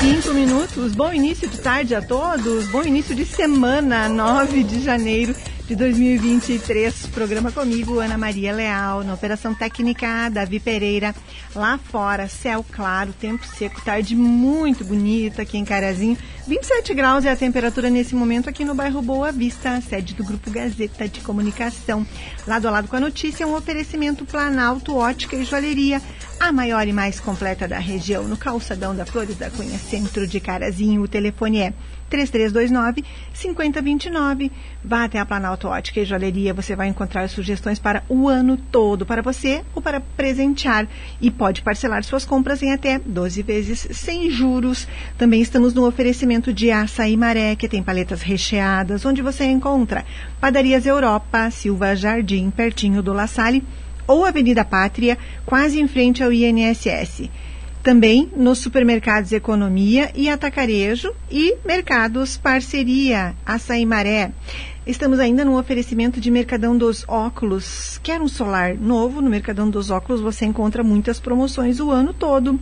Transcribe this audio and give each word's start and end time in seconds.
Cinco 0.00 0.32
minutos. 0.32 0.94
Bom 0.94 1.12
início 1.12 1.48
de 1.48 1.58
tarde 1.58 1.94
a 1.94 2.00
todos. 2.00 2.70
Bom 2.70 2.84
início 2.84 3.16
de 3.16 3.24
semana, 3.24 4.08
9 4.08 4.62
de 4.62 4.80
janeiro 4.84 5.34
de 5.68 5.76
2023. 5.76 7.08
Programa 7.08 7.52
comigo, 7.52 8.00
Ana 8.00 8.16
Maria 8.16 8.54
Leal, 8.54 9.04
na 9.04 9.12
Operação 9.12 9.54
Técnica, 9.54 10.30
Davi 10.30 10.58
Pereira. 10.58 11.14
Lá 11.54 11.76
fora, 11.76 12.26
céu 12.26 12.64
claro, 12.72 13.12
tempo 13.12 13.46
seco, 13.46 13.78
tarde 13.82 14.16
muito 14.16 14.82
bonita 14.82 15.42
aqui 15.42 15.58
em 15.58 15.66
Carazinho. 15.66 16.16
27 16.46 16.94
graus 16.94 17.26
é 17.26 17.30
a 17.30 17.36
temperatura 17.36 17.90
nesse 17.90 18.14
momento 18.14 18.48
aqui 18.48 18.64
no 18.64 18.74
bairro 18.74 19.02
Boa 19.02 19.30
Vista, 19.30 19.78
sede 19.82 20.14
do 20.14 20.24
Grupo 20.24 20.50
Gazeta 20.50 21.06
de 21.06 21.20
Comunicação. 21.20 22.06
Lado 22.46 22.66
a 22.66 22.70
lado 22.70 22.88
com 22.88 22.96
a 22.96 23.00
notícia, 23.00 23.46
um 23.46 23.54
oferecimento 23.54 24.24
Planalto, 24.24 24.96
Ótica 24.96 25.36
e 25.36 25.44
Joalheria 25.44 26.00
a 26.40 26.52
maior 26.52 26.86
e 26.86 26.92
mais 26.92 27.18
completa 27.18 27.66
da 27.66 27.78
região, 27.78 28.24
no 28.24 28.36
calçadão 28.36 28.94
da 28.94 29.04
Flores 29.04 29.36
da 29.36 29.50
Cunha, 29.50 29.76
centro 29.76 30.26
de 30.26 30.38
Carazinho. 30.38 31.02
O 31.02 31.08
telefone 31.08 31.58
é 31.58 31.74
3329 32.08 33.04
5029. 33.32 34.52
Vá 34.84 35.04
até 35.04 35.18
a 35.18 35.26
Planalto 35.26 35.68
Ótica 35.68 36.00
e 36.00 36.04
Joalheria, 36.04 36.54
você 36.54 36.74
vai 36.74 36.88
encontrar 36.88 37.28
sugestões 37.28 37.78
para 37.78 38.02
o 38.08 38.28
ano 38.28 38.56
todo, 38.56 39.04
para 39.04 39.22
você 39.22 39.62
ou 39.74 39.82
para 39.82 40.00
presentear. 40.00 40.86
E 41.20 41.30
pode 41.30 41.62
parcelar 41.62 42.02
suas 42.04 42.24
compras 42.24 42.62
em 42.62 42.72
até 42.72 42.98
12 42.98 43.42
vezes 43.42 43.88
sem 43.92 44.30
juros. 44.30 44.88
Também 45.16 45.40
estamos 45.40 45.74
no 45.74 45.86
oferecimento 45.86 46.52
de 46.52 46.70
Açaí 46.70 47.16
Maré, 47.16 47.56
que 47.56 47.68
tem 47.68 47.82
paletas 47.82 48.22
recheadas, 48.22 49.04
onde 49.04 49.22
você 49.22 49.44
encontra 49.44 50.04
Padarias 50.40 50.86
Europa, 50.86 51.50
Silva 51.50 51.94
Jardim, 51.94 52.50
pertinho 52.50 53.02
do 53.02 53.12
La 53.12 53.26
Salle 53.26 53.64
ou 54.06 54.24
Avenida 54.24 54.64
Pátria, 54.64 55.18
quase 55.44 55.78
em 55.78 55.86
frente 55.86 56.24
ao 56.24 56.32
INSS. 56.32 57.28
Também 57.88 58.30
nos 58.36 58.58
supermercados 58.58 59.32
Economia 59.32 60.10
e 60.14 60.28
Atacarejo 60.28 61.10
e 61.30 61.56
mercados 61.64 62.36
Parceria, 62.36 63.34
Açaí 63.46 63.86
Maré. 63.86 64.30
Estamos 64.86 65.18
ainda 65.18 65.42
no 65.42 65.58
oferecimento 65.58 66.20
de 66.20 66.30
Mercadão 66.30 66.76
dos 66.76 67.02
Óculos. 67.08 67.98
Quer 68.02 68.20
um 68.20 68.28
solar 68.28 68.74
novo? 68.74 69.22
No 69.22 69.30
Mercadão 69.30 69.70
dos 69.70 69.88
Óculos 69.88 70.20
você 70.20 70.44
encontra 70.44 70.84
muitas 70.84 71.18
promoções 71.18 71.80
o 71.80 71.90
ano 71.90 72.12
todo. 72.12 72.60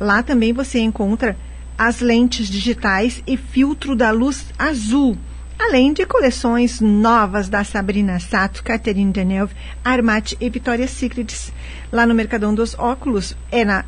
Lá 0.00 0.24
também 0.24 0.52
você 0.52 0.80
encontra 0.80 1.36
as 1.78 2.00
lentes 2.00 2.48
digitais 2.48 3.22
e 3.28 3.36
filtro 3.36 3.94
da 3.94 4.10
luz 4.10 4.46
azul 4.58 5.16
além 5.56 5.92
de 5.92 6.04
coleções 6.04 6.80
novas 6.80 7.48
da 7.48 7.62
Sabrina 7.62 8.18
Sato, 8.18 8.62
Catherine 8.62 9.12
Deneuve, 9.12 9.54
Armat 9.84 10.34
e 10.40 10.50
Victoria's 10.50 10.90
Secrets. 10.90 11.52
Lá 11.92 12.06
no 12.06 12.14
Mercadão 12.14 12.54
dos 12.54 12.76
Óculos, 12.76 13.36
é 13.50 13.64
na 13.64 13.84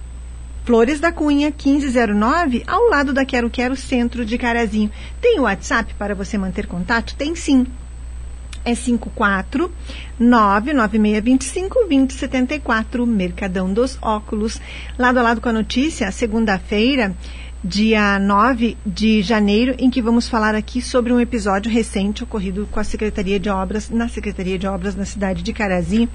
Flores 0.66 0.98
da 0.98 1.12
Cunha, 1.12 1.54
1509, 1.56 2.64
ao 2.66 2.88
lado 2.88 3.12
da 3.12 3.24
Quero 3.24 3.48
Quero 3.48 3.76
Centro 3.76 4.24
de 4.24 4.36
Carazinho. 4.36 4.90
Tem 5.20 5.38
o 5.38 5.44
WhatsApp 5.44 5.94
para 5.94 6.12
você 6.12 6.36
manter 6.36 6.66
contato? 6.66 7.14
Tem 7.14 7.36
sim. 7.36 7.64
É 8.64 8.74
54 8.74 9.72
99625 10.18 11.78
2074, 11.88 13.06
Mercadão 13.06 13.72
dos 13.72 13.96
Óculos. 14.02 14.60
Lado 14.98 15.20
a 15.20 15.22
lado 15.22 15.40
com 15.40 15.48
a 15.48 15.52
notícia, 15.52 16.10
segunda-feira, 16.10 17.14
dia 17.64 18.18
9 18.18 18.76
de 18.86 19.22
janeiro, 19.22 19.74
em 19.78 19.90
que 19.90 20.02
vamos 20.02 20.28
falar 20.28 20.54
aqui 20.54 20.80
sobre 20.80 21.12
um 21.12 21.20
episódio 21.20 21.70
recente 21.70 22.22
ocorrido 22.22 22.68
com 22.70 22.78
a 22.78 22.84
Secretaria 22.84 23.40
de 23.40 23.48
Obras, 23.48 23.90
na 23.90 24.08
Secretaria 24.08 24.58
de 24.58 24.66
Obras 24.66 24.94
na 24.94 25.04
cidade 25.04 25.42
de 25.42 25.52
Carazinho, 25.52 26.08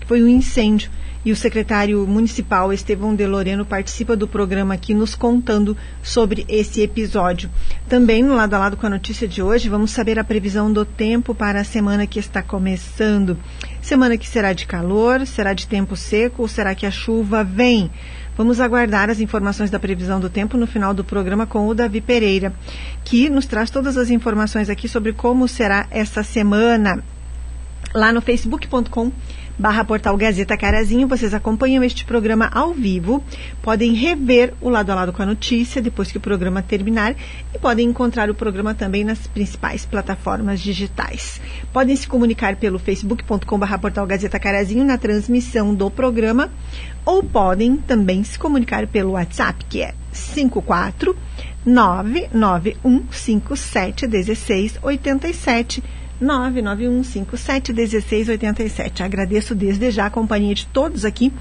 que 0.00 0.06
foi 0.06 0.22
um 0.22 0.28
incêndio. 0.28 0.90
E 1.24 1.32
o 1.32 1.36
secretário 1.36 2.06
municipal 2.06 2.72
Estevão 2.72 3.14
de 3.14 3.26
Loreno 3.26 3.64
participa 3.64 4.16
do 4.16 4.28
programa 4.28 4.74
aqui 4.74 4.94
nos 4.94 5.14
contando 5.14 5.76
sobre 6.02 6.46
esse 6.48 6.80
episódio. 6.80 7.50
Também 7.88 8.22
no 8.22 8.36
lado 8.36 8.54
a 8.54 8.58
lado 8.58 8.76
com 8.76 8.86
a 8.86 8.90
notícia 8.90 9.26
de 9.26 9.42
hoje, 9.42 9.68
vamos 9.68 9.90
saber 9.90 10.18
a 10.18 10.24
previsão 10.24 10.72
do 10.72 10.84
tempo 10.84 11.34
para 11.34 11.60
a 11.60 11.64
semana 11.64 12.06
que 12.06 12.18
está 12.18 12.40
começando. 12.42 13.36
Semana 13.82 14.16
que 14.16 14.28
será 14.28 14.52
de 14.52 14.64
calor, 14.64 15.26
será 15.26 15.52
de 15.52 15.66
tempo 15.66 15.96
seco 15.96 16.42
ou 16.42 16.48
será 16.48 16.74
que 16.74 16.86
a 16.86 16.90
chuva 16.90 17.42
vem? 17.42 17.90
Vamos 18.38 18.60
aguardar 18.60 19.10
as 19.10 19.18
informações 19.18 19.68
da 19.68 19.80
previsão 19.80 20.20
do 20.20 20.30
tempo 20.30 20.56
no 20.56 20.64
final 20.64 20.94
do 20.94 21.02
programa 21.02 21.44
com 21.44 21.66
o 21.66 21.74
Davi 21.74 22.00
Pereira, 22.00 22.52
que 23.04 23.28
nos 23.28 23.46
traz 23.46 23.68
todas 23.68 23.96
as 23.96 24.10
informações 24.10 24.70
aqui 24.70 24.88
sobre 24.88 25.12
como 25.12 25.48
será 25.48 25.88
essa 25.90 26.22
semana. 26.22 27.02
Lá 27.92 28.12
no 28.12 28.20
facebook.com 28.20 29.10
barra 29.58 29.84
portal 29.84 30.16
Gazeta 30.16 30.56
Carazinho. 30.56 31.08
Vocês 31.08 31.34
acompanham 31.34 31.82
este 31.82 32.04
programa 32.04 32.48
ao 32.52 32.72
vivo, 32.72 33.24
podem 33.60 33.94
rever 33.94 34.54
o 34.60 34.68
lado 34.68 34.90
a 34.90 34.94
lado 34.94 35.12
com 35.12 35.22
a 35.22 35.26
notícia 35.26 35.82
depois 35.82 36.12
que 36.12 36.18
o 36.18 36.20
programa 36.20 36.62
terminar 36.62 37.16
e 37.54 37.58
podem 37.58 37.88
encontrar 37.88 38.30
o 38.30 38.34
programa 38.34 38.74
também 38.74 39.02
nas 39.02 39.26
principais 39.26 39.84
plataformas 39.84 40.60
digitais. 40.60 41.40
Podem 41.72 41.96
se 41.96 42.06
comunicar 42.06 42.54
pelo 42.56 42.78
facebook.com 42.78 43.58
barra 43.58 43.78
portal 43.78 44.06
Gazeta 44.06 44.38
Carazinho 44.38 44.84
na 44.84 44.96
transmissão 44.96 45.74
do 45.74 45.90
programa 45.90 46.50
ou 47.04 47.22
podem 47.22 47.76
também 47.76 48.22
se 48.22 48.38
comunicar 48.38 48.86
pelo 48.86 49.12
WhatsApp, 49.12 49.64
que 49.68 49.82
é 49.82 49.94
54 50.12 51.16
99157 51.64 54.06
1687 54.06 55.82
991571687. 56.22 59.00
Agradeço 59.00 59.54
desde 59.54 59.90
já 59.90 60.06
a 60.06 60.10
companhia 60.10 60.54
de 60.54 60.66
todos 60.66 61.04
aqui 61.04 61.32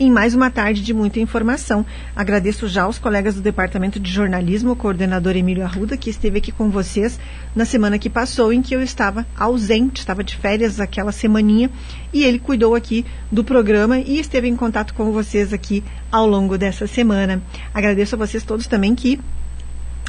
em 0.00 0.10
mais 0.10 0.34
uma 0.34 0.50
tarde 0.50 0.82
de 0.82 0.94
muita 0.94 1.20
informação. 1.20 1.86
Agradeço 2.16 2.66
já 2.66 2.82
aos 2.82 2.98
colegas 2.98 3.34
do 3.34 3.40
Departamento 3.40 4.00
de 4.00 4.10
Jornalismo, 4.10 4.72
o 4.72 4.76
coordenador 4.76 5.36
Emílio 5.36 5.64
Arruda, 5.64 5.96
que 5.96 6.10
esteve 6.10 6.38
aqui 6.38 6.50
com 6.50 6.70
vocês 6.70 7.20
na 7.54 7.64
semana 7.64 7.98
que 7.98 8.10
passou, 8.10 8.52
em 8.52 8.62
que 8.62 8.74
eu 8.74 8.82
estava 8.82 9.26
ausente, 9.36 10.00
estava 10.00 10.24
de 10.24 10.36
férias 10.36 10.80
aquela 10.80 11.12
semaninha, 11.12 11.70
e 12.12 12.24
ele 12.24 12.38
cuidou 12.38 12.74
aqui 12.74 13.04
do 13.30 13.44
programa 13.44 13.98
e 13.98 14.18
esteve 14.18 14.48
em 14.48 14.56
contato 14.56 14.94
com 14.94 15.12
vocês 15.12 15.52
aqui 15.52 15.84
ao 16.10 16.26
longo 16.26 16.58
dessa 16.58 16.86
semana. 16.86 17.42
Agradeço 17.72 18.14
a 18.14 18.18
vocês 18.18 18.42
todos 18.42 18.66
também 18.66 18.94
que 18.94 19.20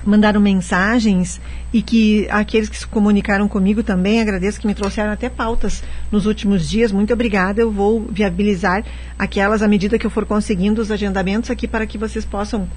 mandaram 0.05 0.39
mensagens 0.39 1.39
e 1.71 1.81
que 1.81 2.27
aqueles 2.29 2.69
que 2.69 2.77
se 2.77 2.87
comunicaram 2.87 3.47
comigo 3.47 3.83
também 3.83 4.21
agradeço 4.21 4.59
que 4.59 4.67
me 4.67 4.73
trouxeram 4.73 5.11
até 5.11 5.29
pautas 5.29 5.83
nos 6.11 6.25
últimos 6.25 6.69
dias. 6.69 6.91
Muito 6.91 7.13
obrigada. 7.13 7.61
Eu 7.61 7.71
vou 7.71 8.05
viabilizar 8.09 8.83
aquelas 9.17 9.61
à 9.61 9.67
medida 9.67 9.97
que 9.97 10.05
eu 10.05 10.11
for 10.11 10.25
conseguindo 10.25 10.81
os 10.81 10.91
agendamentos 10.91 11.49
aqui 11.49 11.67
para 11.67 11.85
que 11.85 11.97
vocês 11.97 12.25
possam 12.25 12.67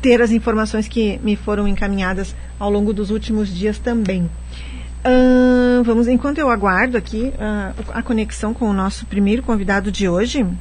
ter 0.00 0.20
as 0.22 0.30
informações 0.30 0.86
que 0.88 1.18
me 1.22 1.36
foram 1.36 1.66
encaminhadas 1.66 2.34
ao 2.58 2.70
longo 2.70 2.92
dos 2.92 3.10
últimos 3.10 3.52
dias 3.54 3.78
também. 3.78 4.28
Uh, 5.04 5.84
vamos, 5.84 6.08
enquanto 6.08 6.38
eu 6.38 6.50
aguardo 6.50 6.96
aqui 6.96 7.32
uh, 7.34 7.84
a 7.92 8.02
conexão 8.02 8.52
com 8.52 8.68
o 8.68 8.72
nosso 8.72 9.06
primeiro 9.06 9.42
convidado 9.42 9.92
de 9.92 10.08
hoje, 10.08 10.42
uh, 10.42 10.56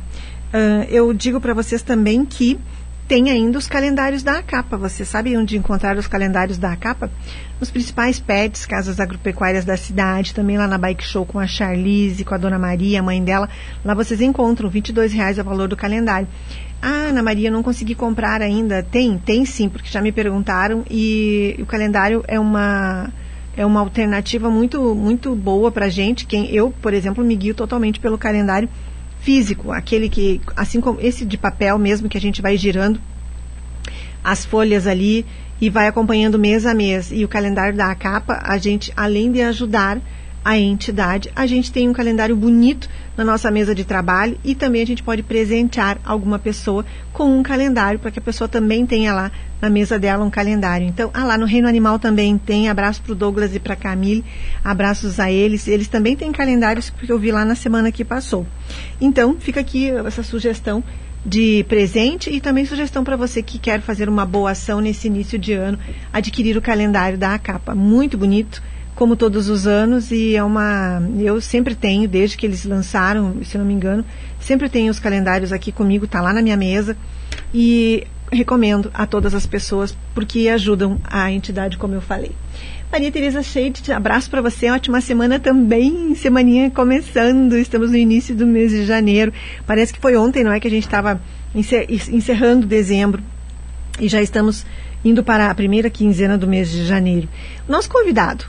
eu 0.87 1.11
digo 1.13 1.41
para 1.41 1.53
vocês 1.53 1.81
também 1.81 2.23
que 2.23 2.59
tem 3.07 3.29
ainda 3.29 3.57
os 3.57 3.67
calendários 3.67 4.23
da 4.23 4.39
ACAPA. 4.39 4.77
Você 4.77 5.05
sabe 5.05 5.37
onde 5.37 5.57
encontrar 5.57 5.97
os 5.97 6.07
calendários 6.07 6.57
da 6.57 6.71
ACAPA? 6.71 7.11
Nos 7.59 7.69
principais 7.69 8.19
pets, 8.19 8.65
casas 8.65 8.99
agropecuárias 8.99 9.63
da 9.63 9.77
cidade, 9.77 10.33
também 10.33 10.57
lá 10.57 10.67
na 10.67 10.77
Bike 10.77 11.03
Show 11.03 11.25
com 11.25 11.39
a 11.39 11.47
Charlize, 11.47 12.25
com 12.25 12.33
a 12.33 12.37
Dona 12.37 12.57
Maria, 12.57 12.99
a 12.99 13.03
mãe 13.03 13.23
dela. 13.23 13.47
Lá 13.83 13.93
vocês 13.93 14.21
encontram 14.21 14.69
R$ 14.69 14.81
reais 15.11 15.37
o 15.37 15.43
valor 15.43 15.67
do 15.67 15.77
calendário. 15.77 16.27
Ah, 16.81 17.09
Ana 17.09 17.23
Maria, 17.23 17.51
não 17.51 17.63
consegui 17.63 17.95
comprar 17.95 18.41
ainda. 18.41 18.81
Tem, 18.83 19.17
tem 19.17 19.45
sim, 19.45 19.69
porque 19.69 19.89
já 19.89 20.01
me 20.01 20.11
perguntaram 20.11 20.83
e 20.89 21.55
o 21.59 21.65
calendário 21.65 22.23
é 22.27 22.39
uma 22.39 23.11
é 23.57 23.65
uma 23.65 23.79
alternativa 23.79 24.49
muito 24.49 24.93
muito 24.93 25.33
boa 25.33 25.71
para 25.71 25.87
gente. 25.89 26.25
Quem 26.25 26.53
eu, 26.53 26.71
por 26.81 26.93
exemplo, 26.93 27.23
me 27.23 27.35
guio 27.35 27.53
totalmente 27.53 27.99
pelo 27.99 28.17
calendário 28.17 28.67
físico, 29.25 29.71
aquele 29.71 30.07
que, 30.07 30.39
assim 30.55 30.79
como 30.79 31.01
esse 31.01 31.25
de 31.25 31.35
papel 31.35 31.79
mesmo, 31.79 32.07
que 32.07 32.15
a 32.15 32.21
gente 32.21 32.43
vai 32.43 32.55
girando 32.55 33.01
as 34.23 34.45
folhas 34.45 34.85
ali 34.85 35.25
e 35.59 35.67
vai 35.67 35.87
acompanhando 35.87 36.37
mês 36.37 36.63
a 36.63 36.75
mês. 36.75 37.11
E 37.11 37.25
o 37.25 37.27
calendário 37.27 37.75
da 37.75 37.93
capa, 37.95 38.39
a 38.43 38.55
gente, 38.59 38.93
além 38.95 39.31
de 39.31 39.41
ajudar 39.41 39.99
a 40.45 40.59
entidade, 40.59 41.31
a 41.35 41.47
gente 41.47 41.71
tem 41.71 41.89
um 41.89 41.93
calendário 41.93 42.35
bonito 42.35 42.87
na 43.17 43.23
nossa 43.23 43.49
mesa 43.49 43.73
de 43.73 43.83
trabalho 43.83 44.37
e 44.43 44.53
também 44.53 44.83
a 44.83 44.85
gente 44.85 45.01
pode 45.01 45.23
presentear 45.23 45.97
alguma 46.05 46.37
pessoa 46.37 46.85
com 47.11 47.35
um 47.35 47.41
calendário 47.41 47.97
para 47.97 48.11
que 48.11 48.19
a 48.19 48.21
pessoa 48.21 48.47
também 48.47 48.85
tenha 48.85 49.11
lá 49.11 49.31
na 49.59 49.71
mesa 49.71 49.97
dela 49.97 50.23
um 50.23 50.29
calendário. 50.29 50.85
Então, 50.85 51.09
ah, 51.15 51.23
lá 51.23 51.35
no 51.35 51.47
Reino 51.47 51.67
Animal 51.67 51.97
também 51.97 52.37
tem. 52.37 52.69
Abraço 52.69 53.01
para 53.01 53.13
o 53.13 53.15
Douglas 53.15 53.55
e 53.55 53.59
para 53.59 53.73
a 53.73 53.75
Camille. 53.75 54.23
Abraços 54.63 55.19
a 55.19 55.31
eles. 55.31 55.67
Eles 55.67 55.87
também 55.87 56.15
têm 56.15 56.31
calendários 56.31 56.91
que 56.91 57.11
eu 57.11 57.17
vi 57.17 57.31
lá 57.31 57.43
na 57.43 57.55
semana 57.55 57.91
que 57.91 58.05
passou. 58.05 58.45
Então, 59.01 59.37
fica 59.39 59.61
aqui 59.61 59.89
essa 59.89 60.21
sugestão 60.21 60.83
de 61.25 61.65
presente 61.67 62.29
e 62.29 62.39
também 62.39 62.65
sugestão 62.65 63.03
para 63.03 63.15
você 63.15 63.41
que 63.41 63.57
quer 63.57 63.81
fazer 63.81 64.07
uma 64.07 64.27
boa 64.27 64.51
ação 64.51 64.79
nesse 64.79 65.07
início 65.07 65.39
de 65.39 65.53
ano, 65.53 65.79
adquirir 66.13 66.55
o 66.55 66.61
calendário 66.61 67.17
da 67.17 67.33
Acapa. 67.33 67.73
Muito 67.73 68.15
bonito 68.15 68.61
como 68.95 69.15
todos 69.15 69.49
os 69.49 69.67
anos, 69.67 70.11
e 70.11 70.35
é 70.35 70.43
uma. 70.43 71.01
Eu 71.19 71.41
sempre 71.41 71.75
tenho, 71.75 72.07
desde 72.07 72.37
que 72.37 72.45
eles 72.45 72.65
lançaram, 72.65 73.43
se 73.43 73.57
não 73.57 73.65
me 73.65 73.73
engano, 73.73 74.05
sempre 74.39 74.69
tenho 74.69 74.89
os 74.89 74.99
calendários 74.99 75.51
aqui 75.51 75.71
comigo, 75.71 76.07
tá 76.07 76.21
lá 76.21 76.33
na 76.33 76.41
minha 76.41 76.57
mesa. 76.57 76.95
E 77.53 78.07
recomendo 78.31 78.89
a 78.93 79.05
todas 79.05 79.33
as 79.33 79.45
pessoas 79.45 79.95
porque 80.13 80.47
ajudam 80.49 80.99
a 81.03 81.31
entidade, 81.31 81.77
como 81.77 81.93
eu 81.93 82.01
falei. 82.01 82.31
Maria 82.91 83.11
Tereza 83.11 83.43
Scheide, 83.43 83.91
abraço 83.91 84.29
para 84.29 84.41
você, 84.41 84.69
ótima 84.69 85.01
semana 85.01 85.39
também, 85.39 86.15
semaninha 86.15 86.71
começando, 86.71 87.57
estamos 87.57 87.91
no 87.91 87.97
início 87.97 88.33
do 88.35 88.47
mês 88.47 88.71
de 88.71 88.85
janeiro, 88.85 89.33
parece 89.65 89.93
que 89.93 89.99
foi 89.99 90.15
ontem, 90.15 90.43
não 90.43 90.51
é, 90.51 90.59
que 90.59 90.67
a 90.67 90.71
gente 90.71 90.85
estava 90.85 91.19
encerrando 91.53 92.65
dezembro 92.65 93.21
e 93.99 94.07
já 94.07 94.21
estamos 94.21 94.65
indo 95.03 95.23
para 95.23 95.49
a 95.49 95.55
primeira 95.55 95.89
quinzena 95.89 96.37
do 96.37 96.47
mês 96.47 96.69
de 96.71 96.85
janeiro. 96.85 97.27
Nosso 97.67 97.89
convidado, 97.89 98.45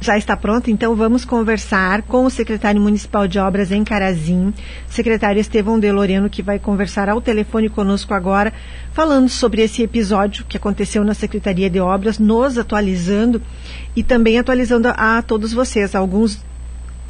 já 0.00 0.16
está 0.16 0.34
pronto, 0.34 0.70
então 0.70 0.96
vamos 0.96 1.26
conversar 1.26 2.02
com 2.02 2.24
o 2.24 2.30
secretário 2.30 2.80
municipal 2.80 3.28
de 3.28 3.38
obras 3.38 3.70
em 3.70 3.84
Carazim, 3.84 4.52
secretário 4.88 5.38
Estevão 5.38 5.78
Deloreno, 5.78 6.30
que 6.30 6.42
vai 6.42 6.58
conversar 6.58 7.10
ao 7.10 7.20
telefone 7.20 7.68
conosco 7.68 8.14
agora, 8.14 8.52
falando 8.92 9.28
sobre 9.28 9.62
esse 9.62 9.82
episódio 9.82 10.46
que 10.48 10.56
aconteceu 10.56 11.04
na 11.04 11.12
Secretaria 11.12 11.68
de 11.68 11.78
Obras, 11.80 12.18
nos 12.18 12.56
atualizando 12.56 13.42
e 13.94 14.02
também 14.02 14.38
atualizando 14.38 14.88
a, 14.88 15.18
a 15.18 15.22
todos 15.22 15.52
vocês. 15.52 15.94
Alguns 15.94 16.42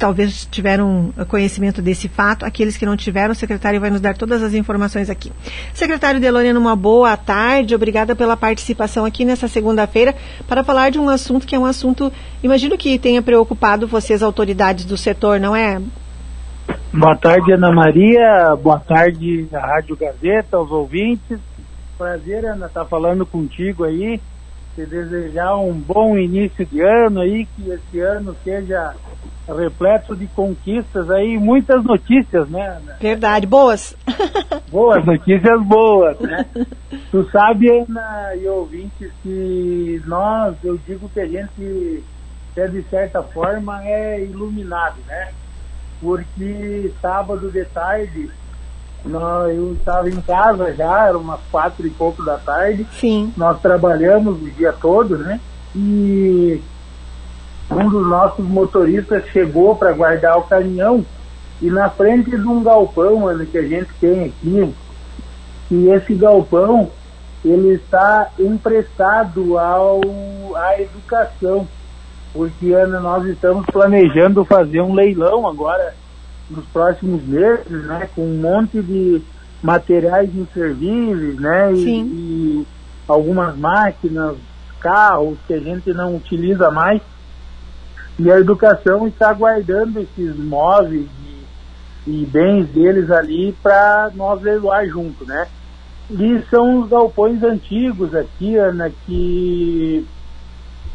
talvez 0.01 0.47
tiveram 0.49 1.13
conhecimento 1.27 1.79
desse 1.79 2.07
fato. 2.07 2.43
Aqueles 2.43 2.75
que 2.75 2.87
não 2.87 2.97
tiveram, 2.97 3.33
o 3.33 3.35
secretário 3.35 3.79
vai 3.79 3.91
nos 3.91 4.01
dar 4.01 4.17
todas 4.17 4.41
as 4.41 4.55
informações 4.55 5.11
aqui. 5.11 5.31
Secretário 5.75 6.19
Deloriano, 6.19 6.59
uma 6.59 6.75
boa 6.75 7.15
tarde. 7.15 7.75
Obrigada 7.75 8.15
pela 8.15 8.35
participação 8.35 9.05
aqui 9.05 9.23
nessa 9.23 9.47
segunda-feira 9.47 10.15
para 10.47 10.63
falar 10.63 10.89
de 10.89 10.97
um 10.97 11.07
assunto 11.07 11.45
que 11.45 11.55
é 11.55 11.59
um 11.59 11.65
assunto, 11.65 12.11
imagino 12.41 12.75
que 12.79 12.97
tenha 12.97 13.21
preocupado 13.21 13.87
vocês, 13.87 14.23
autoridades 14.23 14.85
do 14.85 14.97
setor, 14.97 15.39
não 15.39 15.55
é? 15.55 15.79
Boa 16.91 17.15
tarde, 17.15 17.53
Ana 17.53 17.71
Maria. 17.71 18.55
Boa 18.55 18.79
tarde, 18.79 19.47
a 19.53 19.59
Rádio 19.59 19.95
Gazeta, 19.95 20.57
aos 20.57 20.71
ouvintes. 20.71 21.39
Prazer, 21.95 22.43
Ana, 22.43 22.65
estar 22.65 22.81
tá 22.81 22.85
falando 22.87 23.23
contigo 23.23 23.83
aí. 23.83 24.19
Te 24.75 24.85
desejar 24.85 25.57
um 25.57 25.73
bom 25.73 26.17
início 26.17 26.65
de 26.65 26.81
ano 26.81 27.19
aí, 27.19 27.45
que 27.55 27.69
esse 27.69 27.99
ano 27.99 28.35
seja 28.43 28.95
repleto 29.47 30.15
de 30.15 30.27
conquistas 30.27 31.09
aí, 31.09 31.37
muitas 31.37 31.83
notícias, 31.83 32.49
né? 32.49 32.81
Verdade, 33.01 33.45
boas. 33.45 33.95
boas, 34.71 35.05
notícias 35.05 35.61
boas, 35.67 36.19
né? 36.21 36.45
tu 37.11 37.29
sabe, 37.31 37.69
Ana 37.69 38.35
e 38.37 38.47
ouvintes, 38.47 39.11
que 39.21 40.01
nós, 40.05 40.57
eu 40.63 40.77
digo 40.77 41.09
que 41.09 41.19
a 41.19 41.27
gente, 41.27 42.05
é, 42.55 42.67
de 42.67 42.81
certa 42.89 43.21
forma, 43.23 43.83
é 43.83 44.23
iluminado, 44.23 45.01
né? 45.05 45.27
Porque 45.99 46.93
sábado 47.01 47.51
de 47.51 47.65
tarde, 47.65 48.29
nós, 49.05 49.55
eu 49.55 49.73
estava 49.73 50.09
em 50.09 50.21
casa 50.21 50.73
já, 50.73 51.07
era 51.07 51.17
umas 51.17 51.39
quatro 51.51 51.85
e 51.85 51.89
pouco 51.89 52.23
da 52.23 52.37
tarde. 52.37 52.85
Sim. 52.99 53.33
Nós 53.35 53.59
trabalhamos 53.59 54.41
o 54.41 54.49
dia 54.51 54.73
todo, 54.73 55.17
né? 55.17 55.39
E 55.75 56.61
um 57.71 57.89
dos 57.89 58.07
nossos 58.07 58.45
motoristas 58.45 59.25
chegou 59.27 59.75
para 59.75 59.93
guardar 59.93 60.37
o 60.37 60.43
caminhão 60.43 61.05
e 61.61 61.69
na 61.69 61.89
frente 61.89 62.31
de 62.31 62.47
um 62.47 62.63
galpão 62.63 63.27
Ana, 63.27 63.45
que 63.45 63.57
a 63.57 63.61
gente 63.61 63.89
tem 63.99 64.25
aqui, 64.25 64.73
e 65.69 65.89
esse 65.89 66.15
galpão 66.15 66.89
ele 67.45 67.75
está 67.75 68.29
emprestado 68.39 69.57
ao, 69.57 70.01
à 70.55 70.81
educação, 70.81 71.67
porque 72.33 72.73
Ana, 72.73 72.99
nós 72.99 73.25
estamos 73.25 73.65
planejando 73.67 74.43
fazer 74.43 74.81
um 74.81 74.93
leilão 74.93 75.47
agora 75.47 75.93
nos 76.51 76.65
próximos 76.65 77.23
meses, 77.23 77.85
né, 77.85 78.09
com 78.15 78.23
um 78.23 78.37
monte 78.37 78.81
de 78.81 79.21
materiais 79.63 80.29
inservíveis, 80.35 81.39
né, 81.39 81.73
e, 81.73 82.01
e 82.01 82.67
algumas 83.07 83.57
máquinas, 83.57 84.35
carros 84.79 85.37
que 85.47 85.53
a 85.53 85.59
gente 85.59 85.93
não 85.93 86.15
utiliza 86.15 86.71
mais 86.71 87.01
e 88.17 88.31
a 88.31 88.39
educação 88.39 89.07
está 89.07 89.33
guardando 89.33 89.99
esses 89.99 90.35
móveis 90.37 91.07
e, 92.05 92.11
e 92.11 92.25
bens 92.25 92.67
deles 92.67 93.09
ali 93.09 93.55
para 93.63 94.11
nós 94.13 94.41
leiloar 94.41 94.85
junto, 94.87 95.25
né? 95.25 95.47
E 96.09 96.43
são 96.49 96.81
os 96.81 96.89
galpões 96.89 97.41
antigos 97.41 98.13
aqui, 98.13 98.57
Ana, 98.57 98.91
que, 99.05 100.05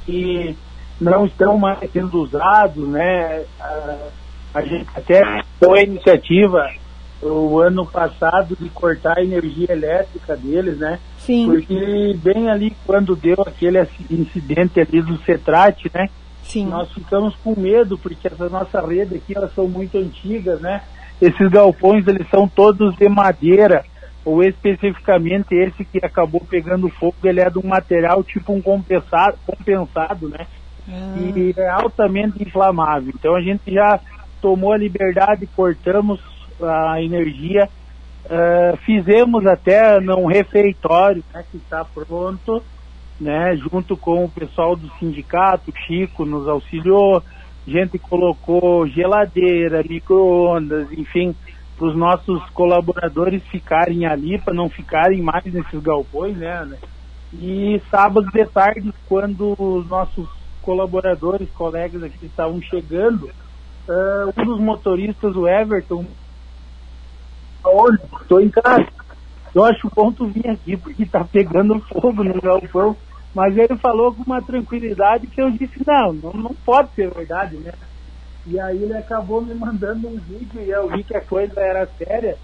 que 0.05 0.57
não 1.01 1.27
estão 1.27 1.57
mais 1.59 1.91
sendo 1.91 2.21
usados, 2.23 2.87
né? 2.87 3.45
A, 3.59 3.97
a 4.57 4.63
gente 4.63 4.89
até 4.95 5.21
foi 5.59 5.81
a 5.81 5.83
iniciativa 5.83 6.71
o 7.23 7.61
ano 7.61 7.85
passado 7.87 8.57
de 8.59 8.69
cortar 8.71 9.19
a 9.19 9.23
energia 9.23 9.71
elétrica 9.71 10.37
deles, 10.37 10.79
né? 10.79 10.99
Sim. 11.19 11.47
Porque 11.47 12.17
bem 12.23 12.49
ali 12.51 12.75
quando 12.87 13.15
deu 13.15 13.43
aquele 13.47 13.87
incidente 14.11 14.81
ali 14.81 15.03
do 15.03 15.19
Cetrate, 15.25 15.91
né? 15.93 16.09
Sim. 16.43 16.67
Nós 16.67 16.91
ficamos 16.93 17.35
com 17.37 17.59
medo, 17.59 17.99
porque 17.99 18.29
essa 18.29 18.49
nossa 18.49 18.81
rede 18.81 19.17
aqui, 19.17 19.37
elas 19.37 19.55
são 19.55 19.69
muito 19.69 19.99
antigas, 19.99 20.61
né? 20.61 20.83
Esses 21.21 21.51
galpões, 21.51 22.07
eles 22.07 22.29
são 22.31 22.47
todos 22.47 22.95
de 22.97 23.09
madeira, 23.09 23.85
ou 24.25 24.43
especificamente 24.43 25.55
esse 25.55 25.85
que 25.85 25.99
acabou 26.03 26.41
pegando 26.49 26.89
fogo, 26.89 27.17
ele 27.25 27.41
é 27.41 27.51
de 27.51 27.59
um 27.59 27.67
material 27.67 28.23
tipo 28.23 28.53
um 28.53 28.63
compensado, 28.63 29.37
compensado 29.47 30.29
né? 30.29 30.47
Ah. 30.89 31.15
E 31.19 31.55
é 31.57 31.69
altamente 31.69 32.43
inflamável. 32.43 33.13
Então 33.19 33.35
a 33.35 33.41
gente 33.41 33.73
já 33.73 33.99
tomou 34.41 34.73
a 34.73 34.79
liberdade, 34.79 35.47
cortamos 35.55 36.21
a 36.61 37.03
energia, 37.03 37.69
uh, 38.25 38.77
fizemos 38.79 39.47
até 39.47 40.01
num 40.01 40.27
refeitório, 40.27 41.23
né, 41.33 41.45
que 41.51 41.57
está 41.57 41.85
pronto, 41.85 42.63
né, 43.21 43.57
junto 43.57 43.97
com 43.97 44.25
o 44.25 44.31
pessoal 44.31 44.77
do 44.77 44.91
sindicato, 44.99 45.73
Chico 45.87 46.25
nos 46.25 46.49
auxiliou, 46.49 47.23
gente 47.67 47.99
colocou 47.99 48.87
geladeira, 48.87 49.83
micro-ondas, 49.83 50.91
enfim, 50.93 51.35
para 51.77 51.89
os 51.89 51.97
nossos 51.97 52.43
colaboradores 52.51 53.43
ficarem 53.51 54.07
ali, 54.07 54.39
para 54.39 54.55
não 54.55 54.69
ficarem 54.69 55.21
mais 55.21 55.45
nesses 55.45 55.81
galpões, 55.83 56.37
né? 56.37 56.79
E 57.35 57.81
sábado 57.91 58.31
de 58.31 58.45
tarde, 58.47 58.95
quando 59.07 59.55
os 59.59 59.87
nossos 59.89 60.29
colaboradores, 60.63 61.49
colegas 61.51 62.03
aqui 62.03 62.27
estavam 62.27 62.61
chegando, 62.63 63.31
uh, 63.89 64.33
um 64.37 64.45
dos 64.45 64.61
motoristas, 64.61 65.35
o 65.35 65.47
Everton, 65.47 66.05
olha, 67.65 67.99
estou 68.21 68.41
em 68.41 68.51
casa. 68.51 68.87
Eu 69.55 69.65
acho 69.65 69.91
bom 69.95 70.13
tu 70.13 70.27
vir 70.27 70.49
aqui, 70.49 70.77
porque 70.77 71.03
está 71.03 71.25
pegando 71.25 71.81
fogo 71.81 72.23
no 72.23 72.41
galpão. 72.41 72.97
Mas 73.35 73.57
ele 73.57 73.77
falou 73.77 74.15
com 74.15 74.23
uma 74.23 74.41
tranquilidade 74.41 75.27
que 75.27 75.43
eu 75.43 75.51
disse, 75.51 75.83
não, 75.87 76.13
não, 76.13 76.33
não 76.33 76.55
pode 76.65 76.91
ser 76.95 77.11
verdade, 77.11 77.57
né? 77.57 77.73
E 78.47 78.59
aí 78.59 78.83
ele 78.83 78.97
acabou 78.97 79.43
me 79.43 79.55
mandando 79.55 80.09
um 80.09 80.17
vídeo 80.17 80.63
e 80.63 80.71
eu 80.71 80.89
vi 80.89 81.03
que 81.03 81.17
a 81.17 81.21
coisa 81.21 81.61
era 81.61 81.87
séria. 81.99 82.39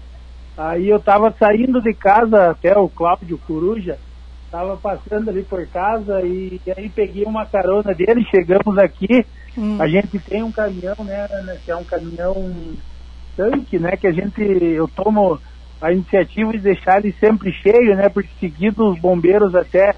Aí 0.55 0.87
eu 0.89 0.97
estava 0.97 1.31
saindo 1.31 1.81
de 1.81 1.93
casa 1.93 2.51
até 2.51 2.77
o 2.77 2.87
Cláudio 2.87 3.39
Coruja, 3.39 3.97
estava 4.45 4.77
passando 4.77 5.29
ali 5.29 5.41
por 5.41 5.65
casa 5.67 6.21
e, 6.21 6.61
e, 6.63 6.71
aí 6.77 6.89
peguei 6.89 7.23
uma 7.23 7.45
carona 7.45 7.91
dele, 7.95 8.23
chegamos 8.29 8.77
aqui, 8.77 9.25
hum. 9.57 9.81
a 9.81 9.87
gente 9.87 10.19
tem 10.19 10.43
um 10.43 10.51
caminhão, 10.51 10.95
né, 11.03 11.27
que 11.63 11.71
é 11.71 11.75
um 11.75 11.83
caminhão 11.83 12.35
tanque, 13.35 13.79
né, 13.79 13.97
que 13.97 14.07
a 14.07 14.11
gente, 14.11 14.41
eu 14.41 14.87
tomo 14.87 15.39
a 15.81 15.91
iniciativa 15.91 16.51
de 16.51 16.59
deixar 16.59 16.99
ele 16.99 17.13
sempre 17.19 17.51
cheio, 17.51 17.95
né, 17.95 18.09
porque 18.09 18.29
seguido 18.39 18.89
os 18.89 18.99
bombeiros 18.99 19.55
até 19.55 19.95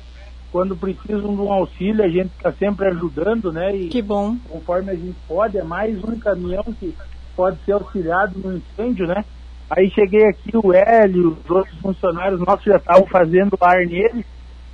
quando 0.55 0.74
precisam 0.74 1.35
de 1.35 1.41
um 1.41 1.51
auxílio, 1.51 2.01
a 2.01 2.07
gente 2.07 2.31
está 2.38 2.50
sempre 2.53 2.88
ajudando, 2.88 3.51
né? 3.51 3.75
E 3.75 3.89
que 3.89 4.01
bom. 4.01 4.38
Conforme 4.47 4.89
a 4.89 4.95
gente 4.95 5.17
pode, 5.27 5.57
é 5.57 5.63
mais 5.65 6.01
um 6.01 6.17
caminhão 6.17 6.63
que 6.79 6.95
pode 7.35 7.57
ser 7.65 7.74
auxiliado 7.74 8.39
no 8.39 8.55
incêndio, 8.55 9.05
né? 9.05 9.25
Aí 9.69 9.89
cheguei 9.89 10.25
aqui, 10.29 10.55
o 10.55 10.71
Hélio, 10.71 11.38
os 11.43 11.50
outros 11.50 11.77
funcionários 11.79 12.39
nossos 12.39 12.63
já 12.63 12.77
estavam 12.77 13.05
fazendo 13.07 13.57
ar 13.59 13.85
nele 13.85 14.25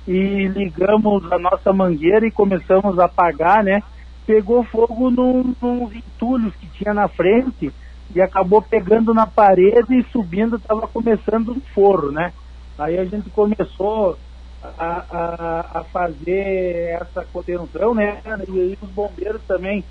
e 0.06 0.46
ligamos 0.46 1.24
a 1.32 1.38
nossa 1.38 1.72
mangueira 1.72 2.24
e 2.28 2.30
começamos 2.30 2.96
a 3.00 3.06
apagar, 3.06 3.64
né? 3.64 3.82
Pegou 4.26 4.64
fogo 4.64 5.10
num, 5.10 5.54
nos 5.60 5.94
entulhos 5.94 6.54
que 6.56 6.66
tinha 6.68 6.94
na 6.94 7.08
frente 7.08 7.72
e 8.14 8.20
acabou 8.20 8.62
pegando 8.62 9.12
na 9.14 9.26
parede 9.26 9.98
e 9.98 10.04
subindo, 10.10 10.56
estava 10.56 10.86
começando 10.86 11.52
um 11.52 11.60
forro, 11.74 12.12
né? 12.12 12.32
Aí 12.78 12.98
a 12.98 13.04
gente 13.04 13.30
começou 13.30 14.18
a, 14.62 15.04
a, 15.10 15.80
a 15.80 15.84
fazer 15.84 16.98
essa 17.00 17.24
contenção, 17.32 17.94
né? 17.94 18.20
E 18.48 18.78
os 18.80 18.90
bombeiros 18.90 19.42
também 19.46 19.84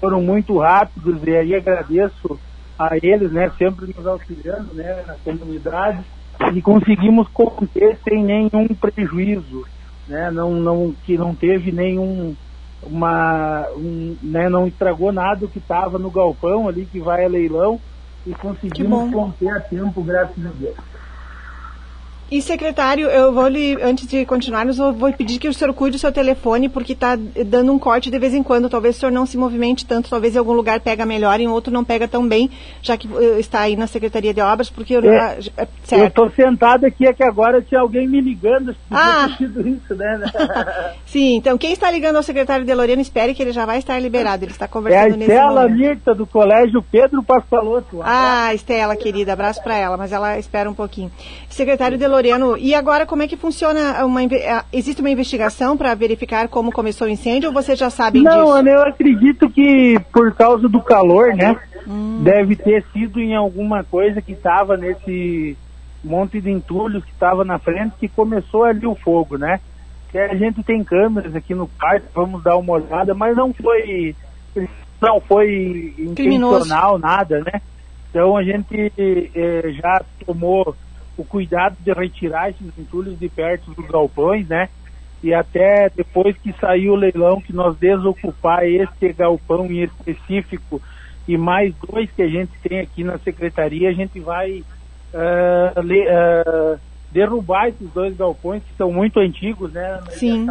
foram 0.00 0.20
muito 0.20 0.58
rápidos 0.58 1.22
e 1.26 1.36
aí 1.36 1.54
agradeço 1.54 2.38
a 2.78 2.96
eles, 2.96 3.32
né? 3.32 3.50
Sempre 3.56 3.94
nos 3.96 4.06
auxiliando, 4.06 4.74
né? 4.74 5.04
Na 5.06 5.14
comunidade 5.14 6.04
e 6.54 6.62
conseguimos 6.62 7.28
conter 7.28 7.98
sem 8.04 8.24
nenhum 8.24 8.68
prejuízo, 8.80 9.64
né? 10.06 10.30
Não, 10.30 10.52
não 10.52 10.94
que 11.04 11.16
não 11.16 11.34
teve 11.34 11.72
nenhum 11.72 12.36
uma, 12.90 13.66
um, 13.76 14.16
né? 14.22 14.48
Não 14.48 14.66
estragou 14.66 15.12
nada 15.12 15.46
que 15.46 15.58
estava 15.58 15.98
no 15.98 16.10
galpão 16.10 16.68
ali 16.68 16.86
que 16.86 17.00
vai 17.00 17.24
a 17.24 17.28
leilão 17.28 17.80
e 18.26 18.34
conseguimos 18.34 19.12
conter 19.12 19.50
a 19.50 19.60
tempo, 19.60 20.02
graças 20.02 20.44
a 20.44 20.50
Deus. 20.50 20.76
E 22.30 22.42
secretário, 22.42 23.08
eu 23.08 23.32
vou 23.32 23.48
lhe, 23.48 23.78
antes 23.82 24.06
de 24.06 24.26
continuarmos, 24.26 24.78
eu 24.78 24.92
vou 24.92 25.10
pedir 25.14 25.38
que 25.38 25.48
o 25.48 25.54
senhor 25.54 25.72
cuide 25.72 25.96
do 25.96 26.00
seu 26.00 26.12
telefone, 26.12 26.68
porque 26.68 26.92
está 26.92 27.16
dando 27.16 27.72
um 27.72 27.78
corte 27.78 28.10
de 28.10 28.18
vez 28.18 28.34
em 28.34 28.42
quando. 28.42 28.68
Talvez 28.68 28.96
o 28.96 29.00
senhor 29.00 29.12
não 29.12 29.24
se 29.24 29.38
movimente 29.38 29.86
tanto, 29.86 30.10
talvez 30.10 30.36
em 30.36 30.38
algum 30.38 30.52
lugar 30.52 30.78
pega 30.80 31.06
melhor, 31.06 31.40
em 31.40 31.48
outro 31.48 31.72
não 31.72 31.82
pega 31.82 32.06
tão 32.06 32.28
bem, 32.28 32.50
já 32.82 32.98
que 32.98 33.08
uh, 33.08 33.38
está 33.38 33.60
aí 33.60 33.76
na 33.76 33.86
Secretaria 33.86 34.34
de 34.34 34.42
Obras, 34.42 34.68
porque 34.68 34.94
eu, 34.94 35.10
é, 35.10 35.38
é, 35.56 35.68
eu 35.92 36.06
estou 36.06 36.30
sentado 36.30 36.84
aqui, 36.84 37.06
é 37.06 37.14
que 37.14 37.24
agora 37.24 37.62
tinha 37.62 37.80
alguém 37.80 38.06
me 38.06 38.20
ligando, 38.20 38.76
ah. 38.90 39.28
isso, 39.40 39.94
né? 39.94 40.20
Sim, 41.06 41.36
então 41.36 41.56
quem 41.56 41.72
está 41.72 41.90
ligando 41.90 42.16
ao 42.16 42.22
secretário 42.22 42.66
de 42.66 42.74
Lorena, 42.74 43.00
espere 43.00 43.32
que 43.32 43.42
ele 43.42 43.52
já 43.52 43.64
vai 43.64 43.78
estar 43.78 43.98
liberado, 43.98 44.44
ele 44.44 44.52
está 44.52 44.68
conversando 44.68 45.12
é 45.12 45.14
a 45.14 45.16
nesse 45.16 45.32
Estela 45.32 45.68
Mirta, 45.68 46.14
do 46.14 46.26
Colégio 46.26 46.82
Pedro 46.82 47.22
Pascoaloto. 47.22 48.00
Ah, 48.02 48.52
Estela, 48.52 48.94
querida, 48.96 49.32
abraço 49.32 49.62
para 49.62 49.76
ela, 49.76 49.96
mas 49.96 50.12
ela 50.12 50.38
espera 50.38 50.68
um 50.68 50.74
pouquinho. 50.74 51.10
Secretário 51.48 51.96
de 51.96 52.06
Loreno, 52.18 52.58
e 52.58 52.74
agora 52.74 53.06
como 53.06 53.22
é 53.22 53.28
que 53.28 53.36
funciona? 53.36 54.04
Uma, 54.04 54.20
existe 54.72 55.00
uma 55.00 55.10
investigação 55.10 55.76
para 55.76 55.94
verificar 55.94 56.48
como 56.48 56.72
começou 56.72 57.06
o 57.06 57.10
incêndio 57.10 57.48
ou 57.48 57.54
você 57.54 57.76
já 57.76 57.90
sabe 57.90 58.20
Não, 58.20 58.44
disso? 58.44 58.62
Não, 58.62 58.72
eu 58.72 58.82
acredito 58.82 59.48
que 59.48 59.98
por 60.12 60.34
causa 60.34 60.68
do 60.68 60.82
calor, 60.82 61.34
né? 61.34 61.56
Hum. 61.86 62.20
Deve 62.22 62.56
ter 62.56 62.84
sido 62.92 63.20
em 63.20 63.36
alguma 63.36 63.84
coisa 63.84 64.20
que 64.20 64.32
estava 64.32 64.76
nesse 64.76 65.56
monte 66.02 66.40
de 66.40 66.50
entulhos 66.50 67.04
que 67.04 67.12
estava 67.12 67.44
na 67.44 67.58
frente 67.58 67.94
que 67.98 68.08
começou 68.08 68.64
ali 68.64 68.86
o 68.86 68.96
fogo, 68.96 69.38
né? 69.38 69.60
Que 70.10 70.18
a 70.18 70.34
gente 70.34 70.62
tem 70.64 70.82
câmeras 70.82 71.36
aqui 71.36 71.54
no 71.54 71.68
parque, 71.68 72.06
vamos 72.12 72.42
dar 72.42 72.56
uma 72.56 72.72
olhada, 72.74 73.14
mas 73.14 73.36
não 73.36 73.52
foi 73.52 74.14
não 75.00 75.20
foi 75.20 75.94
intencional 75.96 76.98
nada, 76.98 77.40
né? 77.40 77.60
Então 78.10 78.36
a 78.36 78.42
gente 78.42 78.92
eh, 78.98 79.70
já 79.80 80.02
tomou 80.26 80.74
o 81.18 81.24
cuidado 81.24 81.76
de 81.80 81.92
retirar 81.92 82.50
esses 82.50 82.78
entulhos 82.78 83.18
de 83.18 83.28
perto 83.28 83.72
dos 83.72 83.86
galpões, 83.86 84.48
né? 84.48 84.68
E 85.22 85.34
até 85.34 85.90
depois 85.94 86.36
que 86.38 86.52
saiu 86.52 86.92
o 86.92 86.96
leilão, 86.96 87.40
que 87.40 87.52
nós 87.52 87.76
desocupar 87.76 88.64
este 88.64 89.12
galpão 89.12 89.66
em 89.66 89.82
específico 89.82 90.80
e 91.26 91.36
mais 91.36 91.74
dois 91.90 92.08
que 92.12 92.22
a 92.22 92.28
gente 92.28 92.52
tem 92.62 92.78
aqui 92.80 93.02
na 93.02 93.18
secretaria, 93.18 93.90
a 93.90 93.92
gente 93.92 94.20
vai 94.20 94.62
uh, 95.12 95.80
le, 95.82 96.06
uh, 96.06 96.78
derrubar 97.10 97.68
esses 97.68 97.90
dois 97.90 98.16
galpões 98.16 98.62
que 98.62 98.76
são 98.76 98.92
muito 98.92 99.18
antigos, 99.18 99.72
né? 99.72 100.00
Sim. 100.10 100.46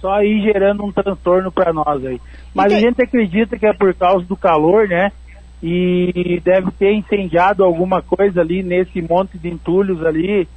só 0.00 0.12
aí 0.14 0.42
gerando 0.42 0.84
um 0.84 0.90
transtorno 0.90 1.52
para 1.52 1.72
nós 1.72 2.04
aí. 2.04 2.20
Mas 2.52 2.72
a 2.72 2.80
gente 2.80 3.00
acredita 3.00 3.56
que 3.56 3.66
é 3.66 3.72
por 3.72 3.94
causa 3.94 4.26
do 4.26 4.36
calor, 4.36 4.88
né? 4.88 5.12
E 5.62 6.40
deve 6.44 6.70
ter 6.72 6.92
incendiado 6.92 7.64
alguma 7.64 8.00
coisa 8.00 8.40
ali 8.40 8.62
nesse 8.62 9.02
monte 9.02 9.36
de 9.38 9.48
entulhos 9.48 10.04
ali. 10.04 10.48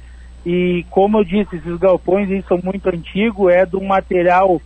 E 0.46 0.84
como 0.90 1.18
eu 1.18 1.24
disse, 1.24 1.56
esses 1.56 1.76
galpões 1.78 2.44
são 2.46 2.60
muito 2.62 2.88
antigos, 2.88 3.52
é 3.52 3.66
de 3.66 3.76
um 3.76 3.86
material 3.86 4.60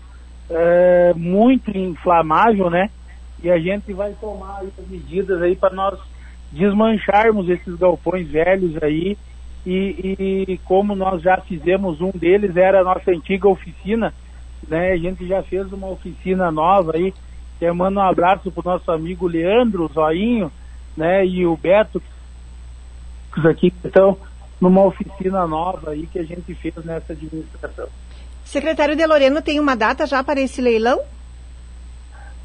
é, 0.51 1.13
muito 1.15 1.77
inflamável, 1.77 2.71
né? 2.71 2.91
E 3.43 3.51
a 3.51 3.59
gente 3.59 3.93
vai 3.93 4.13
tomar 4.15 4.61
as 4.61 4.89
medidas 4.89 5.41
aí 5.43 5.55
para 5.55 5.75
nós 5.75 5.99
desmancharmos 6.51 7.49
esses 7.49 7.75
galpões 7.77 8.29
velhos 8.29 8.83
aí. 8.83 9.17
E, 9.67 10.47
e, 10.49 10.59
como 10.65 10.95
nós 10.95 11.21
já 11.23 11.39
fizemos 11.39 12.01
um 12.01 12.11
deles, 12.11 12.57
era 12.57 12.81
a 12.81 12.85
nossa 12.85 13.11
antiga 13.11 13.49
oficina, 13.49 14.15
né? 14.69 14.93
A 14.93 14.97
gente 14.97 15.27
já 15.27 15.43
fez 15.43 15.73
uma 15.73 15.89
oficina 15.89 16.51
nova 16.51 16.93
aí 16.95 17.13
Quero 17.59 17.75
mandar 17.75 18.03
um 18.03 18.09
abraço 18.09 18.51
para 18.51 18.61
o 18.61 18.73
nosso 18.73 18.91
amigo 18.91 19.27
Leandro 19.27 19.91
Zoinho, 19.93 20.53
né, 20.97 21.25
e 21.25 21.47
o 21.47 21.57
Beto, 21.57 22.03
aqui 23.45 23.71
que 23.71 23.87
estão 23.87 24.17
numa 24.61 24.83
oficina 24.85 25.47
nova 25.47 25.91
aí 25.91 26.07
que 26.07 26.19
a 26.19 26.23
gente 26.23 26.55
fez 26.55 26.75
nessa 26.85 27.13
administração. 27.13 27.89
Secretário 28.45 28.97
de 28.97 29.07
Loreno, 29.07 29.43
tem 29.43 29.59
uma 29.59 29.75
data 29.75 30.07
já 30.07 30.23
para 30.23 30.41
esse 30.41 30.61
leilão? 30.61 31.01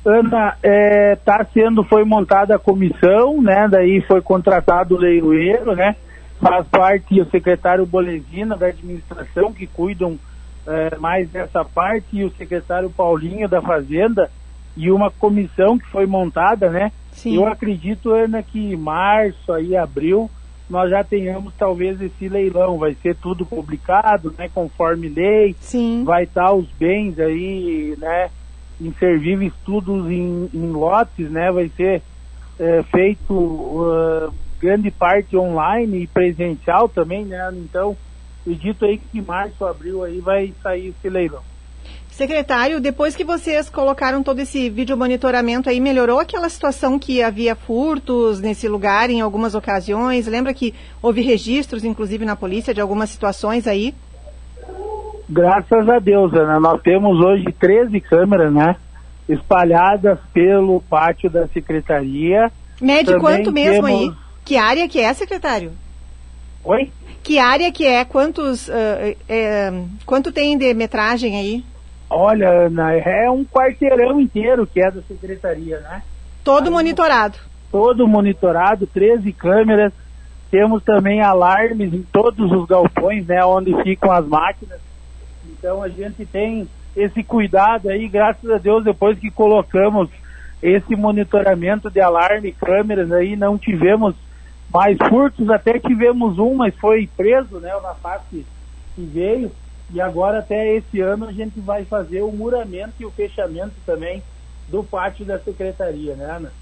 Ana, 0.06 0.58
é, 0.64 1.16
tá 1.16 1.46
sendo, 1.54 1.84
foi 1.84 2.04
montada 2.04 2.56
a 2.56 2.60
comissão, 2.60 3.42
né, 3.42 3.68
daí 3.70 4.02
foi 4.02 4.22
contratado 4.22 4.96
o 4.96 5.00
leiloeiro, 5.00 5.76
né, 5.76 5.96
faz 6.40 6.68
parte 6.68 7.22
o 7.22 7.30
secretário 7.30 7.86
Bolesina 7.86 8.58
da 8.58 8.68
administração 8.68 9.54
que 9.54 9.68
cuidam 9.68 10.18
é, 10.66 10.96
mais 10.98 11.30
dessa 11.30 11.64
parte 11.64 12.18
e 12.18 12.24
o 12.24 12.32
secretário 12.32 12.90
Paulinho 12.90 13.48
da 13.48 13.62
Fazenda, 13.62 14.32
e 14.76 14.92
uma 14.92 15.12
comissão 15.12 15.78
que 15.78 15.86
foi 15.88 16.06
montada, 16.06 16.70
né? 16.70 16.92
Sim. 17.12 17.36
Eu 17.36 17.48
acredito, 17.48 18.12
Ana, 18.12 18.42
que 18.42 18.74
em 18.74 18.78
março, 18.78 19.52
aí, 19.52 19.76
abril, 19.76 20.30
nós 20.70 20.90
já 20.90 21.04
tenhamos 21.04 21.54
talvez 21.58 22.02
esse 22.02 22.30
leilão. 22.30 22.78
Vai 22.78 22.96
ser 22.96 23.16
tudo 23.16 23.46
publicado, 23.46 24.34
né? 24.38 24.50
Conforme 24.54 25.10
lei. 25.10 25.56
Sim. 25.60 26.04
Vai 26.06 26.24
estar 26.24 26.54
os 26.54 26.68
bens 26.80 27.20
aí, 27.20 27.96
né? 28.00 28.30
Inservíveis, 28.80 29.54
tudo 29.66 30.12
em, 30.12 30.50
em 30.54 30.72
lotes, 30.72 31.30
né? 31.30 31.52
Vai 31.52 31.70
ser 31.76 32.02
é, 32.58 32.82
feito 32.84 33.34
uh, 33.34 34.34
grande 34.60 34.90
parte 34.90 35.36
online 35.36 36.04
e 36.04 36.08
presencial 36.08 36.88
também, 36.88 37.26
né? 37.26 37.52
Então, 37.54 37.98
acredito 38.42 38.86
aí 38.86 38.98
que 38.98 39.20
em 39.20 39.22
março, 39.22 39.66
abril 39.66 40.04
aí 40.04 40.20
vai 40.22 40.54
sair 40.64 40.88
esse 40.88 41.10
leilão. 41.10 41.44
Secretário, 42.22 42.80
depois 42.80 43.16
que 43.16 43.24
vocês 43.24 43.68
colocaram 43.68 44.22
todo 44.22 44.40
esse 44.40 44.70
vídeo 44.70 44.96
monitoramento 44.96 45.68
aí, 45.68 45.80
melhorou 45.80 46.20
aquela 46.20 46.48
situação 46.50 47.00
que 47.00 47.24
havia 47.24 47.56
furtos 47.56 48.40
nesse 48.40 48.68
lugar 48.68 49.10
em 49.10 49.22
algumas 49.22 49.56
ocasiões? 49.56 50.28
Lembra 50.28 50.54
que 50.54 50.72
houve 51.02 51.22
registros, 51.22 51.84
inclusive 51.84 52.24
na 52.24 52.36
polícia, 52.36 52.76
de 52.76 52.80
algumas 52.80 53.10
situações 53.10 53.66
aí? 53.66 53.96
Graças 55.28 55.90
a 55.90 55.98
Deus, 55.98 56.32
Ana. 56.36 56.60
Nós 56.60 56.80
temos 56.84 57.20
hoje 57.20 57.46
13 57.60 58.00
câmeras, 58.02 58.54
né? 58.54 58.76
Espalhadas 59.28 60.20
pelo 60.32 60.80
pátio 60.80 61.28
da 61.28 61.48
secretaria. 61.48 62.52
Mede 62.80 63.06
Também 63.06 63.20
quanto 63.20 63.52
mesmo 63.52 63.88
temos... 63.88 63.90
aí? 63.90 64.14
Que 64.46 64.58
área 64.58 64.88
que 64.88 65.00
é, 65.00 65.12
secretário? 65.16 65.72
Oi? 66.64 66.92
Que 67.24 67.40
área 67.40 67.72
que 67.72 67.84
é? 67.84 68.06
Quantos, 68.06 68.68
uh, 68.68 68.72
uh, 68.72 69.90
quanto 70.06 70.32
tem 70.32 70.56
de 70.56 70.72
metragem 70.76 71.36
aí? 71.36 71.72
Olha, 72.14 72.66
Ana, 72.66 72.94
é 72.94 73.32
um 73.32 73.46
quarteirão 73.46 74.20
inteiro 74.20 74.68
que 74.68 74.82
é 74.82 74.92
da 74.92 75.02
secretaria, 75.04 75.80
né? 75.80 76.04
Todo 76.44 76.66
Aí, 76.66 76.72
monitorado. 76.72 77.38
Todo 77.72 78.06
monitorado, 78.06 78.86
13 78.86 79.32
câmeras. 79.32 79.94
Temos 80.52 80.84
também 80.84 81.22
alarmes 81.22 81.94
em 81.94 82.02
todos 82.02 82.52
os 82.52 82.66
galpões, 82.68 83.26
né, 83.26 83.46
onde 83.46 83.74
ficam 83.84 84.12
as 84.12 84.28
máquinas. 84.28 84.82
Então 85.46 85.82
a 85.82 85.88
gente 85.88 86.26
tem 86.26 86.68
esse 86.98 87.24
cuidado 87.24 87.88
aí, 87.88 88.10
graças 88.10 88.50
a 88.52 88.58
Deus, 88.58 88.84
depois 88.84 89.18
que 89.18 89.32
colocamos 89.32 90.10
esse 90.62 90.94
monitoramento 90.98 91.90
de 91.90 92.02
alarme, 92.02 92.52
câmeras 92.52 93.10
aí, 93.14 93.38
não 93.38 93.58
tivemos 93.58 94.14
mais 94.74 94.98
furtos, 95.08 95.50
até 95.50 95.80
tivemos 95.80 96.38
um, 96.38 96.56
mas 96.56 96.76
foi 96.76 97.10
preso, 97.16 97.58
né, 97.60 97.72
na 97.82 97.94
parte 97.94 98.46
que 98.96 99.02
veio. 99.02 99.50
E 99.94 100.00
agora, 100.00 100.40
até 100.40 100.76
esse 100.76 101.02
ano, 101.02 101.28
a 101.28 101.32
gente 101.32 101.60
vai 101.60 101.84
fazer 101.84 102.22
o 102.22 102.32
muramento 102.32 102.94
e 103.00 103.06
o 103.06 103.12
fechamento 103.12 103.74
também 103.86 104.24
do 104.70 104.84
pátio 104.84 105.26
da 105.26 105.38
secretaria, 105.40 106.16
né, 106.16 106.26
Ana? 106.26 106.54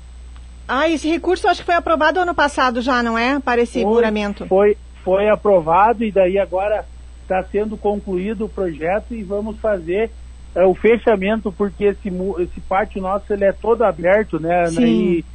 Ah, 0.67 0.89
esse 0.89 1.09
recurso 1.09 1.47
acho 1.47 1.61
que 1.61 1.65
foi 1.65 1.75
aprovado 1.75 2.19
ano 2.19 2.33
passado 2.33 2.81
já, 2.81 3.01
não 3.01 3.17
é? 3.17 3.39
Para 3.39 3.61
esse 3.61 3.81
foi, 3.81 3.91
muramento. 3.91 4.45
Foi, 4.47 4.77
foi 5.03 5.29
aprovado 5.29 6.03
e 6.03 6.11
daí 6.11 6.37
agora 6.37 6.85
está 7.21 7.43
sendo 7.43 7.77
concluído 7.77 8.45
o 8.45 8.49
projeto 8.49 9.13
e 9.13 9.23
vamos 9.23 9.57
fazer 9.59 10.11
é, 10.55 10.65
o 10.65 10.73
fechamento, 10.73 11.51
porque 11.51 11.85
esse, 11.85 12.11
esse 12.39 12.59
pátio 12.61 13.01
nosso 13.01 13.31
ele 13.31 13.45
é 13.45 13.51
todo 13.51 13.83
aberto, 13.83 14.39
né, 14.39 14.61
Ana? 14.61 14.71
Sim. 14.71 14.85
E 14.85 15.25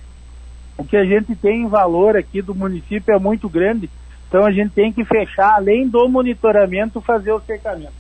o 0.77 0.85
que 0.85 0.97
a 0.97 1.05
gente 1.05 1.35
tem 1.37 1.63
em 1.63 1.69
valor 1.69 2.17
aqui 2.17 2.43
do 2.43 2.55
município 2.55 3.15
é 3.15 3.19
muito 3.19 3.49
grande. 3.49 3.89
Então 4.35 4.45
a 4.45 4.51
gente 4.51 4.73
tem 4.73 4.93
que 4.93 5.05
fechar, 5.05 5.55
além 5.55 5.87
do 5.87 6.09
monitoramento, 6.09 7.01
fazer 7.01 7.31
o 7.31 7.39
cercamento. 7.39 7.93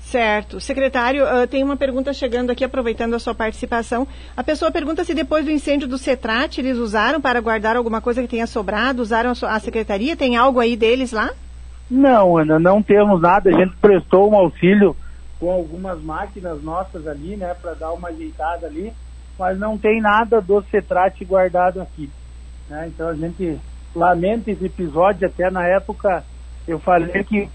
Certo. 0.00 0.60
Secretário, 0.60 1.24
uh, 1.24 1.46
tem 1.46 1.64
uma 1.64 1.78
pergunta 1.78 2.12
chegando 2.12 2.50
aqui, 2.50 2.62
aproveitando 2.62 3.14
a 3.14 3.18
sua 3.18 3.34
participação. 3.34 4.06
A 4.36 4.44
pessoa 4.44 4.70
pergunta 4.70 5.02
se 5.02 5.14
depois 5.14 5.46
do 5.46 5.50
incêndio 5.50 5.88
do 5.88 5.96
CETRAT, 5.96 6.58
eles 6.58 6.76
usaram 6.76 7.22
para 7.22 7.40
guardar 7.40 7.74
alguma 7.74 8.02
coisa 8.02 8.20
que 8.20 8.28
tenha 8.28 8.46
sobrado, 8.46 9.00
usaram 9.00 9.30
a, 9.30 9.54
a 9.54 9.58
secretaria? 9.58 10.14
Tem 10.14 10.36
algo 10.36 10.60
aí 10.60 10.76
deles 10.76 11.10
lá? 11.10 11.30
Não, 11.90 12.36
Ana, 12.36 12.58
não 12.58 12.82
temos 12.82 13.18
nada. 13.18 13.48
A 13.48 13.58
gente 13.58 13.74
prestou 13.76 14.30
um 14.30 14.36
auxílio 14.36 14.94
com 15.40 15.50
algumas 15.50 16.02
máquinas 16.02 16.62
nossas 16.62 17.06
ali, 17.06 17.34
né, 17.34 17.54
para 17.54 17.72
dar 17.72 17.92
uma 17.92 18.08
ajeitada 18.08 18.66
ali, 18.66 18.92
mas 19.38 19.58
não 19.58 19.78
tem 19.78 20.02
nada 20.02 20.38
do 20.38 20.62
CETRAT 20.70 21.24
guardado 21.24 21.80
aqui. 21.80 22.10
Né? 22.68 22.88
Então 22.88 23.08
a 23.08 23.14
gente 23.14 23.58
lamento 23.96 24.48
esse 24.48 24.66
episódio, 24.66 25.26
até 25.26 25.50
na 25.50 25.66
época 25.66 26.24
eu 26.68 26.78
falei 26.78 27.24
que 27.24 27.48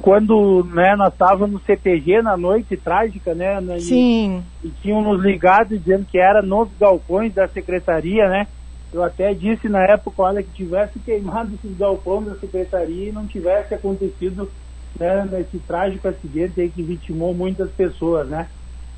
quando 0.00 0.64
né, 0.72 0.94
nós 0.96 1.12
estávamos 1.12 1.50
no 1.50 1.60
CTG 1.60 2.22
na 2.22 2.36
noite 2.36 2.76
trágica, 2.76 3.34
né? 3.34 3.60
Sim. 3.80 4.44
E, 4.62 4.68
e 4.68 4.70
tinham 4.82 5.02
nos 5.02 5.22
ligado 5.22 5.76
dizendo 5.76 6.04
que 6.04 6.18
era 6.18 6.40
nos 6.40 6.68
galpões 6.78 7.34
da 7.34 7.48
secretaria, 7.48 8.28
né? 8.28 8.46
Eu 8.92 9.02
até 9.02 9.34
disse 9.34 9.68
na 9.68 9.82
época, 9.82 10.22
olha, 10.22 10.42
que 10.42 10.50
tivesse 10.50 10.98
queimado 11.00 11.54
esses 11.54 11.76
galpões 11.76 12.26
da 12.26 12.36
secretaria 12.36 13.08
e 13.08 13.12
não 13.12 13.26
tivesse 13.26 13.74
acontecido 13.74 14.50
né, 14.98 15.28
nesse 15.30 15.58
trágico 15.58 16.08
acidente 16.08 16.60
aí 16.60 16.70
que 16.70 16.82
vitimou 16.82 17.34
muitas 17.34 17.70
pessoas, 17.70 18.28
né? 18.28 18.48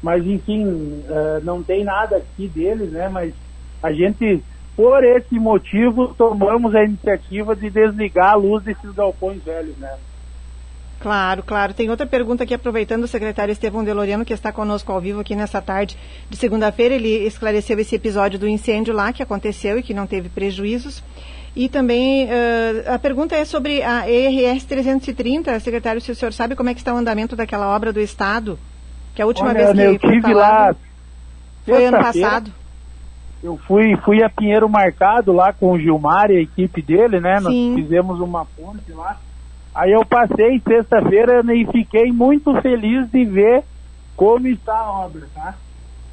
Mas 0.03 0.25
enfim, 0.27 0.65
uh, 0.65 1.43
não 1.43 1.63
tem 1.63 1.85
nada 1.85 2.17
aqui 2.17 2.49
deles, 2.49 2.93
né? 2.93 3.09
Mas 3.09 3.35
a 3.83 3.93
gente, 3.93 4.43
por 4.77 5.05
esse 5.05 5.39
motivo, 5.39 6.15
tomamos 6.15 6.75
a 6.75 6.85
iniciativa 6.85 7.55
de 7.55 7.69
desligar 7.71 8.33
a 8.33 8.35
luz 8.37 8.65
desses 8.65 8.91
galpões 8.93 9.43
velhos, 9.43 9.77
né? 9.79 9.95
Claro, 11.01 11.43
claro. 11.43 11.73
Tem 11.73 11.89
outra 11.89 12.07
pergunta 12.07 12.45
aqui, 12.45 12.53
aproveitando 12.53 13.05
o 13.05 13.09
secretário 13.09 13.53
Estevão 13.53 13.83
Deloriano, 13.83 14.25
que 14.25 14.35
está 14.35 14.53
conosco 14.53 14.93
ao 14.93 15.01
vivo 15.01 15.21
aqui 15.21 15.35
nessa 15.35 15.61
tarde 15.61 15.97
de 16.29 16.37
segunda-feira. 16.37 16.95
Ele 16.95 17.27
esclareceu 17.27 17.79
esse 17.79 17.95
episódio 17.95 18.39
do 18.39 18.47
incêndio 18.47 18.93
lá 18.93 19.11
que 19.13 19.23
aconteceu 19.23 19.79
e 19.79 19.83
que 19.83 19.95
não 19.95 20.07
teve 20.07 20.29
prejuízos. 20.29 21.03
E 21.57 21.69
também 21.69 22.27
uh, 22.27 22.95
a 22.95 22.99
pergunta 22.99 23.35
é 23.35 23.45
sobre 23.45 23.83
a 23.83 24.09
ERS 24.09 24.65
330, 24.65 25.59
secretário, 25.59 26.01
se 26.01 26.13
o 26.13 26.15
senhor 26.15 26.33
sabe 26.33 26.55
como 26.55 26.69
é 26.69 26.75
que 26.75 26.81
está 26.81 26.95
o 26.95 26.99
andamento 26.99 27.35
daquela 27.35 27.75
obra 27.75 27.93
do 27.93 28.01
Estado, 28.01 28.59
que 29.15 29.23
a 29.23 29.27
última 29.27 29.49
Olha, 29.49 29.73
vez 29.73 29.99
que 29.99 30.07
eu 30.07 30.11
tive 30.11 30.35
lá 30.35 30.77
foi 31.65 31.87
ano 31.87 31.99
passado. 31.99 32.60
Eu 33.43 33.57
fui, 33.57 33.97
fui 33.97 34.23
a 34.23 34.29
Pinheiro 34.29 34.69
Marcado 34.69 35.33
lá 35.33 35.53
com 35.53 35.73
o 35.73 35.79
Gilmar 35.79 36.31
e 36.31 36.37
a 36.37 36.41
equipe 36.43 36.83
dele, 36.83 37.21
né? 37.21 37.41
Sim. 37.41 37.71
Nós 37.71 37.83
fizemos 37.83 38.21
uma 38.21 38.45
ponte 38.45 38.93
lá 38.93 39.19
Aí 39.75 39.93
eu 39.93 40.05
passei 40.05 40.61
sexta-feira 40.61 41.43
e 41.55 41.65
fiquei 41.67 42.11
muito 42.11 42.53
feliz 42.61 43.09
de 43.11 43.25
ver 43.25 43.63
como 44.17 44.49
está 44.49 44.77
a 44.77 44.93
obra, 45.05 45.27
tá? 45.35 45.55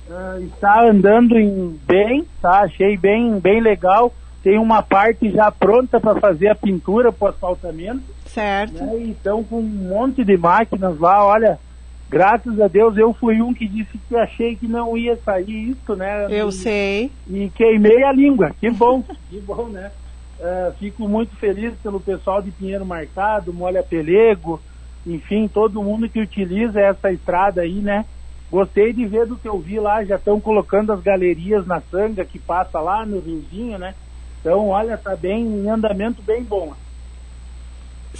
Uh, 0.09 0.43
está 0.43 0.87
andando 0.87 1.37
em 1.37 1.77
bem, 1.85 2.25
tá? 2.41 2.61
Achei 2.61 2.95
bem, 2.95 3.39
bem 3.39 3.59
legal. 3.59 4.13
Tem 4.43 4.57
uma 4.57 4.81
parte 4.81 5.29
já 5.31 5.51
pronta 5.51 5.99
para 5.99 6.19
fazer 6.19 6.47
a 6.49 6.55
pintura 6.55 7.11
para 7.11 7.25
o 7.25 7.29
asfaltamento. 7.29 8.03
Certo. 8.27 8.81
Né? 8.83 8.99
Então, 9.01 9.43
com 9.43 9.57
um 9.57 9.89
monte 9.89 10.23
de 10.23 10.37
máquinas 10.37 10.97
lá, 10.99 11.25
olha, 11.25 11.59
graças 12.09 12.59
a 12.59 12.67
Deus 12.67 12.97
eu 12.97 13.13
fui 13.13 13.41
um 13.41 13.53
que 13.53 13.67
disse 13.67 13.97
que 13.97 14.15
achei 14.15 14.55
que 14.55 14.67
não 14.67 14.97
ia 14.97 15.15
sair 15.17 15.69
isso, 15.69 15.95
né? 15.95 16.27
Eu 16.29 16.49
e, 16.49 16.51
sei. 16.53 17.11
E 17.27 17.49
queimei 17.49 18.03
a 18.03 18.11
língua. 18.11 18.51
Que 18.59 18.69
bom, 18.69 19.03
que 19.29 19.39
bom, 19.39 19.67
né? 19.67 19.91
Uh, 20.39 20.71
fico 20.77 21.07
muito 21.07 21.35
feliz 21.35 21.73
pelo 21.81 21.99
pessoal 21.99 22.41
de 22.41 22.51
Pinheiro 22.51 22.85
Marcado, 22.85 23.51
Molha 23.51 23.81
Pelego, 23.81 24.61
enfim, 25.05 25.47
todo 25.47 25.81
mundo 25.81 26.09
que 26.09 26.19
utiliza 26.19 26.79
essa 26.79 27.11
estrada 27.11 27.61
aí, 27.61 27.79
né? 27.79 28.05
Gostei 28.49 28.93
de 28.93 29.05
ver 29.05 29.25
do 29.25 29.35
que 29.35 29.47
eu 29.47 29.59
vi 29.59 29.79
lá, 29.79 30.03
já 30.05 30.15
estão 30.15 30.39
colocando 30.39 30.93
as 30.93 31.01
galerias 31.01 31.65
na 31.65 31.81
sanga 31.81 32.23
que 32.23 32.39
passa 32.39 32.79
lá 32.79 33.05
no 33.05 33.19
riozinho, 33.19 33.77
né? 33.77 33.93
Então, 34.39 34.69
olha, 34.69 34.97
tá 34.97 35.15
bem, 35.15 35.43
em 35.43 35.69
andamento 35.69 36.21
bem 36.21 36.43
bom. 36.43 36.73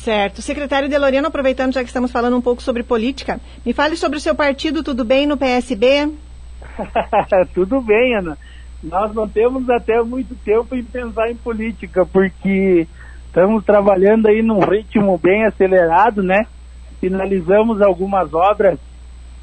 Certo. 0.04 0.42
Secretário 0.42 0.90
Deloriano, 0.90 1.28
aproveitando 1.28 1.74
já 1.74 1.82
que 1.82 1.90
estamos 1.90 2.12
falando 2.12 2.38
um 2.38 2.42
pouco 2.42 2.62
sobre 2.62 2.84
política, 2.84 3.40
me 3.66 3.74
fale 3.74 3.96
sobre 3.96 4.18
o 4.18 4.22
seu 4.22 4.34
partido, 4.34 4.84
tudo 4.84 5.04
bem 5.04 5.26
no 5.26 5.38
PSB? 5.38 6.12
tudo 7.54 7.82
bem, 7.82 8.16
Ana 8.16 8.38
nós 8.84 9.14
não 9.14 9.28
temos 9.28 9.70
até 9.70 10.02
muito 10.02 10.36
tempo 10.36 10.76
em 10.76 10.84
pensar 10.84 11.30
em 11.32 11.36
política, 11.36 12.06
porque 12.06 12.88
estamos 13.26 13.64
trabalhando 13.64 14.28
aí 14.28 14.42
num 14.42 14.60
ritmo 14.60 15.18
bem 15.18 15.46
acelerado, 15.46 16.22
né? 16.22 16.46
Finalizamos 17.00 17.82
algumas 17.82 18.34
obras 18.34 18.80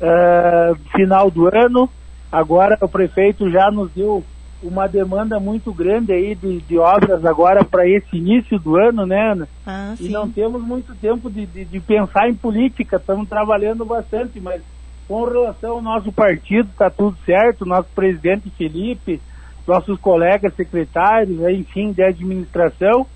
uh, 0.00 0.74
final 0.96 1.30
do 1.30 1.46
ano. 1.48 1.88
Agora 2.30 2.78
o 2.80 2.88
prefeito 2.88 3.50
já 3.50 3.70
nos 3.70 3.90
deu 3.92 4.24
uma 4.64 4.88
demanda 4.88 5.38
muito 5.38 5.72
grande 5.72 6.12
aí 6.12 6.34
de, 6.34 6.60
de 6.62 6.78
obras 6.78 7.24
agora 7.24 7.62
para 7.64 7.86
esse 7.86 8.16
início 8.16 8.58
do 8.58 8.76
ano, 8.76 9.06
né, 9.06 9.32
Ana? 9.32 9.48
Ah, 9.66 9.94
e 10.00 10.08
não 10.08 10.30
temos 10.30 10.62
muito 10.62 10.94
tempo 10.94 11.30
de, 11.30 11.44
de, 11.44 11.64
de 11.64 11.80
pensar 11.80 12.28
em 12.28 12.34
política, 12.34 12.96
estamos 12.96 13.28
trabalhando 13.28 13.84
bastante, 13.84 14.40
mas 14.40 14.62
com 15.06 15.24
relação 15.24 15.72
ao 15.72 15.82
nosso 15.82 16.10
partido, 16.10 16.70
está 16.70 16.88
tudo 16.88 17.16
certo, 17.26 17.66
nosso 17.66 17.88
presidente 17.94 18.48
Felipe, 18.50 19.20
nossos 19.66 19.98
colegas 20.00 20.54
secretários, 20.54 21.38
enfim, 21.50 21.92
de 21.92 22.02
administração, 22.02 23.06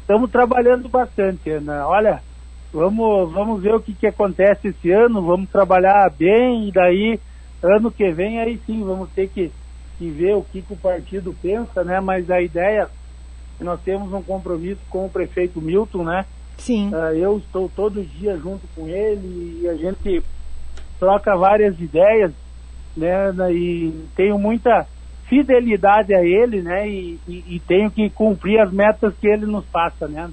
estamos 0.00 0.30
trabalhando 0.30 0.88
bastante, 0.88 1.50
Ana. 1.50 1.86
Olha, 1.86 2.20
vamos, 2.72 3.32
vamos 3.32 3.62
ver 3.62 3.74
o 3.74 3.80
que, 3.80 3.94
que 3.94 4.06
acontece 4.06 4.68
esse 4.68 4.90
ano, 4.90 5.22
vamos 5.22 5.48
trabalhar 5.50 6.10
bem, 6.18 6.68
e 6.68 6.72
daí, 6.72 7.18
ano 7.62 7.90
que 7.90 8.10
vem, 8.12 8.40
aí 8.40 8.60
sim, 8.66 8.84
vamos 8.84 9.08
ter 9.10 9.28
que, 9.28 9.50
que 9.98 10.08
ver 10.08 10.34
o 10.34 10.42
que, 10.42 10.62
que 10.62 10.72
o 10.72 10.76
partido 10.76 11.34
pensa, 11.42 11.82
né? 11.82 12.00
Mas 12.00 12.30
a 12.30 12.40
ideia, 12.40 12.88
nós 13.60 13.80
temos 13.82 14.12
um 14.12 14.22
compromisso 14.22 14.80
com 14.88 15.06
o 15.06 15.10
prefeito 15.10 15.60
Milton, 15.60 16.04
né? 16.04 16.24
Sim. 16.56 16.90
Uh, 16.92 17.14
eu 17.14 17.38
estou 17.38 17.68
todo 17.68 18.02
dia 18.02 18.36
junto 18.36 18.66
com 18.74 18.88
ele 18.88 19.60
e 19.62 19.68
a 19.68 19.74
gente 19.74 20.22
troca 20.98 21.36
várias 21.36 21.78
ideias, 21.80 22.32
né? 22.96 23.32
E 23.52 23.92
tenho 24.16 24.38
muita 24.38 24.86
fidelidade 25.28 26.14
a 26.14 26.24
ele, 26.24 26.62
né? 26.62 26.88
E, 26.88 27.18
e, 27.28 27.56
e, 27.56 27.60
tenho 27.60 27.90
que 27.90 28.08
cumprir 28.10 28.58
as 28.60 28.72
metas 28.72 29.14
que 29.20 29.28
ele 29.28 29.46
nos 29.46 29.64
passa, 29.66 30.08
né? 30.08 30.30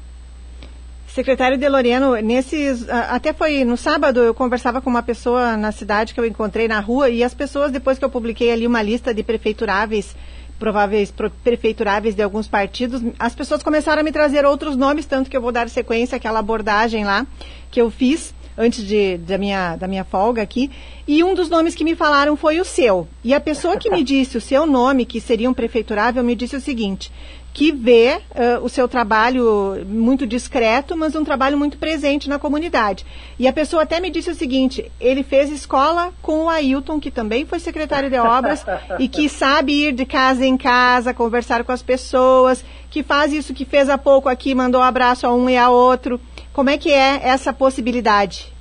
Secretário 1.15 1.57
Deloriano, 1.57 2.17
nesses. 2.17 2.89
Até 2.89 3.31
foi 3.31 3.63
no 3.63 3.77
sábado 3.77 4.19
eu 4.19 4.33
conversava 4.33 4.81
com 4.81 4.89
uma 4.89 5.01
pessoa 5.01 5.55
na 5.55 5.71
cidade 5.71 6.13
que 6.13 6.19
eu 6.19 6.25
encontrei 6.25 6.67
na 6.67 6.81
rua 6.81 7.09
e 7.09 7.23
as 7.23 7.33
pessoas, 7.33 7.71
depois 7.71 7.97
que 7.97 8.03
eu 8.03 8.09
publiquei 8.09 8.51
ali 8.51 8.67
uma 8.67 8.81
lista 8.81 9.13
de 9.13 9.23
prefeituráveis, 9.23 10.13
prováveis 10.59 11.13
prefeituráveis 11.41 12.15
de 12.15 12.21
alguns 12.21 12.49
partidos, 12.49 13.01
as 13.17 13.33
pessoas 13.33 13.63
começaram 13.63 14.01
a 14.01 14.03
me 14.03 14.11
trazer 14.11 14.43
outros 14.45 14.75
nomes, 14.75 15.05
tanto 15.05 15.29
que 15.29 15.37
eu 15.37 15.41
vou 15.41 15.53
dar 15.53 15.69
sequência 15.69 16.17
àquela 16.17 16.39
abordagem 16.39 17.05
lá 17.05 17.25
que 17.71 17.79
eu 17.79 17.89
fiz 17.89 18.35
antes 18.57 18.85
de, 18.85 19.17
da, 19.17 19.37
minha, 19.37 19.77
da 19.77 19.87
minha 19.87 20.03
folga 20.03 20.41
aqui, 20.41 20.69
e 21.07 21.23
um 21.23 21.33
dos 21.33 21.49
nomes 21.49 21.75
que 21.75 21.83
me 21.83 21.95
falaram 21.95 22.35
foi 22.35 22.59
o 22.59 22.65
seu. 22.65 23.07
E 23.23 23.33
a 23.33 23.39
pessoa 23.39 23.77
que 23.77 23.89
me 23.89 24.03
disse 24.03 24.37
o 24.37 24.41
seu 24.41 24.65
nome, 24.65 25.05
que 25.05 25.19
seria 25.19 25.49
um 25.49 25.53
prefeiturável, 25.53 26.23
me 26.23 26.35
disse 26.35 26.55
o 26.55 26.61
seguinte, 26.61 27.11
que 27.55 27.71
vê 27.71 28.17
uh, 28.31 28.65
o 28.65 28.67
seu 28.67 28.85
trabalho 28.85 29.81
muito 29.87 30.27
discreto, 30.27 30.97
mas 30.97 31.15
um 31.15 31.23
trabalho 31.23 31.57
muito 31.57 31.77
presente 31.77 32.27
na 32.27 32.37
comunidade. 32.37 33.05
E 33.39 33.47
a 33.47 33.53
pessoa 33.53 33.83
até 33.83 34.01
me 34.01 34.09
disse 34.09 34.29
o 34.29 34.35
seguinte: 34.35 34.91
ele 34.99 35.23
fez 35.23 35.49
escola 35.49 36.13
com 36.21 36.43
o 36.43 36.49
Ailton, 36.49 36.99
que 36.99 37.09
também 37.09 37.45
foi 37.45 37.59
secretário 37.59 38.09
de 38.09 38.17
obras, 38.17 38.65
e 38.99 39.07
que 39.07 39.29
sabe 39.29 39.71
ir 39.71 39.93
de 39.93 40.05
casa 40.05 40.45
em 40.45 40.57
casa, 40.57 41.13
conversar 41.13 41.63
com 41.63 41.71
as 41.71 41.81
pessoas, 41.81 42.63
que 42.91 43.01
faz 43.01 43.31
isso 43.31 43.53
que 43.53 43.63
fez 43.63 43.89
há 43.89 43.97
pouco 43.97 44.27
aqui, 44.27 44.53
mandou 44.53 44.81
um 44.81 44.83
abraço 44.83 45.25
a 45.25 45.33
um 45.33 45.49
e 45.49 45.57
a 45.57 45.69
outro. 45.69 46.19
Como 46.51 46.69
é 46.69 46.77
que 46.77 46.91
é 46.91 47.25
essa 47.25 47.53
possibilidade? 47.53 48.53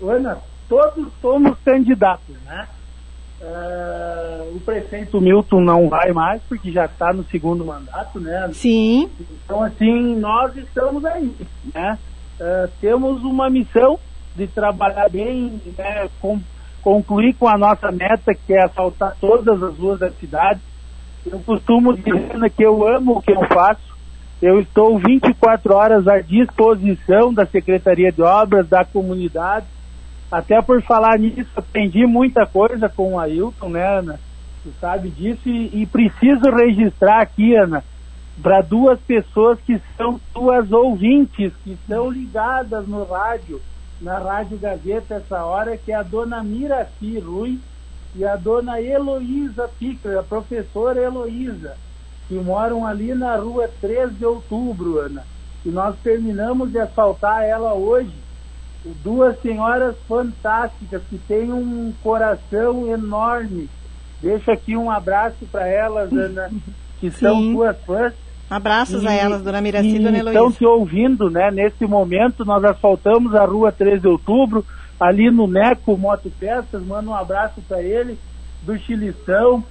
Ana, 0.00 0.38
todos 0.68 1.08
somos 1.20 1.58
candidatos, 1.64 2.36
né? 2.44 2.68
Uh, 3.44 4.56
o 4.56 4.60
prefeito 4.60 5.20
Milton 5.20 5.60
não 5.60 5.88
vai 5.90 6.12
mais, 6.12 6.40
porque 6.48 6.72
já 6.72 6.86
está 6.86 7.12
no 7.12 7.22
segundo 7.24 7.62
mandato, 7.62 8.18
né? 8.18 8.48
Sim. 8.54 9.10
Então, 9.44 9.62
assim, 9.62 10.16
nós 10.16 10.56
estamos 10.56 11.04
aí, 11.04 11.30
né? 11.74 11.98
Uh, 12.40 12.70
temos 12.80 13.22
uma 13.22 13.50
missão 13.50 13.98
de 14.34 14.46
trabalhar 14.46 15.10
bem, 15.10 15.60
né? 15.76 16.08
Com, 16.22 16.40
concluir 16.80 17.34
com 17.34 17.46
a 17.46 17.58
nossa 17.58 17.92
meta, 17.92 18.34
que 18.34 18.54
é 18.54 18.64
assaltar 18.64 19.14
todas 19.20 19.62
as 19.62 19.76
ruas 19.76 20.00
da 20.00 20.10
cidade. 20.10 20.60
Eu 21.26 21.38
costumo 21.40 21.94
dizer 21.94 22.50
que 22.56 22.64
eu 22.64 22.86
amo 22.88 23.18
o 23.18 23.22
que 23.22 23.32
eu 23.32 23.46
faço, 23.48 23.94
eu 24.40 24.58
estou 24.60 24.98
24 24.98 25.74
horas 25.74 26.08
à 26.08 26.18
disposição 26.20 27.32
da 27.32 27.44
Secretaria 27.44 28.10
de 28.10 28.22
Obras, 28.22 28.66
da 28.68 28.84
comunidade. 28.84 29.66
Até 30.34 30.60
por 30.60 30.82
falar 30.82 31.16
nisso, 31.16 31.48
aprendi 31.54 32.04
muita 32.04 32.44
coisa 32.44 32.88
com 32.88 33.14
o 33.14 33.18
Ailton, 33.20 33.68
né, 33.68 33.98
Ana? 33.98 34.18
Tu 34.64 34.72
sabe 34.80 35.08
disso 35.08 35.48
e, 35.48 35.82
e 35.82 35.86
preciso 35.86 36.50
registrar 36.50 37.20
aqui, 37.20 37.54
Ana, 37.54 37.84
para 38.42 38.60
duas 38.60 38.98
pessoas 38.98 39.60
que 39.60 39.80
são 39.96 40.20
tuas 40.32 40.72
ouvintes, 40.72 41.52
que 41.62 41.74
estão 41.74 42.10
ligadas 42.10 42.88
no 42.88 43.04
rádio, 43.04 43.60
na 44.00 44.18
Rádio 44.18 44.58
Gazeta 44.58 45.14
essa 45.14 45.44
hora, 45.44 45.76
que 45.76 45.92
é 45.92 45.94
a 45.94 46.02
dona 46.02 46.42
Miraci 46.42 47.20
Rui 47.20 47.60
e 48.16 48.24
a 48.24 48.34
dona 48.34 48.80
Heloísa 48.80 49.70
Picker, 49.78 50.18
a 50.18 50.22
professora 50.24 51.00
Heloísa 51.00 51.76
que 52.26 52.34
moram 52.34 52.84
ali 52.84 53.14
na 53.14 53.36
rua 53.36 53.70
3 53.80 54.18
de 54.18 54.24
outubro, 54.24 54.98
Ana. 54.98 55.24
E 55.64 55.68
nós 55.68 55.94
terminamos 56.02 56.72
de 56.72 56.78
asfaltar 56.80 57.44
ela 57.44 57.74
hoje. 57.74 58.23
Duas 59.02 59.40
senhoras 59.40 59.96
fantásticas 60.06 61.02
que 61.08 61.16
têm 61.16 61.52
um 61.52 61.92
coração 62.02 62.86
enorme. 62.92 63.68
Deixa 64.20 64.52
aqui 64.52 64.76
um 64.76 64.90
abraço 64.90 65.46
para 65.50 65.66
elas, 65.66 66.12
Ana, 66.12 66.50
que 67.00 67.10
Sim. 67.10 67.18
são 67.18 67.52
suas 67.52 67.76
fãs. 67.84 68.12
Abraços 68.50 69.02
e, 69.02 69.08
a 69.08 69.12
elas, 69.12 69.42
dona 69.42 69.60
Miraci 69.60 69.96
e 69.96 69.98
dona 69.98 70.18
Heloísa. 70.18 70.38
Estão 70.38 70.52
te 70.52 70.64
ouvindo, 70.66 71.30
né? 71.30 71.50
Nesse 71.50 71.86
momento, 71.86 72.44
nós 72.44 72.62
asfaltamos 72.62 73.34
a 73.34 73.44
rua 73.44 73.72
3 73.72 74.00
de 74.02 74.08
outubro, 74.08 74.64
ali 75.00 75.30
no 75.30 75.46
Neco 75.46 75.96
Moto 75.96 76.30
Peças. 76.38 76.82
Manda 76.84 77.08
um 77.08 77.14
abraço 77.14 77.62
para 77.66 77.82
ele, 77.82 78.18
do 78.62 78.78
Chilição, 78.78 79.64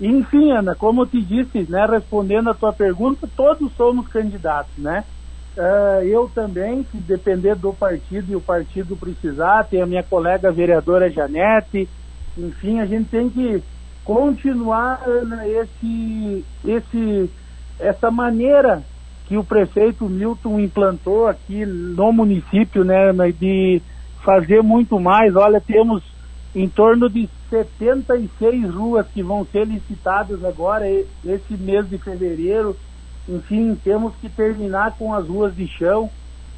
Enfim, 0.00 0.50
Ana, 0.50 0.74
como 0.74 1.02
eu 1.02 1.06
te 1.06 1.22
disse, 1.22 1.66
né, 1.70 1.86
respondendo 1.88 2.50
a 2.50 2.54
tua 2.54 2.72
pergunta, 2.72 3.28
todos 3.36 3.72
somos 3.76 4.08
candidatos, 4.08 4.76
né? 4.76 5.04
Uh, 5.56 6.02
eu 6.02 6.28
também, 6.34 6.84
se 6.90 6.96
depender 6.96 7.54
do 7.54 7.72
partido 7.72 8.32
e 8.32 8.36
o 8.36 8.40
partido 8.40 8.96
precisar, 8.96 9.64
tem 9.64 9.80
a 9.80 9.86
minha 9.86 10.02
colega 10.02 10.50
vereadora 10.50 11.10
Janete, 11.10 11.88
enfim, 12.36 12.80
a 12.80 12.86
gente 12.86 13.08
tem 13.08 13.30
que 13.30 13.62
continuar 14.04 15.00
Ana, 15.06 15.46
esse, 15.46 16.44
esse, 16.64 17.30
essa 17.78 18.10
maneira 18.10 18.82
que 19.26 19.36
o 19.36 19.44
prefeito 19.44 20.08
Milton 20.08 20.60
implantou 20.60 21.26
aqui 21.28 21.64
no 21.64 22.12
município, 22.12 22.84
né, 22.84 23.12
de 23.38 23.80
fazer 24.24 24.62
muito 24.62 24.98
mais. 25.00 25.34
Olha, 25.36 25.60
temos 25.60 26.02
em 26.54 26.68
torno 26.68 27.08
de 27.08 27.28
76 27.48 28.70
ruas 28.70 29.06
que 29.08 29.22
vão 29.22 29.44
ser 29.46 29.66
licitadas 29.66 30.44
agora, 30.44 30.88
esse 30.88 31.54
mês 31.58 31.88
de 31.88 31.98
fevereiro. 31.98 32.76
Enfim, 33.28 33.74
temos 33.76 34.14
que 34.16 34.28
terminar 34.28 34.96
com 34.98 35.14
as 35.14 35.26
ruas 35.26 35.54
de 35.54 35.66
chão. 35.66 36.10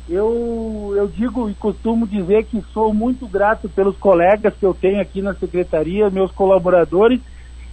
Eu, 0.09 0.94
eu 0.96 1.09
digo 1.09 1.50
e 1.50 1.55
costumo 1.55 2.07
dizer 2.07 2.44
que 2.44 2.61
sou 2.72 2.94
muito 2.94 3.26
grato 3.26 3.68
pelos 3.68 3.96
colegas 3.96 4.55
que 4.57 4.64
eu 4.64 4.74
tenho 4.74 5.00
aqui 5.00 5.20
na 5.20 5.35
secretaria, 5.35 6.11
meus 6.11 6.31
colaboradores, 6.33 7.20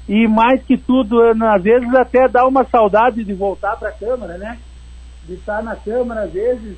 e 0.07 0.27
mais 0.27 0.63
que 0.63 0.77
tudo, 0.77 1.21
às 1.21 1.63
vezes 1.63 1.93
até 1.95 2.27
dá 2.27 2.47
uma 2.47 2.65
saudade 2.65 3.23
de 3.23 3.33
voltar 3.33 3.77
para 3.77 3.89
a 3.89 3.93
Câmara, 3.93 4.37
né? 4.37 4.59
De 5.25 5.35
estar 5.35 5.63
na 5.63 5.75
Câmara, 5.75 6.23
às 6.23 6.33
vezes, 6.33 6.77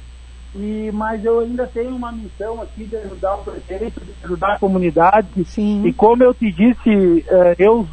e, 0.55 0.89
mas 0.93 1.23
eu 1.23 1.39
ainda 1.39 1.67
tenho 1.67 1.95
uma 1.95 2.11
missão 2.11 2.61
aqui 2.61 2.85
de 2.85 2.95
ajudar 2.95 3.35
o 3.35 3.43
prefeito, 3.43 3.99
de 3.99 4.13
ajudar 4.23 4.53
a 4.53 4.59
comunidade. 4.59 5.43
Sim. 5.45 5.85
E 5.85 5.93
como 5.93 6.23
eu 6.23 6.33
te 6.33 6.49
disse, 6.51 7.25
eh, 7.27 7.55
eu 7.59 7.85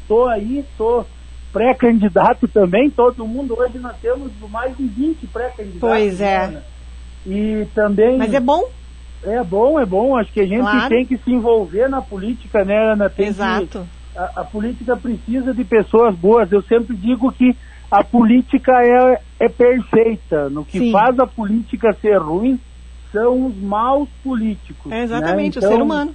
estou 0.00 0.28
aí, 0.28 0.60
estou 0.60 1.06
pré-candidato 1.52 2.46
também, 2.48 2.90
todo 2.90 3.26
mundo, 3.26 3.58
hoje 3.58 3.78
nós 3.78 3.96
temos 4.00 4.30
mais 4.50 4.76
de 4.76 4.86
20 4.86 5.26
pré-candidatos. 5.26 5.80
Pois 5.80 6.20
é. 6.20 6.48
Né? 6.48 6.62
E 7.26 7.66
também... 7.74 8.18
Mas 8.18 8.32
é 8.32 8.40
bom? 8.40 8.68
É 9.22 9.42
bom, 9.44 9.78
é 9.78 9.84
bom, 9.84 10.16
acho 10.16 10.32
que 10.32 10.40
a 10.40 10.46
gente 10.46 10.62
claro. 10.62 10.88
tem 10.88 11.04
que 11.04 11.18
se 11.18 11.30
envolver 11.30 11.88
na 11.88 12.00
política, 12.00 12.64
né, 12.64 12.92
Ana? 12.92 13.10
Tem 13.10 13.26
Exato. 13.26 13.86
Que, 14.12 14.18
a, 14.18 14.40
a 14.40 14.44
política 14.44 14.96
precisa 14.96 15.52
de 15.52 15.64
pessoas 15.64 16.16
boas, 16.16 16.50
eu 16.50 16.62
sempre 16.62 16.96
digo 16.96 17.30
que 17.30 17.54
a 17.90 18.04
política 18.04 18.72
é, 18.82 19.20
é 19.40 19.48
perfeita. 19.48 20.48
No 20.48 20.64
que 20.64 20.78
Sim. 20.78 20.92
faz 20.92 21.18
a 21.18 21.26
política 21.26 21.92
ser 22.00 22.18
ruim 22.18 22.58
são 23.12 23.46
os 23.46 23.56
maus 23.56 24.08
políticos. 24.22 24.92
É 24.92 25.02
exatamente, 25.02 25.58
né? 25.58 25.66
então, 25.66 25.70
o 25.70 25.72
ser 25.72 25.82
humano. 25.82 26.14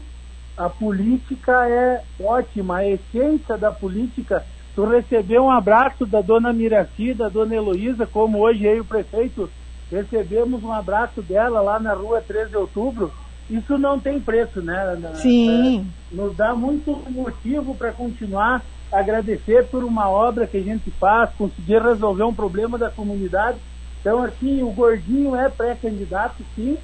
A 0.57 0.69
política 0.69 1.67
é 1.67 2.01
ótima, 2.19 2.77
a 2.77 2.87
essência 2.87 3.57
da 3.57 3.71
política. 3.71 4.45
Tu 4.75 4.83
recebeu 4.83 5.45
um 5.45 5.51
abraço 5.51 6.05
da 6.05 6.21
dona 6.21 6.51
Miraci, 6.51 7.13
da 7.13 7.29
dona 7.29 7.55
Heloísa, 7.55 8.05
como 8.05 8.39
hoje 8.39 8.67
aí 8.67 8.79
o 8.79 8.85
prefeito 8.85 9.49
recebemos 9.89 10.63
um 10.63 10.73
abraço 10.73 11.21
dela 11.21 11.61
lá 11.61 11.79
na 11.79 11.93
rua 11.93 12.21
13 12.21 12.49
de 12.49 12.57
outubro. 12.57 13.11
Isso 13.49 13.77
não 13.77 13.99
tem 13.99 14.19
preço, 14.19 14.61
né? 14.61 14.97
Sim. 15.15 15.87
É, 16.11 16.15
nos 16.15 16.35
dá 16.35 16.53
muito 16.53 16.91
motivo 17.09 17.75
para 17.75 17.91
continuar 17.91 18.61
agradecer 18.91 19.65
por 19.67 19.83
uma 19.83 20.09
obra 20.09 20.47
que 20.47 20.57
a 20.57 20.61
gente 20.61 20.89
faz, 20.91 21.29
conseguir 21.37 21.81
resolver 21.81 22.23
um 22.23 22.33
problema 22.33 22.77
da 22.77 22.89
comunidade. 22.89 23.57
Então, 23.99 24.21
assim, 24.23 24.61
o 24.63 24.71
Gordinho 24.71 25.35
é 25.35 25.49
pré-candidato, 25.49 26.43
sim. 26.55 26.77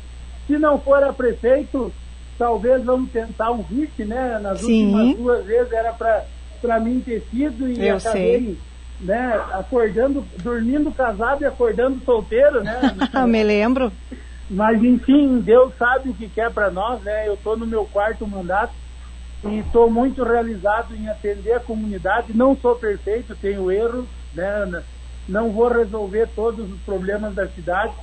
Se 0.47 0.57
não 0.57 0.79
for 0.79 1.03
a 1.03 1.13
prefeito, 1.13 1.93
talvez 2.37 2.83
vamos 2.83 3.11
tentar 3.11 3.51
um 3.51 3.61
vice, 3.61 4.03
né? 4.03 4.39
Nas 4.41 4.59
sim. 4.59 4.85
últimas 4.85 5.17
duas 5.17 5.45
vezes 5.45 5.71
era 5.71 5.93
para 5.93 6.25
mim 6.79 7.01
ter 7.01 7.21
sido 7.29 7.67
e 7.69 7.87
Eu 7.87 7.97
acabei 7.97 8.21
sei. 8.21 8.57
Né, 8.99 9.33
acordando, 9.53 10.23
dormindo 10.43 10.91
casado 10.91 11.41
e 11.41 11.45
acordando 11.45 12.03
solteiro, 12.05 12.63
né? 12.63 12.79
Me 13.27 13.43
lembro. 13.43 13.91
Mas 14.47 14.83
enfim, 14.83 15.39
Deus 15.39 15.73
sabe 15.75 16.09
o 16.09 16.13
que 16.13 16.29
quer 16.29 16.51
para 16.51 16.69
nós, 16.69 17.01
né? 17.01 17.27
Eu 17.27 17.33
estou 17.33 17.57
no 17.57 17.65
meu 17.65 17.85
quarto 17.85 18.27
mandato 18.27 18.73
e 19.43 19.57
estou 19.59 19.89
muito 19.89 20.23
realizado 20.23 20.95
em 20.95 21.09
atender 21.09 21.53
a 21.53 21.59
comunidade. 21.59 22.35
Não 22.35 22.55
sou 22.55 22.75
perfeito, 22.75 23.35
tenho 23.35 23.71
erros, 23.71 24.05
né? 24.35 24.83
não 25.27 25.51
vou 25.51 25.69
resolver 25.69 26.27
todos 26.35 26.69
os 26.71 26.79
problemas 26.81 27.33
da 27.33 27.47
cidade, 27.47 27.93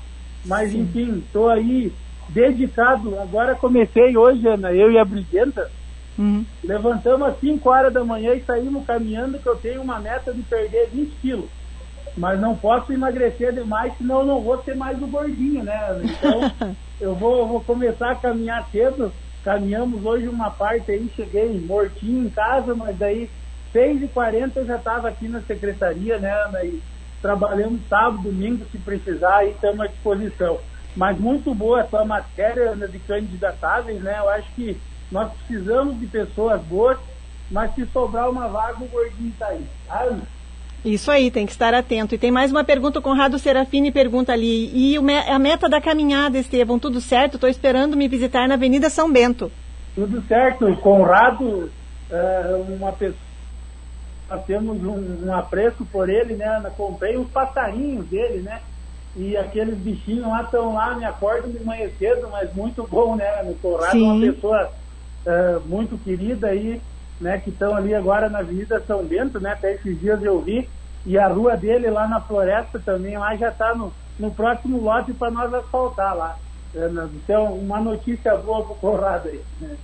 mas 0.44 0.72
Sim. 0.72 0.80
enfim, 0.80 1.18
estou 1.18 1.48
aí 1.48 1.92
dedicado. 2.28 3.18
Agora 3.20 3.54
comecei 3.54 4.16
hoje, 4.16 4.46
Ana, 4.46 4.72
eu 4.72 4.90
e 4.90 4.98
a 4.98 5.04
Briguenta, 5.04 5.70
uhum. 6.18 6.44
levantamos 6.64 7.28
às 7.28 7.40
5 7.40 7.68
horas 7.68 7.92
da 7.92 8.04
manhã 8.04 8.34
e 8.34 8.42
saímos 8.42 8.86
caminhando, 8.86 9.38
que 9.38 9.48
eu 9.48 9.56
tenho 9.56 9.82
uma 9.82 9.98
meta 9.98 10.32
de 10.32 10.42
perder 10.42 10.90
20 10.92 11.10
quilos. 11.20 11.50
Mas 12.16 12.40
não 12.40 12.56
posso 12.56 12.92
emagrecer 12.92 13.52
demais, 13.52 13.96
senão 13.96 14.20
eu 14.20 14.26
não 14.26 14.40
vou 14.40 14.62
ser 14.62 14.74
mais 14.74 15.00
o 15.00 15.06
gordinho, 15.06 15.62
né? 15.62 16.00
Então, 16.02 16.76
eu 17.00 17.14
vou, 17.14 17.38
eu 17.38 17.46
vou 17.46 17.60
começar 17.60 18.10
a 18.10 18.16
caminhar 18.16 18.68
cedo 18.70 19.12
caminhamos 19.48 20.04
hoje 20.04 20.28
uma 20.28 20.50
parte 20.50 20.90
aí, 20.90 21.10
cheguei 21.16 21.58
mortinho 21.60 22.26
em 22.26 22.30
casa, 22.30 22.74
mas 22.74 22.96
daí 22.98 23.30
6h40 23.74 24.52
eu 24.56 24.66
já 24.66 24.76
estava 24.76 25.08
aqui 25.08 25.26
na 25.26 25.40
secretaria, 25.40 26.18
né, 26.18 26.30
Ana, 26.30 26.64
e 26.64 26.82
trabalhamos 27.22 27.80
sábado, 27.88 28.24
domingo, 28.24 28.66
se 28.70 28.76
precisar, 28.76 29.36
aí 29.36 29.50
estamos 29.52 29.80
à 29.80 29.86
disposição. 29.86 30.58
Mas 30.94 31.18
muito 31.18 31.54
boa 31.54 31.80
essa 31.80 32.04
matéria, 32.04 32.72
Ana, 32.72 32.88
de 32.88 32.98
candidatáveis, 32.98 34.02
né, 34.02 34.18
eu 34.18 34.28
acho 34.28 34.50
que 34.54 34.76
nós 35.10 35.32
precisamos 35.32 35.98
de 35.98 36.06
pessoas 36.06 36.60
boas, 36.62 36.98
mas 37.50 37.74
se 37.74 37.86
sobrar 37.86 38.28
uma 38.30 38.48
vaga, 38.48 38.82
o 38.82 38.88
gordinho 38.88 39.30
está 39.30 39.46
aí. 39.46 39.64
Ana? 39.88 40.22
Isso 40.84 41.10
aí, 41.10 41.30
tem 41.30 41.44
que 41.44 41.52
estar 41.52 41.74
atento. 41.74 42.14
E 42.14 42.18
tem 42.18 42.30
mais 42.30 42.52
uma 42.52 42.62
pergunta, 42.62 42.98
o 42.98 43.02
Conrado 43.02 43.38
Serafini 43.38 43.90
pergunta 43.90 44.32
ali, 44.32 44.70
e 44.72 44.96
a 45.28 45.38
meta 45.38 45.68
da 45.68 45.80
caminhada, 45.80 46.38
Estevam, 46.38 46.78
tudo 46.78 47.00
certo? 47.00 47.34
Estou 47.34 47.50
esperando 47.50 47.96
me 47.96 48.06
visitar 48.06 48.46
na 48.46 48.54
Avenida 48.54 48.88
São 48.88 49.10
Bento. 49.10 49.50
Tudo 49.94 50.22
certo, 50.28 50.76
Conrado, 50.76 51.70
é 52.10 52.64
uma 52.68 52.92
pessoa, 52.92 53.18
nós 54.30 54.44
temos 54.44 54.82
um, 54.84 55.26
um, 55.26 55.34
apreço 55.34 55.84
por 55.86 56.08
ele, 56.08 56.34
né? 56.34 56.62
Comprei 56.76 57.16
uns 57.16 57.28
passarinhos 57.28 58.06
dele, 58.06 58.42
né? 58.42 58.60
E 59.16 59.36
aqueles 59.36 59.76
bichinhos 59.76 60.26
lá 60.26 60.42
estão 60.42 60.74
lá, 60.74 60.94
me 60.94 61.04
acordam 61.04 61.50
de 61.50 61.64
manhã 61.64 61.88
cedo, 61.98 62.28
mas 62.30 62.54
muito 62.54 62.86
bom, 62.88 63.16
né? 63.16 63.42
O 63.42 63.54
Conrado 63.54 63.96
é 63.96 64.00
uma 64.00 64.20
pessoa 64.20 64.70
é, 65.28 65.58
muito 65.66 65.98
querida 65.98 66.48
aí 66.48 66.80
né, 67.20 67.38
que 67.38 67.50
estão 67.50 67.74
ali 67.74 67.94
agora 67.94 68.28
na 68.28 68.38
Avenida 68.38 68.82
São 68.86 69.04
Bento, 69.04 69.38
né, 69.38 69.52
até 69.52 69.74
esses 69.74 70.00
dias 70.00 70.22
eu 70.22 70.40
vi, 70.40 70.68
e 71.04 71.18
a 71.18 71.28
rua 71.28 71.56
dele 71.56 71.90
lá 71.90 72.08
na 72.08 72.20
floresta 72.20 72.78
também, 72.78 73.18
lá 73.18 73.36
já 73.36 73.48
está 73.48 73.74
no, 73.74 73.92
no 74.18 74.30
próximo 74.30 74.80
lote 74.80 75.12
para 75.12 75.30
nós 75.30 75.52
asfaltar 75.52 76.16
lá. 76.16 76.36
É, 76.74 76.88
né, 76.88 77.08
então, 77.14 77.54
uma 77.54 77.80
notícia 77.80 78.36
boa 78.36 78.62
para 78.62 78.72
o 78.72 78.76
Conrado 78.76 79.28
aí. 79.28 79.40
Né. 79.60 79.76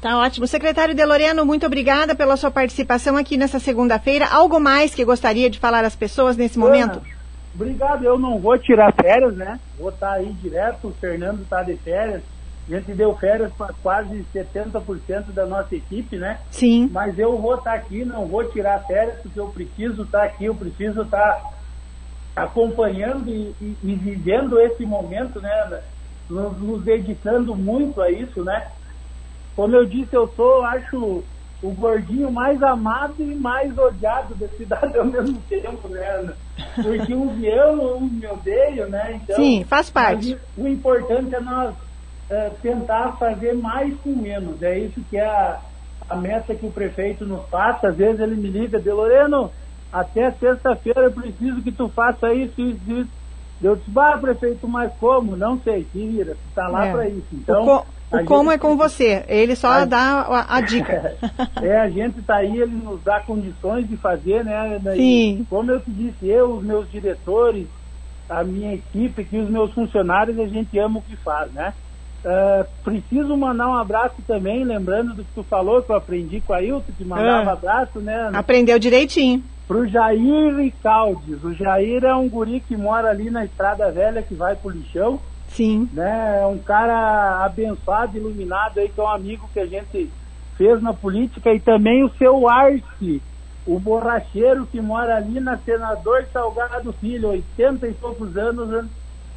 Tá 0.00 0.18
ótimo. 0.18 0.46
Secretário 0.46 0.94
De 0.94 1.04
Loreno, 1.04 1.44
muito 1.44 1.66
obrigada 1.66 2.14
pela 2.14 2.36
sua 2.36 2.50
participação 2.50 3.16
aqui 3.16 3.36
nessa 3.36 3.58
segunda-feira. 3.58 4.28
Algo 4.28 4.60
mais 4.60 4.94
que 4.94 5.04
gostaria 5.04 5.50
de 5.50 5.58
falar 5.58 5.84
às 5.84 5.96
pessoas 5.96 6.36
nesse 6.36 6.56
Ana, 6.56 6.66
momento? 6.66 7.02
Obrigado. 7.52 8.04
Eu 8.04 8.16
não 8.16 8.38
vou 8.38 8.56
tirar 8.56 8.94
férias, 8.94 9.34
né? 9.34 9.58
Vou 9.76 9.88
estar 9.88 10.10
tá 10.10 10.12
aí 10.12 10.32
direto. 10.34 10.86
O 10.86 10.92
Fernando 10.92 11.42
está 11.42 11.64
de 11.64 11.76
férias. 11.78 12.22
A 12.68 12.76
gente 12.76 12.92
deu 12.92 13.16
férias 13.16 13.50
para 13.54 13.72
quase 13.82 14.26
70% 14.34 15.32
da 15.32 15.46
nossa 15.46 15.74
equipe, 15.74 16.18
né? 16.18 16.38
Sim. 16.50 16.90
Mas 16.92 17.18
eu 17.18 17.38
vou 17.38 17.54
estar 17.54 17.70
tá 17.70 17.76
aqui, 17.76 18.04
não 18.04 18.26
vou 18.26 18.44
tirar 18.44 18.84
férias, 18.86 19.16
porque 19.22 19.40
eu 19.40 19.48
preciso 19.48 20.02
estar 20.02 20.18
tá 20.18 20.24
aqui, 20.24 20.44
eu 20.44 20.54
preciso 20.54 21.00
estar 21.00 21.40
tá 22.34 22.42
acompanhando 22.42 23.30
e, 23.30 23.54
e, 23.58 23.76
e, 23.82 23.94
vivendo 23.94 24.60
esse 24.60 24.84
momento, 24.84 25.40
né? 25.40 25.80
Nos, 26.28 26.58
nos, 26.58 26.84
dedicando 26.84 27.56
muito 27.56 28.02
a 28.02 28.10
isso, 28.10 28.44
né? 28.44 28.68
Como 29.56 29.74
eu 29.74 29.86
disse, 29.86 30.14
eu 30.14 30.28
sou, 30.36 30.62
acho, 30.62 31.24
o 31.62 31.70
gordinho 31.70 32.30
mais 32.30 32.62
amado 32.62 33.14
e 33.18 33.34
mais 33.34 33.76
odiado 33.78 34.34
da 34.34 34.46
cidade 34.48 34.96
ao 34.98 35.06
mesmo 35.06 35.40
tempo, 35.48 35.88
né? 35.88 36.34
Porque 36.74 37.14
uns 37.14 37.34
me 37.34 37.48
amam, 37.48 37.96
uns 37.96 38.12
me 38.12 38.26
odeiam, 38.26 38.90
né? 38.90 39.18
Então, 39.22 39.36
Sim, 39.36 39.64
faz 39.64 39.88
parte. 39.88 40.38
O 40.54 40.68
importante 40.68 41.34
é 41.34 41.40
nós 41.40 41.74
é, 42.30 42.50
tentar 42.62 43.12
fazer 43.12 43.54
mais 43.54 43.94
com 44.00 44.10
menos. 44.10 44.62
É 44.62 44.78
isso 44.78 45.00
que 45.08 45.16
é 45.16 45.26
a, 45.26 45.60
a 46.08 46.16
meta 46.16 46.54
que 46.54 46.66
o 46.66 46.70
prefeito 46.70 47.24
nos 47.24 47.44
passa. 47.46 47.88
Às 47.88 47.96
vezes 47.96 48.20
ele 48.20 48.36
me 48.36 48.48
liga, 48.48 48.78
de 48.78 48.90
Loreno, 48.90 49.50
até 49.92 50.30
sexta-feira 50.32 51.04
eu 51.04 51.12
preciso 51.12 51.62
que 51.62 51.72
tu 51.72 51.88
faça 51.88 52.32
isso, 52.32 52.60
isso, 52.60 52.90
isso. 52.90 53.18
Eu 53.60 53.74
disse, 53.74 53.90
bah, 53.90 54.16
prefeito, 54.18 54.68
mas 54.68 54.92
como? 55.00 55.36
Não 55.36 55.58
sei, 55.60 55.86
se 55.92 56.06
vira, 56.06 56.34
tu 56.34 56.54
tá 56.54 56.68
lá 56.68 56.86
é. 56.86 56.92
para 56.92 57.08
isso. 57.08 57.26
Então, 57.32 57.62
o, 57.62 57.66
co 57.66 57.86
o 58.12 58.24
como 58.24 58.52
é 58.52 58.58
com 58.58 58.76
você, 58.76 59.24
ele 59.26 59.56
só 59.56 59.68
a... 59.68 59.84
dá 59.84 60.20
a, 60.20 60.56
a 60.56 60.60
dica. 60.62 61.16
é, 61.60 61.76
a 61.76 61.88
gente 61.88 62.22
tá 62.22 62.36
aí, 62.36 62.60
ele 62.60 62.76
nos 62.76 63.02
dá 63.02 63.20
condições 63.20 63.88
de 63.88 63.96
fazer, 63.96 64.44
né? 64.44 64.80
Sim. 64.94 65.44
como 65.50 65.72
eu 65.72 65.80
te 65.80 65.90
disse, 65.90 66.28
eu, 66.28 66.52
os 66.52 66.64
meus 66.64 66.88
diretores, 66.88 67.66
a 68.30 68.44
minha 68.44 68.74
equipe, 68.74 69.24
que 69.24 69.38
os 69.38 69.50
meus 69.50 69.72
funcionários, 69.72 70.38
a 70.38 70.46
gente 70.46 70.78
ama 70.78 71.00
o 71.00 71.02
que 71.02 71.16
faz, 71.16 71.50
né? 71.52 71.74
Uh, 72.28 72.66
preciso 72.84 73.34
mandar 73.38 73.68
um 73.68 73.74
abraço 73.74 74.16
também, 74.26 74.62
lembrando 74.62 75.14
do 75.14 75.24
que 75.24 75.32
tu 75.34 75.42
falou, 75.42 75.82
que 75.82 75.90
eu 75.90 75.96
aprendi 75.96 76.42
com 76.42 76.52
a 76.52 76.58
Ailton, 76.58 76.92
que 76.92 77.02
mandava 77.02 77.50
ah, 77.50 77.52
abraço, 77.54 78.00
né? 78.00 78.30
Aprendeu 78.34 78.78
direitinho. 78.78 79.42
Pro 79.66 79.88
Jair 79.88 80.56
Ricaldes. 80.56 81.42
O 81.42 81.54
Jair 81.54 82.04
é 82.04 82.14
um 82.14 82.28
guri 82.28 82.60
que 82.60 82.76
mora 82.76 83.08
ali 83.08 83.30
na 83.30 83.46
Estrada 83.46 83.90
Velha, 83.90 84.22
que 84.22 84.34
vai 84.34 84.54
pro 84.54 84.68
lixão. 84.68 85.18
Sim. 85.48 85.88
Né? 85.90 86.40
É 86.42 86.46
um 86.46 86.58
cara 86.58 87.46
abençoado, 87.46 88.18
iluminado 88.18 88.78
aí, 88.78 88.90
que 88.90 89.00
é 89.00 89.02
um 89.02 89.08
amigo 89.08 89.48
que 89.54 89.60
a 89.60 89.66
gente 89.66 90.10
fez 90.58 90.82
na 90.82 90.92
política. 90.92 91.54
E 91.54 91.58
também 91.58 92.04
o 92.04 92.10
seu 92.18 92.46
Arce, 92.46 93.22
o 93.66 93.80
borracheiro 93.80 94.66
que 94.66 94.82
mora 94.82 95.16
ali 95.16 95.40
na 95.40 95.56
Senador 95.56 96.26
Salgado 96.30 96.92
Filho, 96.92 97.30
80 97.30 97.88
e 97.88 97.94
poucos 97.94 98.36
anos? 98.36 98.86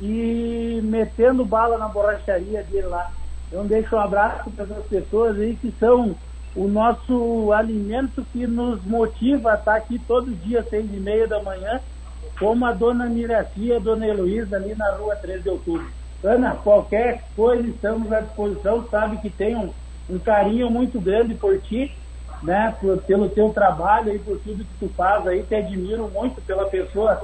E 0.01 0.81
metendo 0.83 1.45
bala 1.45 1.77
na 1.77 1.87
borracharia 1.87 2.63
dele 2.63 2.87
lá. 2.87 3.11
Então 3.47 3.65
deixo 3.65 3.95
um 3.95 3.99
abraço 3.99 4.49
para 4.49 4.65
essas 4.65 4.85
pessoas 4.87 5.37
aí 5.37 5.55
que 5.55 5.71
são 5.79 6.15
o 6.55 6.67
nosso 6.67 7.53
alimento 7.53 8.25
que 8.33 8.47
nos 8.47 8.83
motiva 8.83 9.51
a 9.51 9.55
estar 9.55 9.75
aqui 9.75 9.99
todo 9.99 10.31
dia, 10.31 10.65
seis 10.69 10.85
e 10.91 10.99
meia 10.99 11.27
da 11.27 11.41
manhã, 11.41 11.79
como 12.39 12.65
a 12.65 12.73
dona 12.73 13.05
Miracia 13.05 13.77
a 13.77 13.79
dona 13.79 14.07
Heloísa 14.07 14.55
ali 14.55 14.73
na 14.75 14.91
rua 14.95 15.15
13 15.15 15.43
de 15.43 15.49
outubro. 15.49 15.87
Ana, 16.23 16.55
qualquer 16.55 17.23
coisa 17.35 17.67
estamos 17.67 18.11
à 18.11 18.21
disposição, 18.21 18.87
sabe 18.89 19.17
que 19.17 19.29
tem 19.29 19.55
um, 19.55 19.71
um 20.09 20.19
carinho 20.19 20.69
muito 20.69 20.99
grande 20.99 21.33
por 21.35 21.59
ti, 21.61 21.91
né, 22.43 22.75
por, 22.79 22.97
pelo 23.03 23.29
teu 23.29 23.49
trabalho 23.49 24.13
e 24.13 24.19
por 24.19 24.39
tudo 24.39 24.65
que 24.65 24.79
tu 24.79 24.89
faz 24.89 25.27
aí, 25.27 25.43
te 25.43 25.55
admiro 25.55 26.09
muito 26.09 26.41
pela 26.41 26.65
pessoa 26.65 27.19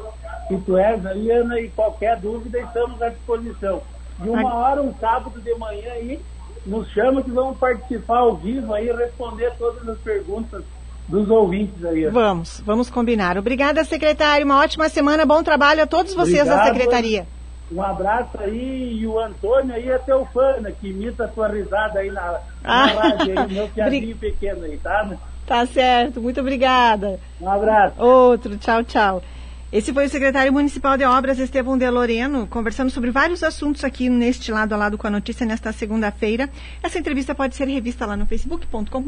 que 0.48 0.58
tu 0.58 0.78
és 0.78 1.06
aí, 1.06 1.32
Ana, 1.32 1.60
e 1.60 1.70
qualquer 1.70 2.20
dúvida 2.20 2.60
estamos 2.60 3.02
à 3.02 3.10
disposição. 3.10 3.82
De 4.20 4.30
uma 4.30 4.56
hora, 4.56 4.82
um 4.82 4.94
sábado 5.00 5.40
de 5.40 5.54
manhã 5.56 5.92
aí, 5.92 6.20
nos 6.66 6.90
chama 6.92 7.22
que 7.22 7.32
vamos 7.32 7.58
participar 7.58 8.20
ao 8.20 8.36
vivo 8.36 8.74
aí, 8.74 8.92
responder 8.92 9.52
todas 9.58 9.88
as 9.88 9.98
perguntas 10.00 10.64
dos 11.08 11.30
ouvintes 11.30 11.84
aí. 11.86 12.08
Vamos, 12.08 12.62
vamos 12.66 12.90
combinar. 12.90 13.38
Obrigada, 13.38 13.84
secretário. 13.84 14.46
Uma 14.46 14.62
ótima 14.62 14.90
semana, 14.90 15.26
bom 15.26 15.42
trabalho 15.44 15.84
a 15.84 15.88
todos 15.88 16.14
vocês 16.14 16.42
Obrigado. 16.42 16.58
da 16.58 16.74
secretaria. 16.74 17.28
Um 17.72 17.82
abraço 17.82 18.38
aí 18.40 19.00
e 19.00 19.06
o 19.06 19.20
Antônio 19.20 19.76
aí 19.76 19.90
é 19.90 19.98
teu 19.98 20.26
fã, 20.28 20.54
né, 20.62 20.74
que 20.80 20.90
imita 20.90 21.26
a 21.26 21.28
tua 21.28 21.50
risada 21.50 22.00
aí 22.00 22.10
na, 22.10 22.40
na 22.64 22.84
ah. 22.84 22.86
rádio 22.86 23.40
aí, 23.40 23.54
meu 23.54 23.68
piadinho 23.76 24.18
pequeno 24.18 24.64
aí, 24.64 24.78
tá? 24.78 25.10
Tá 25.46 25.66
certo, 25.66 26.22
muito 26.22 26.40
obrigada. 26.40 27.20
Um 27.42 27.50
abraço. 27.50 28.02
Outro, 28.02 28.58
tchau, 28.58 28.84
tchau. 28.84 29.22
Esse 29.78 29.94
foi 29.94 30.08
o 30.08 30.10
secretário 30.10 30.52
municipal 30.52 30.98
de 30.98 31.04
obras, 31.04 31.38
Estevão 31.38 31.78
de 31.78 31.88
Loreno, 31.88 32.48
conversando 32.48 32.90
sobre 32.90 33.12
vários 33.12 33.44
assuntos 33.44 33.84
aqui 33.84 34.10
neste 34.10 34.52
lado 34.52 34.74
a 34.74 34.76
lado 34.76 34.98
com 34.98 35.06
a 35.06 35.12
notícia 35.12 35.46
nesta 35.46 35.72
segunda-feira. 35.72 36.50
Essa 36.82 36.98
entrevista 36.98 37.36
pode 37.36 37.56
ser 37.56 37.68
revista 37.68 38.04
lá 38.04 38.18
no 38.18 38.26
facebook.com 38.26 39.04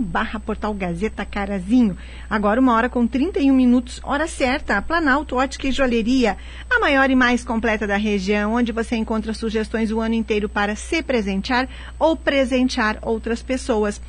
portal 0.46 0.72
Gazeta 0.76 1.26
Carazinho. 1.26 1.98
Agora 2.30 2.62
uma 2.62 2.76
hora 2.76 2.88
com 2.88 3.08
31 3.08 3.52
minutos, 3.52 4.00
hora 4.04 4.28
certa, 4.28 4.80
Planalto 4.80 5.38
Ótica 5.38 5.68
e 5.68 5.72
Joalheria, 5.72 6.38
a 6.70 6.80
maior 6.80 7.10
e 7.10 7.16
mais 7.16 7.44
completa 7.44 7.88
da 7.88 7.98
região, 7.98 8.54
onde 8.54 8.72
você 8.72 8.96
encontra 8.96 9.34
sugestões 9.34 9.90
o 9.92 10.00
ano 10.00 10.14
inteiro 10.14 10.48
para 10.48 10.76
se 10.76 11.02
presentear 11.02 11.68
ou 11.98 12.16
presentear 12.16 13.00
outras 13.02 13.42
pessoas. 13.42 14.00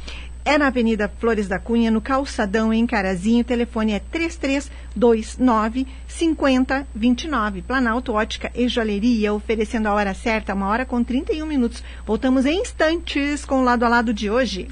É 0.50 0.58
na 0.58 0.66
Avenida 0.66 1.08
Flores 1.20 1.46
da 1.46 1.60
Cunha, 1.60 1.92
no 1.92 2.00
Calçadão, 2.00 2.74
em 2.74 2.84
Carazinho. 2.84 3.42
O 3.42 3.44
telefone 3.44 3.92
é 3.92 4.00
3329 4.00 5.86
5029. 6.08 7.62
Planalto 7.62 8.14
Ótica 8.14 8.50
e 8.52 8.66
Joalheria, 8.66 9.32
oferecendo 9.32 9.86
a 9.86 9.94
hora 9.94 10.12
certa, 10.12 10.52
uma 10.52 10.66
hora 10.66 10.84
com 10.84 11.04
31 11.04 11.46
minutos. 11.46 11.84
Voltamos 12.04 12.46
em 12.46 12.62
instantes 12.62 13.44
com 13.44 13.60
o 13.60 13.62
lado 13.62 13.84
a 13.84 13.88
lado 13.88 14.12
de 14.12 14.28
hoje. 14.28 14.66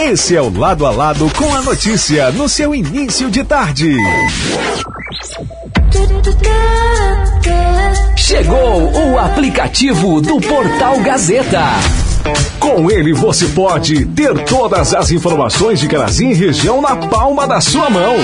Esse 0.00 0.34
é 0.34 0.40
o 0.40 0.48
Lado 0.48 0.86
a 0.86 0.90
Lado 0.90 1.30
com 1.36 1.54
a 1.54 1.60
notícia 1.60 2.30
no 2.30 2.48
seu 2.48 2.74
início 2.74 3.30
de 3.30 3.44
tarde. 3.44 3.94
Chegou 8.16 9.10
o 9.10 9.18
aplicativo 9.18 10.22
do 10.22 10.40
Portal 10.40 11.00
Gazeta. 11.00 12.11
Com 12.58 12.90
ele 12.90 13.12
você 13.12 13.46
pode 13.46 14.04
ter 14.06 14.32
todas 14.44 14.94
as 14.94 15.10
informações 15.10 15.80
de 15.80 15.88
Carazinho 15.88 16.32
e 16.32 16.34
região 16.34 16.80
na 16.80 16.96
palma 16.96 17.46
da 17.46 17.60
sua 17.60 17.90
mão. 17.90 18.16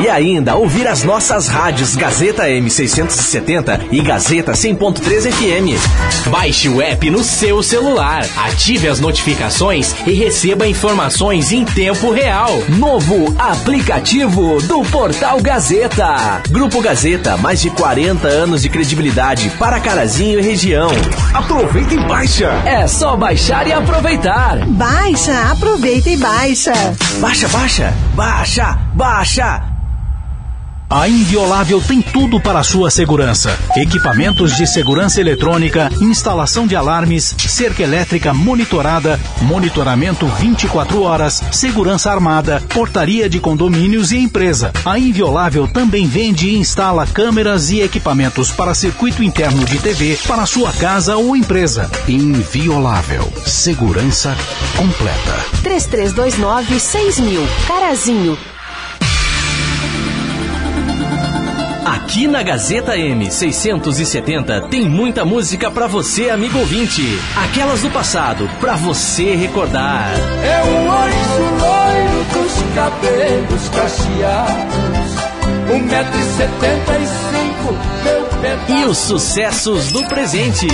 E 0.00 0.08
ainda 0.08 0.56
ouvir 0.56 0.88
as 0.88 1.04
nossas 1.04 1.48
rádios 1.48 1.94
Gazeta 1.94 2.44
M670 2.44 3.88
e 3.90 4.00
Gazeta 4.00 4.52
100.3 4.52 5.30
FM. 5.30 6.28
Baixe 6.28 6.68
o 6.68 6.80
app 6.80 7.10
no 7.10 7.22
seu 7.22 7.62
celular, 7.62 8.24
ative 8.36 8.88
as 8.88 8.98
notificações 9.00 9.94
e 10.06 10.12
receba 10.12 10.66
informações 10.66 11.52
em 11.52 11.64
tempo 11.64 12.10
real. 12.10 12.50
Novo 12.70 13.34
aplicativo 13.38 14.60
do 14.62 14.82
Portal 14.84 15.40
Gazeta. 15.40 16.42
Grupo 16.48 16.80
Gazeta, 16.80 17.36
mais 17.36 17.60
de 17.60 17.70
40 17.70 18.26
anos 18.26 18.62
de 18.62 18.68
credibilidade 18.68 19.50
para 19.58 19.78
Carazinho 19.78 20.40
e 20.40 20.42
região. 20.42 20.90
Aproveita 21.34 21.94
e 21.94 22.08
baixa. 22.08 22.48
É 22.64 22.86
só 22.86 23.16
baixar 23.16 23.66
e 23.66 23.72
aproveitar. 23.72 24.66
Baixa, 24.66 25.50
aproveita 25.50 26.08
e 26.08 26.16
baixa. 26.16 26.72
Baixa, 27.20 27.48
baixa, 27.48 27.94
baixa, 28.14 28.78
baixa. 28.94 29.72
A 30.94 31.08
Inviolável 31.08 31.80
tem 31.80 32.02
tudo 32.02 32.38
para 32.38 32.58
a 32.58 32.62
sua 32.62 32.90
segurança: 32.90 33.58
equipamentos 33.76 34.54
de 34.54 34.66
segurança 34.66 35.22
eletrônica, 35.22 35.88
instalação 36.02 36.66
de 36.66 36.76
alarmes, 36.76 37.34
cerca 37.38 37.82
elétrica 37.82 38.34
monitorada, 38.34 39.18
monitoramento 39.40 40.26
24 40.26 41.00
horas, 41.00 41.42
segurança 41.50 42.10
armada, 42.10 42.60
portaria 42.74 43.26
de 43.26 43.40
condomínios 43.40 44.12
e 44.12 44.18
empresa. 44.18 44.70
A 44.84 44.98
Inviolável 44.98 45.66
também 45.66 46.06
vende 46.06 46.50
e 46.50 46.58
instala 46.58 47.06
câmeras 47.06 47.70
e 47.70 47.80
equipamentos 47.80 48.50
para 48.50 48.74
circuito 48.74 49.22
interno 49.22 49.64
de 49.64 49.78
TV 49.78 50.18
para 50.28 50.44
sua 50.44 50.74
casa 50.74 51.16
ou 51.16 51.34
empresa. 51.34 51.90
Inviolável. 52.06 53.32
Segurança 53.46 54.36
completa. 54.76 55.42
3329 55.62 56.78
6000. 56.78 57.48
Carazinho. 57.66 58.36
Aqui 62.02 62.26
na 62.26 62.42
Gazeta 62.42 62.96
M670 62.96 64.68
tem 64.68 64.82
muita 64.88 65.24
música 65.24 65.70
para 65.70 65.86
você, 65.86 66.30
amigo 66.30 66.58
ouvinte. 66.58 67.00
Aquelas 67.36 67.80
do 67.80 67.90
passado, 67.90 68.50
para 68.60 68.74
você 68.74 69.36
recordar. 69.36 70.10
É 70.42 70.62
um 70.64 70.90
anjo 70.90 71.42
loiro 71.60 72.26
com 72.32 72.40
os 72.40 72.74
cabelos 72.74 73.68
cacheados, 73.68 75.12
um 75.72 75.78
metro 75.78 76.18
e 76.18 76.24
setenta 76.24 76.98
e 76.98 77.06
cinco, 77.06 77.72
meu 78.02 78.24
pedaço. 78.42 78.72
E 78.72 78.84
os 78.84 78.98
sucessos 78.98 79.92
do 79.92 80.04
presente. 80.08 80.66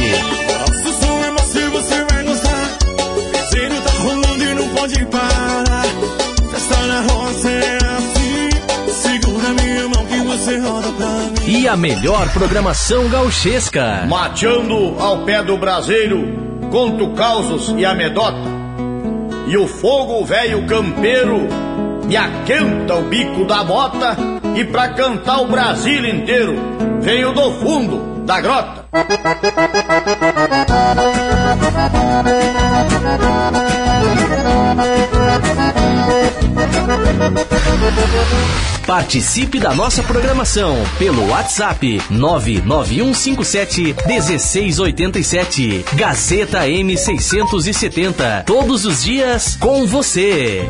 E 11.47 11.69
a 11.69 11.77
melhor 11.77 12.29
programação 12.33 13.09
gauchesca. 13.09 14.07
Mateando 14.09 14.97
ao 14.99 15.25
pé 15.25 15.43
do 15.43 15.59
braseiro, 15.59 16.25
conto 16.71 17.11
causos 17.11 17.75
e 17.77 17.85
amedota. 17.85 18.39
E 19.47 19.57
o 19.57 19.67
fogo 19.67 20.25
velho 20.25 20.67
campeiro 20.67 21.49
me 22.07 22.17
aquenta 22.17 22.95
o 22.95 23.03
bico 23.03 23.45
da 23.45 23.63
bota. 23.63 24.17
E 24.57 24.65
pra 24.65 24.89
cantar 24.89 25.43
o 25.43 25.49
Brasil 25.49 26.07
inteiro, 26.07 26.57
venho 27.01 27.33
do 27.33 27.53
fundo 27.53 28.25
da 28.25 28.41
grota. 28.41 28.85
Participe 38.87 39.61
da 39.61 39.74
nossa 39.74 40.03
programação 40.03 40.77
pelo 40.98 41.29
WhatsApp 41.29 42.01
99157 42.09 43.94
1687. 44.07 45.85
Gazeta 45.94 46.61
M670. 46.61 48.44
Todos 48.44 48.87
os 48.87 49.05
dias 49.05 49.57
com 49.57 49.87
você. 49.87 50.66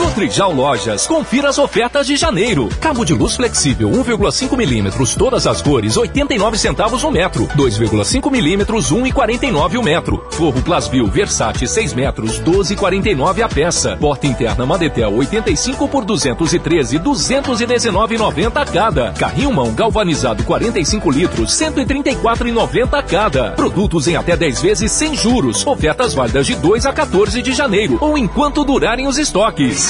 Cotrijal 0.00 0.50
Lojas, 0.50 1.06
confira 1.06 1.50
as 1.50 1.58
ofertas 1.58 2.06
de 2.06 2.16
janeiro. 2.16 2.70
Cabo 2.80 3.04
de 3.04 3.12
luz 3.12 3.36
flexível 3.36 3.90
1,5 3.90 4.56
milímetros, 4.56 5.14
todas 5.14 5.46
as 5.46 5.60
cores, 5.60 5.94
89 5.94 6.56
centavos 6.56 7.04
o 7.04 7.10
metro. 7.10 7.46
2,5 7.48 8.30
milímetros, 8.30 8.90
1,49 8.90 9.78
o 9.78 9.82
metro. 9.82 10.26
Forro 10.30 10.62
Plasbil 10.62 11.06
Versace 11.06 11.68
6 11.68 11.92
metros, 11.92 12.40
12,49 12.40 13.42
a 13.42 13.48
peça. 13.48 13.98
Porta 13.98 14.26
interna 14.26 14.64
Madetel 14.64 15.14
85 15.14 15.86
por 15.86 16.06
213, 16.06 16.98
219,90 16.98 18.72
cada. 18.72 19.12
Carrinho 19.12 19.52
mão 19.52 19.74
galvanizado 19.74 20.42
45 20.44 21.10
litros, 21.10 21.52
134,90 21.52 23.04
cada. 23.04 23.50
Produtos 23.50 24.08
em 24.08 24.16
até 24.16 24.34
10 24.34 24.62
vezes 24.62 24.90
sem 24.92 25.14
juros. 25.14 25.66
Ofertas 25.66 26.14
válidas 26.14 26.46
de 26.46 26.54
2 26.54 26.86
a 26.86 26.92
14 26.92 27.42
de 27.42 27.52
janeiro 27.52 27.98
ou 28.00 28.16
enquanto 28.16 28.64
durarem 28.64 29.06
os 29.06 29.18
estoques. 29.18 29.89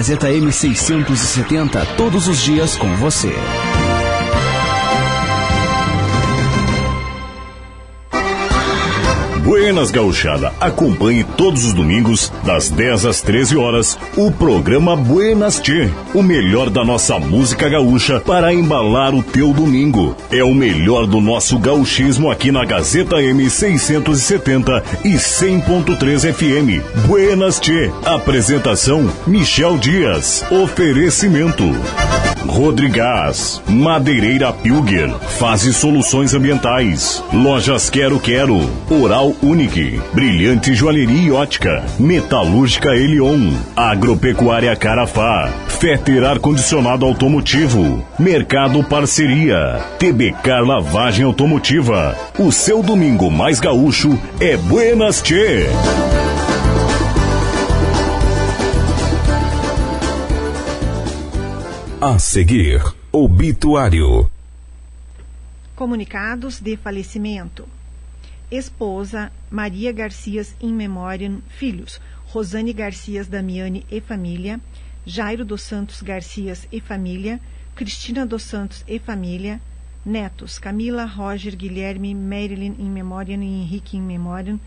Gazeta 0.00 0.30
M670 0.30 1.94
todos 1.94 2.26
os 2.26 2.38
dias 2.38 2.74
com 2.74 2.96
você. 2.96 3.34
Buenas 9.50 9.90
Gauchada, 9.90 10.52
acompanhe 10.60 11.24
todos 11.24 11.64
os 11.64 11.72
domingos, 11.72 12.32
das 12.44 12.70
10 12.70 13.04
às 13.04 13.20
13 13.20 13.56
horas, 13.56 13.98
o 14.16 14.30
programa 14.30 14.94
Buenas 14.94 15.58
Tchê, 15.58 15.90
o 16.14 16.22
melhor 16.22 16.70
da 16.70 16.84
nossa 16.84 17.18
música 17.18 17.68
gaúcha 17.68 18.20
para 18.20 18.54
embalar 18.54 19.12
o 19.12 19.24
teu 19.24 19.52
domingo. 19.52 20.16
É 20.30 20.44
o 20.44 20.54
melhor 20.54 21.04
do 21.04 21.20
nosso 21.20 21.58
gauchismo 21.58 22.30
aqui 22.30 22.52
na 22.52 22.64
Gazeta 22.64 23.16
M670 23.16 24.84
e 25.04 25.14
100.3 25.14 26.32
FM. 26.32 27.08
Buenas 27.08 27.58
Tchê, 27.58 27.90
apresentação 28.04 29.12
Michel 29.26 29.76
Dias, 29.78 30.44
oferecimento. 30.48 31.64
Rodrigás, 32.46 33.62
Madeireira 33.68 34.52
Pilger, 34.52 35.10
Fase 35.38 35.72
Soluções 35.72 36.34
Ambientais, 36.34 37.22
Lojas 37.32 37.88
Quero 37.88 38.18
Quero, 38.18 38.58
Oral 38.90 39.34
Unique, 39.42 39.98
Brilhante 40.12 40.74
Joalheria 40.74 41.28
e 41.28 41.30
Ótica, 41.30 41.82
Metalúrgica 41.98 42.90
Elion, 42.90 43.52
Agropecuária 43.74 44.76
Carafá, 44.76 45.50
Feter 45.66 46.24
Ar 46.24 46.38
Condicionado 46.38 47.06
Automotivo, 47.06 48.06
Mercado 48.18 48.84
Parceria, 48.84 49.80
TBK 49.98 50.60
Lavagem 50.60 51.24
Automotiva. 51.24 52.14
O 52.38 52.52
seu 52.52 52.82
domingo 52.82 53.30
mais 53.30 53.58
gaúcho 53.60 54.18
é 54.38 54.58
Buenas 54.58 55.22
Tchê! 55.22 55.66
A 61.98 62.18
seguir, 62.18 62.82
obituário. 63.10 64.30
Comunicados 65.74 66.60
de 66.60 66.76
falecimento. 66.76 67.79
Esposa 68.50 69.30
Maria 69.48 69.92
Garcias 69.92 70.56
in 70.60 70.72
memoriam, 70.72 71.40
filhos 71.46 72.00
Rosane 72.26 72.72
Garcias 72.72 73.28
Damiani 73.28 73.86
e 73.88 74.00
família, 74.00 74.60
Jairo 75.06 75.44
dos 75.44 75.62
Santos 75.62 76.02
Garcias 76.02 76.66
e 76.72 76.80
família, 76.80 77.40
Cristina 77.76 78.26
dos 78.26 78.42
Santos 78.42 78.84
e 78.88 78.98
família, 78.98 79.60
netos 80.04 80.58
Camila, 80.58 81.04
Roger, 81.04 81.54
Guilherme, 81.54 82.12
Marilyn 82.12 82.74
in 82.80 82.90
memoriam 82.90 83.40
e 83.40 83.46
Henrique 83.46 83.96
in 83.96 84.02
memoriam, 84.02 84.58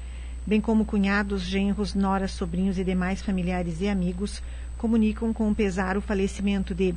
bem 0.48 0.62
como 0.62 0.86
cunhados, 0.86 1.42
genros, 1.42 1.94
noras, 1.94 2.32
sobrinhos 2.32 2.80
e 2.80 2.86
demais 2.86 3.22
familiares 3.22 3.82
e 3.82 3.90
amigos, 3.90 4.42
comunicam 4.78 5.34
com 5.34 5.54
pesar 5.54 5.98
o 5.98 6.02
falecimento 6.02 6.74
de 6.74 6.96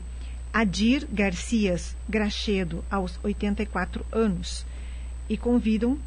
Adir 0.52 1.04
Garcias 1.12 1.96
Grachedo, 2.08 2.84
aos 2.88 3.18
84 3.24 4.06
anos, 4.12 4.64
e 5.28 5.36
convidam 5.36 5.98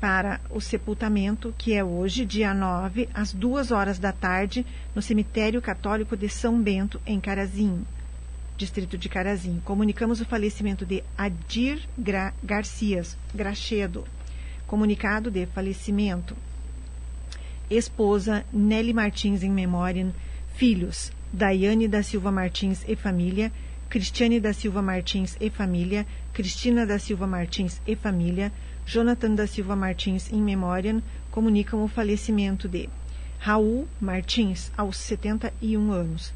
para 0.00 0.40
o 0.50 0.60
sepultamento, 0.60 1.54
que 1.56 1.74
é 1.74 1.82
hoje, 1.82 2.24
dia 2.24 2.52
9, 2.52 3.08
às 3.14 3.32
duas 3.32 3.70
horas 3.70 3.98
da 3.98 4.12
tarde, 4.12 4.64
no 4.94 5.02
Cemitério 5.02 5.62
Católico 5.62 6.16
de 6.16 6.28
São 6.28 6.60
Bento, 6.60 7.00
em 7.06 7.18
Carazinho, 7.20 7.86
distrito 8.56 8.98
de 8.98 9.08
Carazinho. 9.08 9.62
Comunicamos 9.64 10.20
o 10.20 10.26
falecimento 10.26 10.84
de 10.84 11.02
Adir 11.16 11.80
Gra 11.96 12.32
Garcias 12.42 13.16
Grachedo. 13.34 14.04
Comunicado 14.66 15.30
de 15.30 15.46
falecimento. 15.46 16.36
Esposa 17.70 18.44
Nelly 18.52 18.92
Martins 18.92 19.42
em 19.42 19.50
memória. 19.50 20.12
Filhos 20.54 21.12
Daiane 21.32 21.86
da 21.86 22.02
Silva 22.02 22.32
Martins 22.32 22.84
e 22.88 22.96
família. 22.96 23.52
Cristiane 23.88 24.40
da 24.40 24.52
Silva 24.52 24.82
Martins 24.82 25.36
e 25.40 25.48
família, 25.48 26.04
Cristina 26.32 26.84
da 26.84 26.98
Silva 26.98 27.26
Martins 27.26 27.80
e 27.86 27.94
família, 27.94 28.52
Jonathan 28.86 29.34
da 29.34 29.48
Silva 29.48 29.74
Martins 29.74 30.32
em 30.32 30.40
memória, 30.40 31.02
comunicam 31.32 31.82
o 31.82 31.88
falecimento 31.88 32.68
de 32.68 32.88
Raul 33.36 33.88
Martins, 34.00 34.70
aos 34.76 34.96
71 34.98 35.90
anos. 35.90 36.32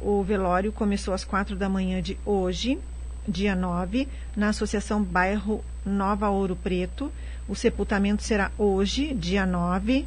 O 0.00 0.20
velório 0.24 0.72
começou 0.72 1.14
às 1.14 1.24
quatro 1.24 1.54
da 1.54 1.68
manhã 1.68 2.02
de 2.02 2.18
hoje, 2.26 2.80
dia 3.28 3.54
9, 3.54 4.08
na 4.34 4.48
Associação 4.48 5.04
Bairro 5.04 5.64
Nova 5.86 6.28
Ouro 6.28 6.56
Preto. 6.56 7.12
O 7.48 7.54
sepultamento 7.54 8.24
será 8.24 8.50
hoje, 8.58 9.14
dia 9.14 9.46
9, 9.46 10.04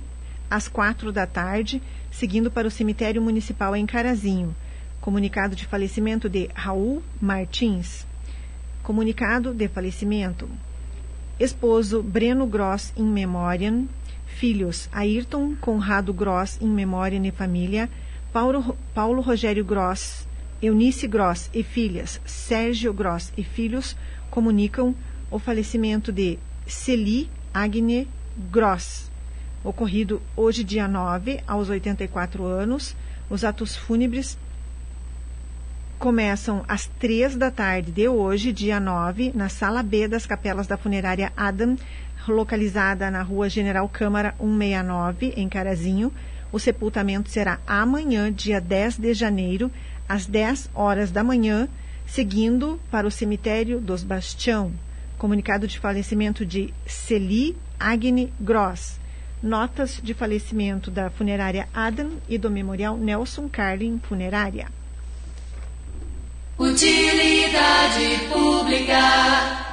às 0.51 0.67
quatro 0.67 1.09
da 1.09 1.25
tarde, 1.25 1.81
seguindo 2.11 2.51
para 2.51 2.67
o 2.67 2.71
cemitério 2.71 3.21
municipal 3.21 3.73
em 3.73 3.85
Carazinho. 3.85 4.53
Comunicado 4.99 5.55
de 5.55 5.65
falecimento 5.65 6.27
de 6.27 6.49
Raul 6.53 7.01
Martins. 7.21 8.05
Comunicado 8.83 9.53
de 9.53 9.69
falecimento. 9.69 10.49
Esposo 11.39 12.01
Breno 12.01 12.47
Gross 12.47 12.91
in 12.97 13.05
memoriam. 13.05 13.87
Filhos 14.25 14.89
Ayrton 14.91 15.55
Conrado 15.55 16.13
Gross 16.13 16.57
in 16.59 16.67
memoriam 16.67 17.23
e 17.25 17.31
família. 17.31 17.89
Paulo, 18.33 18.77
Paulo 18.93 19.21
Rogério 19.21 19.63
Gross, 19.63 20.27
Eunice 20.61 21.07
Gross 21.07 21.49
e 21.53 21.63
filhas 21.63 22.19
Sérgio 22.25 22.91
Gross 22.93 23.31
e 23.37 23.43
filhos 23.43 23.95
comunicam 24.29 24.93
o 25.29 25.39
falecimento 25.39 26.11
de 26.11 26.37
Celi 26.65 27.29
Agne 27.53 28.07
Gross, 28.51 29.09
ocorrido 29.63 30.21
hoje, 30.35 30.63
dia 30.63 30.87
9, 30.87 31.41
aos 31.47 31.69
84 31.69 32.45
anos. 32.45 32.95
Os 33.29 33.43
atos 33.43 33.75
fúnebres 33.75 34.37
começam 35.97 36.63
às 36.67 36.85
três 36.99 37.35
da 37.35 37.49
tarde 37.49 37.91
de 37.91 38.07
hoje, 38.07 38.53
dia 38.53 38.79
9, 38.79 39.31
na 39.33 39.49
sala 39.49 39.81
B 39.81 40.07
das 40.07 40.25
capelas 40.25 40.67
da 40.67 40.77
funerária 40.77 41.33
Adam, 41.35 41.75
localizada 42.27 43.09
na 43.09 43.21
rua 43.23 43.49
General 43.49 43.87
Câmara 43.89 44.35
169, 44.39 45.33
em 45.35 45.49
Carazinho. 45.49 46.13
O 46.51 46.59
sepultamento 46.59 47.29
será 47.29 47.59
amanhã, 47.65 48.31
dia 48.31 48.61
10 48.61 48.99
de 48.99 49.13
janeiro, 49.13 49.71
às 50.07 50.25
10 50.25 50.69
horas 50.73 51.11
da 51.11 51.23
manhã, 51.23 51.67
seguindo 52.05 52.79
para 52.91 53.07
o 53.07 53.11
cemitério 53.11 53.81
dos 53.81 54.03
Bastião, 54.03 54.71
Comunicado 55.17 55.67
de 55.67 55.79
falecimento 55.79 56.45
de 56.45 56.71
Celi 56.85 57.57
Agni 57.79 58.31
Gross. 58.39 58.99
Notas 59.41 59.99
de 60.01 60.13
falecimento 60.13 60.91
da 60.91 61.09
funerária 61.09 61.67
Adam 61.73 62.11
e 62.29 62.37
do 62.37 62.51
memorial 62.51 62.97
Nelson 62.97 63.49
Carlin 63.49 63.99
Funerária. 63.99 64.76
Utilidade 66.59 68.27
pública. 68.33 69.67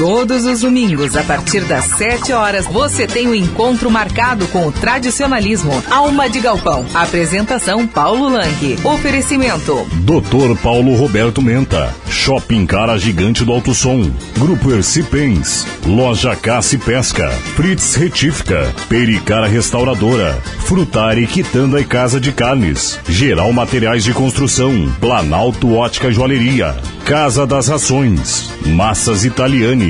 Todos 0.00 0.46
os 0.46 0.62
domingos, 0.62 1.14
a 1.14 1.22
partir 1.22 1.60
das 1.64 1.84
7 1.84 2.32
horas, 2.32 2.64
você 2.64 3.06
tem 3.06 3.26
o 3.26 3.32
um 3.32 3.34
encontro 3.34 3.90
marcado 3.90 4.46
com 4.46 4.66
o 4.66 4.72
tradicionalismo. 4.72 5.70
Alma 5.90 6.26
de 6.26 6.40
Galpão. 6.40 6.86
Apresentação 6.94 7.86
Paulo 7.86 8.30
Lang. 8.30 8.78
Oferecimento. 8.82 9.86
Doutor 9.96 10.56
Paulo 10.56 10.94
Roberto 10.94 11.42
Menta. 11.42 11.94
Shopping 12.08 12.64
Cara 12.64 12.96
Gigante 12.96 13.44
do 13.44 13.52
Alto 13.52 13.74
Som. 13.74 14.10
Grupo 14.38 14.72
Ercipens. 14.72 15.66
Loja 15.84 16.34
Caça 16.34 16.76
e 16.76 16.78
Pesca. 16.78 17.28
Fritz 17.54 17.94
Retífica. 17.94 18.74
Pericara 18.88 19.48
Restauradora. 19.48 20.40
Frutari 20.60 21.26
Quitanda 21.26 21.78
e 21.78 21.84
Casa 21.84 22.18
de 22.18 22.32
Carnes. 22.32 22.98
Geral 23.06 23.52
Materiais 23.52 24.02
de 24.02 24.14
Construção. 24.14 24.90
Planalto 24.98 25.74
Ótica 25.74 26.10
Joalheria. 26.10 26.74
Casa 27.04 27.46
das 27.46 27.68
Rações. 27.68 28.50
Massas 28.64 29.24
Italiane. 29.24 29.89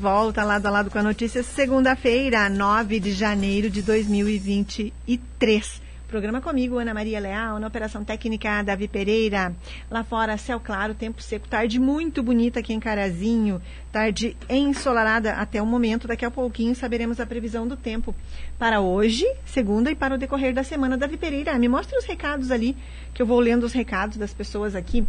Volta 0.00 0.44
lado 0.44 0.64
a 0.64 0.70
lado 0.70 0.90
com 0.90 0.98
a 0.98 1.02
notícia, 1.02 1.42
segunda-feira, 1.42 2.48
9 2.48 2.98
de 2.98 3.12
janeiro 3.12 3.68
de 3.68 3.82
2023. 3.82 5.82
Programa 6.08 6.40
comigo, 6.40 6.78
Ana 6.78 6.94
Maria 6.94 7.20
Leal, 7.20 7.58
na 7.58 7.66
Operação 7.66 8.02
Técnica 8.02 8.62
Davi 8.62 8.88
Pereira. 8.88 9.54
Lá 9.90 10.02
fora, 10.02 10.38
céu 10.38 10.58
claro, 10.58 10.94
tempo 10.94 11.22
seco, 11.22 11.46
tarde 11.46 11.78
muito 11.78 12.22
bonita 12.22 12.60
aqui 12.60 12.72
em 12.72 12.80
Carazinho, 12.80 13.60
tarde 13.92 14.34
ensolarada 14.48 15.34
até 15.34 15.60
o 15.60 15.66
momento. 15.66 16.08
Daqui 16.08 16.24
a 16.24 16.30
pouquinho 16.30 16.74
saberemos 16.74 17.20
a 17.20 17.26
previsão 17.26 17.68
do 17.68 17.76
tempo 17.76 18.14
para 18.58 18.80
hoje, 18.80 19.30
segunda, 19.44 19.90
e 19.90 19.94
para 19.94 20.14
o 20.14 20.18
decorrer 20.18 20.54
da 20.54 20.64
semana. 20.64 20.96
Davi 20.96 21.18
Pereira, 21.18 21.58
me 21.58 21.68
mostre 21.68 21.98
os 21.98 22.06
recados 22.06 22.50
ali, 22.50 22.74
que 23.12 23.20
eu 23.20 23.26
vou 23.26 23.38
lendo 23.38 23.64
os 23.64 23.74
recados 23.74 24.16
das 24.16 24.32
pessoas 24.32 24.74
aqui 24.74 25.06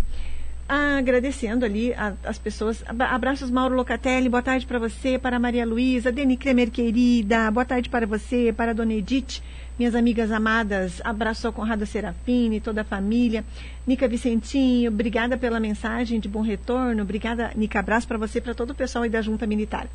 agradecendo 0.68 1.66
ali 1.66 1.94
a, 1.94 2.14
as 2.24 2.38
pessoas. 2.40 2.84
Abraços, 2.88 3.52
Mauro 3.52 3.76
Locatelli, 3.76 4.30
boa 4.30 4.42
tarde 4.42 4.66
para 4.66 4.80
você, 4.80 5.20
para 5.20 5.40
Maria 5.40 5.66
Luísa, 5.66 6.12
Deni 6.12 6.38
Kremer, 6.38 6.72
querida, 6.72 7.52
boa 7.52 7.66
tarde 7.66 7.90
para 7.90 8.08
você, 8.08 8.54
para 8.56 8.74
Dona 8.74 8.94
Edith, 8.94 9.42
minhas 9.78 9.96
amigas 9.96 10.32
amadas, 10.32 11.02
abraço 11.04 11.48
ao 11.48 11.54
Conrado 11.54 11.86
Serafini, 11.86 12.62
toda 12.62 12.82
a 12.82 12.84
família. 12.84 13.44
Nica 13.86 14.08
Vicentinho, 14.08 14.92
obrigada 14.92 15.38
pela 15.38 15.60
mensagem 15.60 16.20
de 16.20 16.30
bom 16.30 16.42
retorno, 16.42 17.02
obrigada, 17.02 17.52
Nica, 17.56 17.80
abraço 17.80 18.08
para 18.08 18.18
você, 18.18 18.40
para 18.40 18.54
todo 18.54 18.70
o 18.72 18.76
pessoal 18.76 19.04
aí 19.04 19.10
da 19.10 19.22
Junta 19.22 19.48
Militar. 19.48 19.88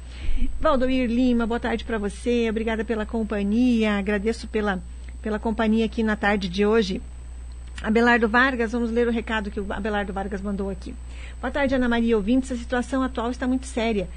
Valdoir 0.60 1.08
Lima, 1.08 1.46
boa 1.46 1.60
tarde 1.60 1.84
para 1.84 1.98
você, 1.98 2.48
obrigada 2.50 2.84
pela 2.84 3.06
companhia, 3.06 3.92
agradeço 3.92 4.48
pela, 4.48 4.82
pela 5.22 5.38
companhia 5.38 5.86
aqui 5.86 6.02
na 6.02 6.16
tarde 6.16 6.48
de 6.48 6.66
hoje. 6.66 7.00
Abelardo 7.82 8.26
Vargas, 8.26 8.72
vamos 8.72 8.90
ler 8.90 9.06
o 9.06 9.12
recado 9.12 9.50
que 9.50 9.60
o 9.60 9.72
Abelardo 9.72 10.12
Vargas 10.12 10.40
mandou 10.40 10.70
aqui. 10.70 10.94
Boa 11.40 11.50
tarde, 11.50 11.74
Ana 11.74 11.88
Maria 11.88 12.16
ouvintes. 12.16 12.50
A 12.50 12.56
situação 12.56 13.02
atual 13.02 13.30
está 13.30 13.46
muito 13.46 13.66
séria. 13.66 14.08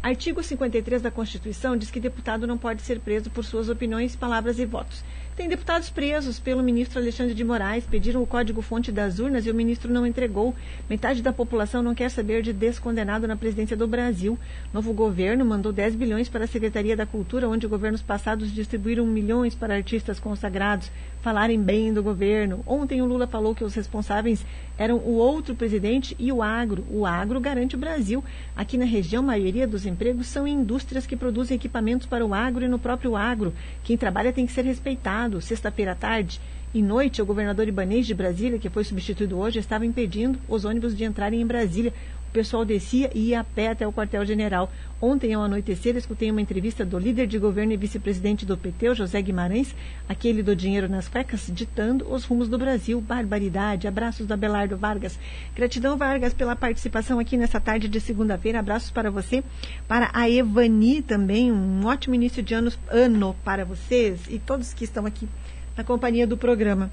Artigo 0.00 0.40
53 0.40 1.02
da 1.02 1.10
Constituição 1.10 1.76
diz 1.76 1.90
que 1.90 1.98
deputado 1.98 2.46
não 2.46 2.56
pode 2.56 2.82
ser 2.82 3.00
preso 3.00 3.28
por 3.30 3.44
suas 3.44 3.68
opiniões, 3.68 4.14
palavras 4.14 4.60
e 4.60 4.64
votos. 4.64 5.02
Tem 5.38 5.48
deputados 5.48 5.90
presos 5.90 6.38
pelo 6.38 6.62
ministro 6.62 7.00
Alexandre 7.00 7.34
de 7.34 7.44
Moraes, 7.44 7.84
pediram 7.84 8.22
o 8.22 8.26
código-fonte 8.26 8.92
das 8.92 9.18
urnas 9.18 9.44
e 9.44 9.50
o 9.50 9.54
ministro 9.54 9.92
não 9.92 10.06
entregou. 10.06 10.54
Metade 10.88 11.20
da 11.20 11.32
população 11.32 11.82
não 11.82 11.94
quer 11.94 12.10
saber 12.10 12.42
de 12.42 12.52
descondenado 12.52 13.26
na 13.26 13.36
presidência 13.36 13.76
do 13.76 13.88
Brasil. 13.88 14.38
Novo 14.72 14.92
governo 14.92 15.44
mandou 15.44 15.72
10 15.72 15.96
bilhões 15.96 16.28
para 16.28 16.44
a 16.44 16.48
Secretaria 16.48 16.96
da 16.96 17.06
Cultura, 17.06 17.48
onde 17.48 17.66
governos 17.66 18.02
passados 18.02 18.52
distribuíram 18.52 19.04
milhões 19.04 19.54
para 19.54 19.74
artistas 19.74 20.20
consagrados 20.20 20.90
falarem 21.20 21.60
bem 21.60 21.92
do 21.92 22.02
governo. 22.02 22.62
Ontem 22.66 23.02
o 23.02 23.06
Lula 23.06 23.26
falou 23.26 23.54
que 23.54 23.64
os 23.64 23.74
responsáveis 23.74 24.44
eram 24.76 24.96
o 24.96 25.14
outro 25.14 25.54
presidente 25.54 26.16
e 26.18 26.30
o 26.32 26.42
agro. 26.42 26.84
O 26.90 27.04
agro 27.04 27.40
garante 27.40 27.74
o 27.74 27.78
Brasil. 27.78 28.22
Aqui 28.56 28.78
na 28.78 28.84
região, 28.84 29.22
a 29.22 29.26
maioria 29.26 29.66
dos 29.66 29.86
empregos 29.86 30.26
são 30.26 30.46
em 30.46 30.54
indústrias 30.54 31.06
que 31.06 31.16
produzem 31.16 31.56
equipamentos 31.56 32.06
para 32.06 32.24
o 32.24 32.32
agro 32.32 32.64
e 32.64 32.68
no 32.68 32.78
próprio 32.78 33.16
agro. 33.16 33.52
Quem 33.82 33.96
trabalha 33.96 34.32
tem 34.32 34.46
que 34.46 34.52
ser 34.52 34.64
respeitado 34.64 35.40
sexta-feira 35.40 35.92
à 35.92 35.94
tarde 35.94 36.40
e 36.74 36.82
noite, 36.82 37.22
o 37.22 37.24
governador 37.24 37.66
Ibanês 37.66 38.06
de 38.06 38.12
Brasília, 38.12 38.58
que 38.58 38.68
foi 38.68 38.84
substituído 38.84 39.38
hoje, 39.38 39.58
estava 39.58 39.86
impedindo 39.86 40.38
os 40.46 40.66
ônibus 40.66 40.94
de 40.94 41.02
entrarem 41.02 41.40
em 41.40 41.46
Brasília. 41.46 41.94
O 42.28 42.30
pessoal 42.30 42.62
descia 42.62 43.10
e 43.14 43.30
ia 43.30 43.40
a 43.40 43.44
pé 43.44 43.68
até 43.68 43.86
o 43.86 43.92
quartel-general. 43.92 44.70
Ontem, 45.00 45.32
ao 45.32 45.42
anoitecer, 45.42 45.96
escutei 45.96 46.30
uma 46.30 46.42
entrevista 46.42 46.84
do 46.84 46.98
líder 46.98 47.26
de 47.26 47.38
governo 47.38 47.72
e 47.72 47.76
vice-presidente 47.76 48.44
do 48.44 48.56
PT, 48.56 48.94
José 48.96 49.22
Guimarães, 49.22 49.74
aquele 50.06 50.42
do 50.42 50.54
dinheiro 50.54 50.88
nas 50.90 51.08
cuecas, 51.08 51.50
ditando 51.52 52.06
os 52.12 52.24
rumos 52.24 52.46
do 52.46 52.58
Brasil. 52.58 53.00
Barbaridade. 53.00 53.88
Abraços 53.88 54.26
do 54.26 54.34
Abelardo 54.34 54.76
Vargas. 54.76 55.18
Gratidão, 55.56 55.96
Vargas, 55.96 56.34
pela 56.34 56.54
participação 56.54 57.18
aqui 57.18 57.36
nessa 57.36 57.58
tarde 57.58 57.88
de 57.88 57.98
segunda-feira. 57.98 58.58
Abraços 58.58 58.90
para 58.90 59.10
você, 59.10 59.42
para 59.86 60.10
a 60.12 60.28
Evani 60.28 61.00
também. 61.00 61.50
Um 61.50 61.86
ótimo 61.86 62.14
início 62.14 62.42
de 62.42 62.52
ano 62.52 63.34
para 63.42 63.64
vocês 63.64 64.20
e 64.28 64.38
todos 64.38 64.74
que 64.74 64.84
estão 64.84 65.06
aqui 65.06 65.26
na 65.74 65.82
companhia 65.82 66.26
do 66.26 66.36
programa. 66.36 66.90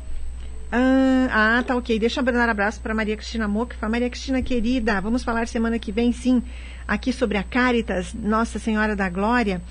Ah, 0.72 1.57
ah, 1.59 1.63
tá 1.63 1.76
ok. 1.76 1.97
Deixa 1.99 2.20
eu 2.20 2.26
mandar 2.26 2.47
um 2.47 2.51
abraço 2.51 2.82
para 2.82 2.93
Maria 2.93 3.16
Cristina 3.16 3.47
Moca. 3.47 3.88
Maria 3.88 4.09
Cristina 4.09 4.41
querida, 4.41 4.99
vamos 4.99 5.24
falar 5.24 5.47
semana 5.47 5.78
que 5.78 5.91
vem, 5.91 6.11
sim, 6.11 6.41
aqui 6.88 7.13
sobre 7.13 7.38
a 7.38 7.43
Caritas, 7.43 8.13
Nossa 8.13 8.59
Senhora 8.59 8.95
da 8.95 9.09
Glória, 9.09 9.61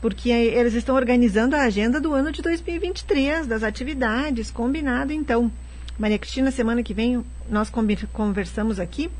porque 0.00 0.30
eles 0.30 0.74
estão 0.74 0.94
organizando 0.94 1.56
a 1.56 1.62
agenda 1.62 2.00
do 2.00 2.12
ano 2.12 2.32
de 2.32 2.42
2023, 2.42 3.46
das 3.46 3.62
atividades, 3.62 4.50
combinado 4.50 5.12
então. 5.12 5.50
Maria 5.98 6.18
Cristina, 6.18 6.50
semana 6.50 6.82
que 6.82 6.94
vem 6.94 7.24
nós 7.48 7.70
conversamos 8.12 8.80
aqui 8.80 9.10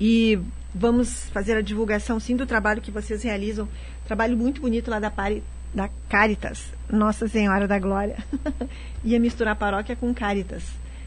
e 0.00 0.38
vamos 0.74 1.28
fazer 1.30 1.56
a 1.56 1.60
divulgação 1.60 2.18
sim 2.18 2.34
do 2.34 2.46
trabalho 2.46 2.80
que 2.80 2.90
vocês 2.90 3.22
realizam. 3.22 3.68
Trabalho 4.06 4.36
muito 4.36 4.60
bonito 4.60 4.90
lá 4.90 4.98
da 4.98 5.10
Pari 5.10 5.42
da 5.74 5.88
Caritas, 6.08 6.72
Nossa 6.90 7.28
Senhora 7.28 7.66
da 7.66 7.78
Glória. 7.78 8.16
Ia 9.04 9.20
misturar 9.20 9.56
paróquia 9.56 9.96
com 9.96 10.12
Caritas. 10.14 10.64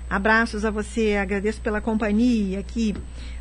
Abraços 0.09 0.63
a 0.63 0.71
você, 0.71 1.15
agradeço 1.15 1.61
pela 1.61 1.81
companhia 1.81 2.59
aqui 2.59 2.93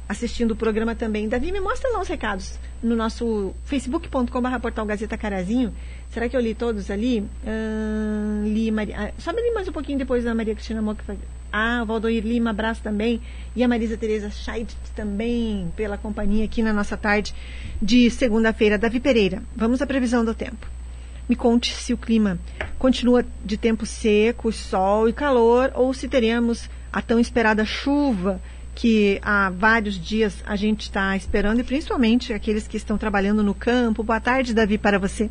assistindo 0.08 0.52
o 0.52 0.56
programa 0.56 0.94
também. 0.94 1.28
Davi, 1.28 1.50
me 1.50 1.60
mostra 1.60 1.90
lá 1.90 2.00
os 2.00 2.08
recados 2.08 2.58
no 2.82 2.94
nosso 2.94 3.54
facebook.com.br 3.64 4.58
portal 4.60 4.86
Gazeta 4.86 5.16
Carazinho. 5.16 5.74
Será 6.10 6.28
que 6.28 6.36
eu 6.36 6.40
li 6.40 6.54
todos 6.54 6.90
ali? 6.90 7.20
Uh, 7.20 8.44
li 8.44 8.70
Maria, 8.70 8.96
ah, 8.98 9.12
só 9.18 9.32
me 9.32 9.42
li 9.42 9.52
mais 9.52 9.66
um 9.68 9.72
pouquinho 9.72 9.98
depois 9.98 10.24
da 10.24 10.34
Maria 10.34 10.54
Cristina 10.54 10.82
Moca 10.82 11.16
Ah, 11.50 11.80
o 11.82 11.86
Valdoir 11.86 12.22
Lima, 12.24 12.50
abraço 12.50 12.82
também. 12.82 13.20
E 13.56 13.64
a 13.64 13.68
Marisa 13.68 13.96
Tereza 13.96 14.30
Scheidt 14.30 14.76
também 14.94 15.72
pela 15.76 15.96
companhia 15.96 16.44
aqui 16.44 16.62
na 16.62 16.72
nossa 16.72 16.96
tarde 16.96 17.34
de 17.80 18.10
segunda-feira. 18.10 18.78
Davi 18.78 19.00
Pereira, 19.00 19.42
vamos 19.56 19.80
à 19.80 19.86
previsão 19.86 20.24
do 20.24 20.34
tempo. 20.34 20.81
Me 21.28 21.36
conte 21.36 21.72
se 21.72 21.92
o 21.92 21.96
clima 21.96 22.38
continua 22.78 23.24
de 23.44 23.56
tempo 23.56 23.86
seco, 23.86 24.52
sol 24.52 25.08
e 25.08 25.12
calor 25.12 25.70
ou 25.74 25.94
se 25.94 26.08
teremos 26.08 26.68
a 26.92 27.00
tão 27.00 27.18
esperada 27.18 27.64
chuva 27.64 28.40
que 28.74 29.20
há 29.22 29.50
vários 29.50 29.98
dias 29.98 30.42
a 30.46 30.56
gente 30.56 30.82
está 30.82 31.16
esperando 31.16 31.60
e 31.60 31.64
principalmente 31.64 32.32
aqueles 32.32 32.66
que 32.66 32.76
estão 32.76 32.96
trabalhando 32.98 33.42
no 33.42 33.54
campo. 33.54 34.02
Boa 34.02 34.20
tarde, 34.20 34.54
Davi, 34.54 34.78
para 34.78 34.98
você. 34.98 35.30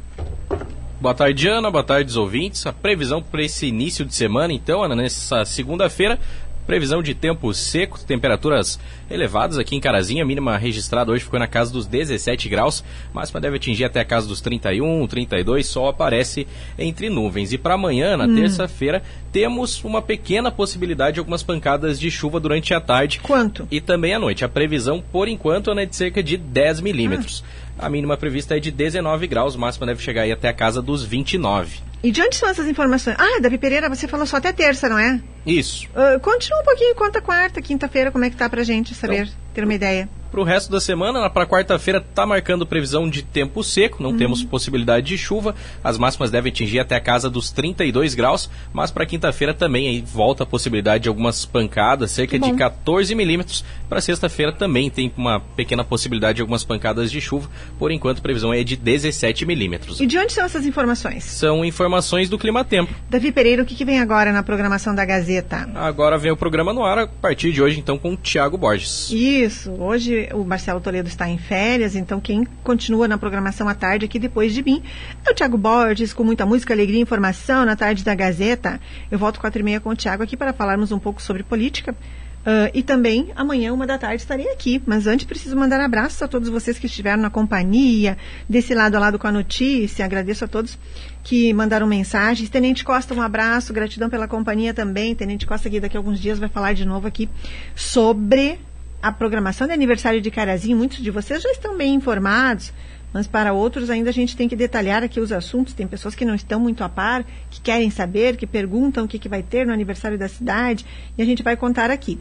Boa 0.99 1.15
tarde, 1.15 1.47
Ana. 1.47 1.71
Boa 1.71 1.83
tarde, 1.83 2.17
ouvintes. 2.17 2.65
A 2.67 2.71
previsão 2.71 3.23
para 3.23 3.41
esse 3.43 3.65
início 3.65 4.05
de 4.05 4.13
semana, 4.13 4.53
então, 4.53 4.83
Ana, 4.83 4.95
nessa 4.95 5.43
segunda-feira, 5.45 6.19
Previsão 6.65 7.01
de 7.01 7.13
tempo 7.13 7.53
seco, 7.53 7.99
temperaturas 7.99 8.79
elevadas 9.09 9.57
aqui 9.57 9.75
em 9.75 9.79
Carazinha. 9.79 10.23
A 10.23 10.25
mínima 10.25 10.57
registrada 10.57 11.11
hoje 11.11 11.23
ficou 11.23 11.39
na 11.39 11.47
casa 11.47 11.71
dos 11.73 11.87
17 11.87 12.47
graus, 12.47 12.83
máxima 13.13 13.41
deve 13.41 13.57
atingir 13.57 13.85
até 13.85 13.99
a 13.99 14.05
casa 14.05 14.27
dos 14.27 14.41
31, 14.41 15.07
32. 15.07 15.65
Sol 15.65 15.87
aparece 15.87 16.47
entre 16.77 17.09
nuvens. 17.09 17.51
E 17.51 17.57
para 17.57 17.73
amanhã, 17.73 18.15
na 18.15 18.25
hum. 18.25 18.35
terça-feira, 18.35 19.01
temos 19.31 19.83
uma 19.83 20.01
pequena 20.01 20.51
possibilidade 20.51 21.15
de 21.15 21.19
algumas 21.19 21.43
pancadas 21.43 21.99
de 21.99 22.09
chuva 22.11 22.39
durante 22.39 22.73
a 22.73 22.81
tarde. 22.81 23.19
Quanto? 23.21 23.67
E 23.71 23.81
também 23.81 24.13
à 24.13 24.19
noite. 24.19 24.45
A 24.45 24.49
previsão, 24.49 25.03
por 25.11 25.27
enquanto, 25.27 25.71
é 25.71 25.85
de 25.85 25.95
cerca 25.95 26.21
de 26.21 26.37
10 26.37 26.81
milímetros. 26.81 27.43
Ah. 27.77 27.87
A 27.87 27.89
mínima 27.89 28.15
prevista 28.15 28.55
é 28.55 28.59
de 28.59 28.69
19 28.69 29.25
graus, 29.27 29.55
máxima 29.55 29.87
deve 29.87 30.03
chegar 30.03 30.21
aí 30.21 30.31
até 30.31 30.49
a 30.49 30.53
casa 30.53 30.81
dos 30.81 31.03
29. 31.03 31.90
E 32.03 32.11
de 32.11 32.21
onde 32.21 32.35
são 32.35 32.49
essas 32.49 32.67
informações? 32.67 33.15
Ah, 33.19 33.39
Davi 33.39 33.57
Pereira, 33.57 33.87
você 33.87 34.07
falou 34.07 34.25
só 34.25 34.37
até 34.37 34.51
terça, 34.51 34.89
não 34.89 34.97
é? 34.97 35.21
Isso. 35.45 35.87
Uh, 35.89 36.19
continua 36.19 36.61
um 36.61 36.63
pouquinho, 36.63 36.95
conta 36.95 37.21
quarta, 37.21 37.61
quinta-feira, 37.61 38.11
como 38.11 38.25
é 38.25 38.29
que 38.29 38.35
tá 38.35 38.49
pra 38.49 38.63
gente 38.63 38.93
saber, 38.93 39.23
então, 39.23 39.33
ter 39.53 39.63
uma 39.63 39.73
ideia. 39.73 40.09
Para 40.31 40.39
o 40.39 40.45
resto 40.45 40.71
da 40.71 40.79
semana, 40.79 41.29
para 41.29 41.45
quarta-feira, 41.45 41.99
está 41.99 42.25
marcando 42.25 42.65
previsão 42.65 43.09
de 43.09 43.21
tempo 43.21 43.61
seco, 43.61 44.01
não 44.01 44.11
uhum. 44.11 44.17
temos 44.17 44.41
possibilidade 44.41 45.07
de 45.07 45.17
chuva. 45.17 45.53
As 45.83 45.97
máximas 45.97 46.31
devem 46.31 46.49
atingir 46.49 46.79
até 46.79 46.95
a 46.95 47.01
casa 47.01 47.29
dos 47.29 47.51
32 47.51 48.15
graus, 48.15 48.49
mas 48.71 48.91
para 48.91 49.05
quinta-feira 49.05 49.53
também 49.53 49.89
aí 49.89 50.01
volta 50.01 50.43
a 50.43 50.45
possibilidade 50.45 51.03
de 51.03 51.09
algumas 51.09 51.45
pancadas, 51.45 52.11
cerca 52.11 52.39
de 52.39 52.53
14 52.53 53.13
milímetros. 53.13 53.65
Para 53.89 53.99
sexta-feira 53.99 54.53
também 54.53 54.89
tem 54.89 55.11
uma 55.17 55.41
pequena 55.41 55.83
possibilidade 55.83 56.37
de 56.37 56.41
algumas 56.41 56.63
pancadas 56.63 57.11
de 57.11 57.19
chuva. 57.19 57.49
Por 57.77 57.91
enquanto, 57.91 58.19
a 58.19 58.21
previsão 58.21 58.53
é 58.53 58.63
de 58.63 58.77
17 58.77 59.45
milímetros. 59.45 59.99
E 59.99 60.07
de 60.07 60.17
onde 60.17 60.31
são 60.31 60.45
essas 60.45 60.65
informações? 60.65 61.25
São 61.25 61.65
informações 61.65 61.90
do 62.29 62.37
Clima 62.37 62.63
Tempo. 62.63 62.93
Davi 63.09 63.31
Pereira, 63.31 63.63
o 63.63 63.65
que, 63.65 63.75
que 63.75 63.83
vem 63.83 63.99
agora 63.99 64.31
na 64.31 64.41
programação 64.41 64.95
da 64.95 65.03
Gazeta? 65.03 65.69
Agora 65.75 66.17
vem 66.17 66.31
o 66.31 66.37
programa 66.37 66.71
no 66.71 66.83
ar 66.83 66.99
a 66.99 67.07
partir 67.07 67.51
de 67.51 67.61
hoje, 67.61 67.79
então, 67.79 67.97
com 67.97 68.13
o 68.13 68.17
Tiago 68.17 68.57
Borges. 68.57 69.09
Isso, 69.11 69.71
hoje 69.71 70.29
o 70.33 70.45
Marcelo 70.45 70.79
Toledo 70.79 71.09
está 71.09 71.27
em 71.27 71.37
férias, 71.37 71.95
então 71.95 72.19
quem 72.19 72.45
continua 72.63 73.07
na 73.07 73.17
programação 73.17 73.67
à 73.67 73.75
tarde 73.75 74.05
aqui 74.05 74.17
depois 74.19 74.53
de 74.53 74.63
mim 74.63 74.81
é 75.25 75.31
o 75.31 75.33
Tiago 75.33 75.57
Borges, 75.57 76.13
com 76.13 76.23
muita 76.23 76.45
música, 76.45 76.73
alegria 76.73 76.99
e 76.99 77.01
informação 77.01 77.65
na 77.65 77.75
tarde 77.75 78.03
da 78.03 78.15
Gazeta. 78.15 78.79
Eu 79.09 79.19
volto 79.19 79.39
quatro 79.39 79.59
e 79.59 79.63
meia 79.63 79.79
com 79.79 79.89
o 79.89 79.95
Tiago 79.95 80.23
aqui 80.23 80.37
para 80.37 80.53
falarmos 80.53 80.91
um 80.91 80.99
pouco 80.99 81.21
sobre 81.21 81.43
política. 81.43 81.95
Uh, 82.41 82.71
e 82.73 82.81
também 82.81 83.31
amanhã, 83.35 83.71
uma 83.71 83.85
da 83.85 83.97
tarde, 83.97 84.21
estarei 84.21 84.49
aqui. 84.49 84.81
Mas 84.85 85.07
antes 85.07 85.25
preciso 85.25 85.55
mandar 85.55 85.79
abraços 85.79 86.21
a 86.21 86.27
todos 86.27 86.49
vocês 86.49 86.79
que 86.79 86.87
estiveram 86.87 87.21
na 87.21 87.29
companhia, 87.29 88.17
desse 88.49 88.73
lado 88.73 88.95
a 88.95 88.99
lado 88.99 89.19
com 89.19 89.27
a 89.27 89.31
notícia. 89.31 90.03
Agradeço 90.03 90.45
a 90.45 90.47
todos 90.47 90.77
que 91.23 91.53
mandaram 91.53 91.85
mensagens. 91.85 92.49
Tenente 92.49 92.83
Costa, 92.83 93.13
um 93.13 93.21
abraço, 93.21 93.73
gratidão 93.73 94.09
pela 94.09 94.27
companhia 94.27 94.73
também. 94.73 95.13
Tenente 95.13 95.45
Costa, 95.45 95.69
que 95.69 95.79
daqui 95.79 95.95
a 95.95 95.99
alguns 95.99 96.19
dias 96.19 96.39
vai 96.39 96.49
falar 96.49 96.73
de 96.73 96.85
novo 96.85 97.07
aqui 97.07 97.29
sobre 97.75 98.59
a 99.01 99.11
programação 99.11 99.65
de 99.65 99.73
aniversário 99.73 100.21
de 100.21 100.29
Carazinho, 100.29 100.77
muitos 100.77 100.99
de 100.99 101.09
vocês 101.09 101.41
já 101.41 101.49
estão 101.49 101.75
bem 101.75 101.95
informados, 101.95 102.71
mas 103.13 103.27
para 103.27 103.53
outros 103.53 103.89
ainda 103.89 104.09
a 104.09 104.13
gente 104.13 104.35
tem 104.37 104.47
que 104.47 104.55
detalhar 104.55 105.03
aqui 105.03 105.19
os 105.19 105.31
assuntos. 105.31 105.73
Tem 105.73 105.87
pessoas 105.87 106.15
que 106.15 106.25
não 106.25 106.35
estão 106.35 106.59
muito 106.59 106.83
a 106.83 106.89
par, 106.89 107.25
que 107.49 107.61
querem 107.61 107.89
saber, 107.89 108.37
que 108.37 108.47
perguntam 108.47 109.05
o 109.05 109.07
que, 109.07 109.19
que 109.19 109.27
vai 109.27 109.43
ter 109.43 109.65
no 109.65 109.73
aniversário 109.73 110.17
da 110.17 110.27
cidade, 110.27 110.85
e 111.17 111.21
a 111.21 111.25
gente 111.25 111.43
vai 111.43 111.57
contar 111.57 111.91
aqui. 111.91 112.19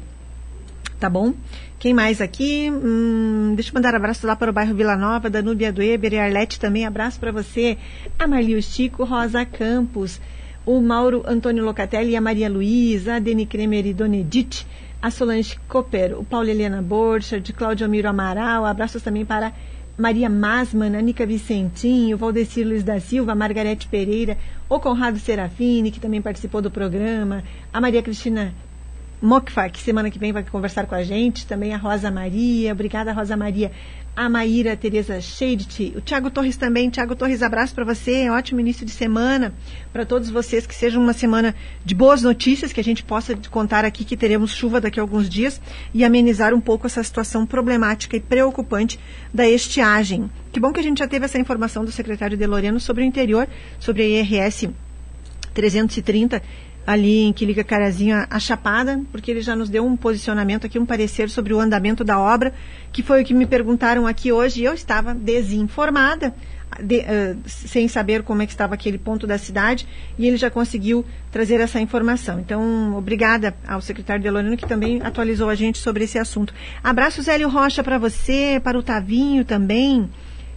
Tá 0.99 1.09
bom? 1.09 1.33
Quem 1.79 1.95
mais 1.95 2.21
aqui? 2.21 2.71
Hum, 2.71 3.55
deixa 3.55 3.71
eu 3.71 3.75
mandar 3.75 3.95
abraço 3.95 4.27
lá 4.27 4.37
para 4.37 4.51
o 4.51 4.53
bairro 4.53 4.75
Vila 4.75 4.97
Nova, 4.97 5.31
da 5.31 5.41
Núbia 5.41 5.73
do 5.73 5.83
Eber 5.83 6.13
e 6.13 6.19
Arlete 6.19 6.61
também. 6.61 6.85
Abraço 6.85 7.19
para 7.19 7.33
você. 7.33 7.79
A 8.19 8.27
Marlio 8.27 8.63
Chico, 8.63 9.05
Rosa 9.05 9.47
Campos, 9.47 10.21
o 10.67 10.79
Mauro 10.83 11.23
Antônio 11.27 11.65
Locatelli 11.65 12.11
e 12.11 12.17
a 12.17 12.21
Maria 12.21 12.51
Luísa, 12.51 13.15
a 13.15 13.19
Deni 13.19 13.47
Kremer 13.47 13.87
e 13.87 13.95
Dona 13.95 14.17
Edith 14.17 14.67
a 15.03 15.11
Solange 15.11 15.59
Cooper, 15.67 16.19
o 16.19 16.25
Paulo 16.25 16.49
Helena 16.49 16.83
Borcha, 16.83 17.41
de 17.41 17.55
Cláudio 17.55 17.87
Amiro 17.87 18.09
Amaral, 18.09 18.67
abraços 18.67 19.03
também 19.03 19.25
para 19.25 19.53
Maria 20.01 20.31
Masman, 20.31 20.97
Anica 20.97 21.27
Vicentinho, 21.27 22.17
Valdecir 22.17 22.67
Luiz 22.67 22.83
da 22.83 22.99
Silva, 22.99 23.35
Margarete 23.35 23.87
Pereira, 23.87 24.39
o 24.67 24.81
Conrado 24.81 25.19
Serafini, 25.19 25.91
que 25.91 26.01
também 26.01 26.23
participou 26.23 26.63
do 26.63 26.71
programa, 26.71 27.45
a 27.71 27.81
Maria 27.83 28.03
Cristina 28.03 28.55
Mokfa, 29.21 29.69
que 29.69 29.79
semana 29.79 30.11
que 30.11 30.19
vem 30.19 30.33
vai 30.33 30.43
conversar 30.43 30.87
com 30.87 30.95
a 30.95 31.03
gente, 31.03 31.47
também 31.47 31.75
a 31.75 31.77
Rosa 31.77 32.11
Maria, 32.11 32.73
obrigada 32.73 33.13
Rosa 33.13 33.37
Maria, 33.37 33.71
a 34.21 34.29
Maíra 34.29 34.77
Tereza 34.77 35.19
Scheidt, 35.19 35.95
o 35.97 36.01
Tiago 36.03 36.31
Torres 36.31 36.59
também. 36.59 36.91
Tiago 36.91 37.17
Torres, 37.17 37.43
abraço 37.43 37.75
para 37.75 37.87
você, 37.87 38.29
ótimo 38.29 38.61
início 38.61 38.85
de 38.85 38.93
semana. 38.93 39.55
Para 39.95 40.05
todos 40.05 40.29
vocês, 40.29 40.67
que 40.67 40.75
seja 40.75 41.01
uma 41.01 41.15
semana 41.15 41.55
de 41.83 41.95
boas 41.95 42.21
notícias, 42.21 42.71
que 42.71 42.81
a 42.81 42.85
gente 42.85 43.03
possa 43.03 43.35
contar 43.51 43.83
aqui 43.83 44.05
que 44.05 44.19
teremos 44.19 44.53
chuva 44.53 44.79
daqui 44.79 45.01
a 45.01 45.03
alguns 45.03 45.27
dias 45.27 45.59
e 45.95 46.05
amenizar 46.05 46.53
um 46.53 46.61
pouco 46.61 46.87
essa 46.87 47.03
situação 47.03 47.47
problemática 47.47 48.15
e 48.15 48.21
preocupante 48.21 49.01
da 49.33 49.49
estiagem. 49.49 50.31
Que 50.53 50.61
bom 50.61 50.71
que 50.71 50.81
a 50.81 50.83
gente 50.83 50.99
já 50.99 51.09
teve 51.09 51.25
essa 51.25 51.39
informação 51.39 51.83
do 51.83 51.91
secretário 51.91 52.37
Deloriano 52.37 52.79
sobre 52.79 53.03
o 53.03 53.07
interior, 53.07 53.49
sobre 53.79 54.03
a 54.03 54.07
IRS 54.07 54.69
330 55.55 56.43
ali 56.87 57.23
em 57.23 57.33
que 57.33 57.45
liga 57.45 57.63
Carazinho 57.63 58.17
a, 58.17 58.27
a 58.31 58.39
Chapada, 58.39 59.01
porque 59.13 59.31
ele 59.31 59.41
já 59.41 59.55
nos 59.55 59.69
deu 59.69 59.85
um 59.85 59.97
posicionamento 59.97 60.67
aqui, 60.67 60.79
um 60.79 60.87
parecer 60.87 61.29
sobre 61.31 61.53
o 61.53 61.61
andamento 61.61 62.03
da 62.05 62.19
obra, 62.19 62.53
que 62.93 63.03
foi 63.03 63.23
o 63.23 63.25
que 63.25 63.35
me 63.35 63.47
perguntaram 63.47 64.07
aqui 64.07 64.33
hoje 64.33 64.63
e 64.63 64.65
eu 64.65 64.75
estava 64.75 65.15
desinformada, 65.15 66.35
de, 66.83 66.99
uh, 66.99 67.39
sem 67.47 67.89
saber 67.89 68.23
como 68.23 68.43
é 68.43 68.47
que 68.47 68.53
estava 68.53 68.75
aquele 68.75 68.99
ponto 68.99 69.27
da 69.27 69.39
cidade, 69.39 69.87
e 70.19 70.27
ele 70.27 70.37
já 70.37 70.51
conseguiu 70.51 71.05
trazer 71.31 71.61
essa 71.61 71.81
informação. 71.81 72.41
Então, 72.41 72.97
obrigada 72.97 73.55
ao 73.67 73.81
secretário 73.81 74.23
Delorino, 74.23 74.57
que 74.57 74.67
também 74.67 75.01
atualizou 75.03 75.49
a 75.49 75.55
gente 75.55 75.79
sobre 75.79 76.05
esse 76.05 76.19
assunto. 76.19 76.55
Abraço, 76.83 77.23
Zélio 77.23 77.49
Rocha, 77.49 77.83
para 77.83 77.99
você, 77.99 78.61
para 78.63 78.79
o 78.79 78.83
Tavinho 78.83 79.45
também 79.45 80.09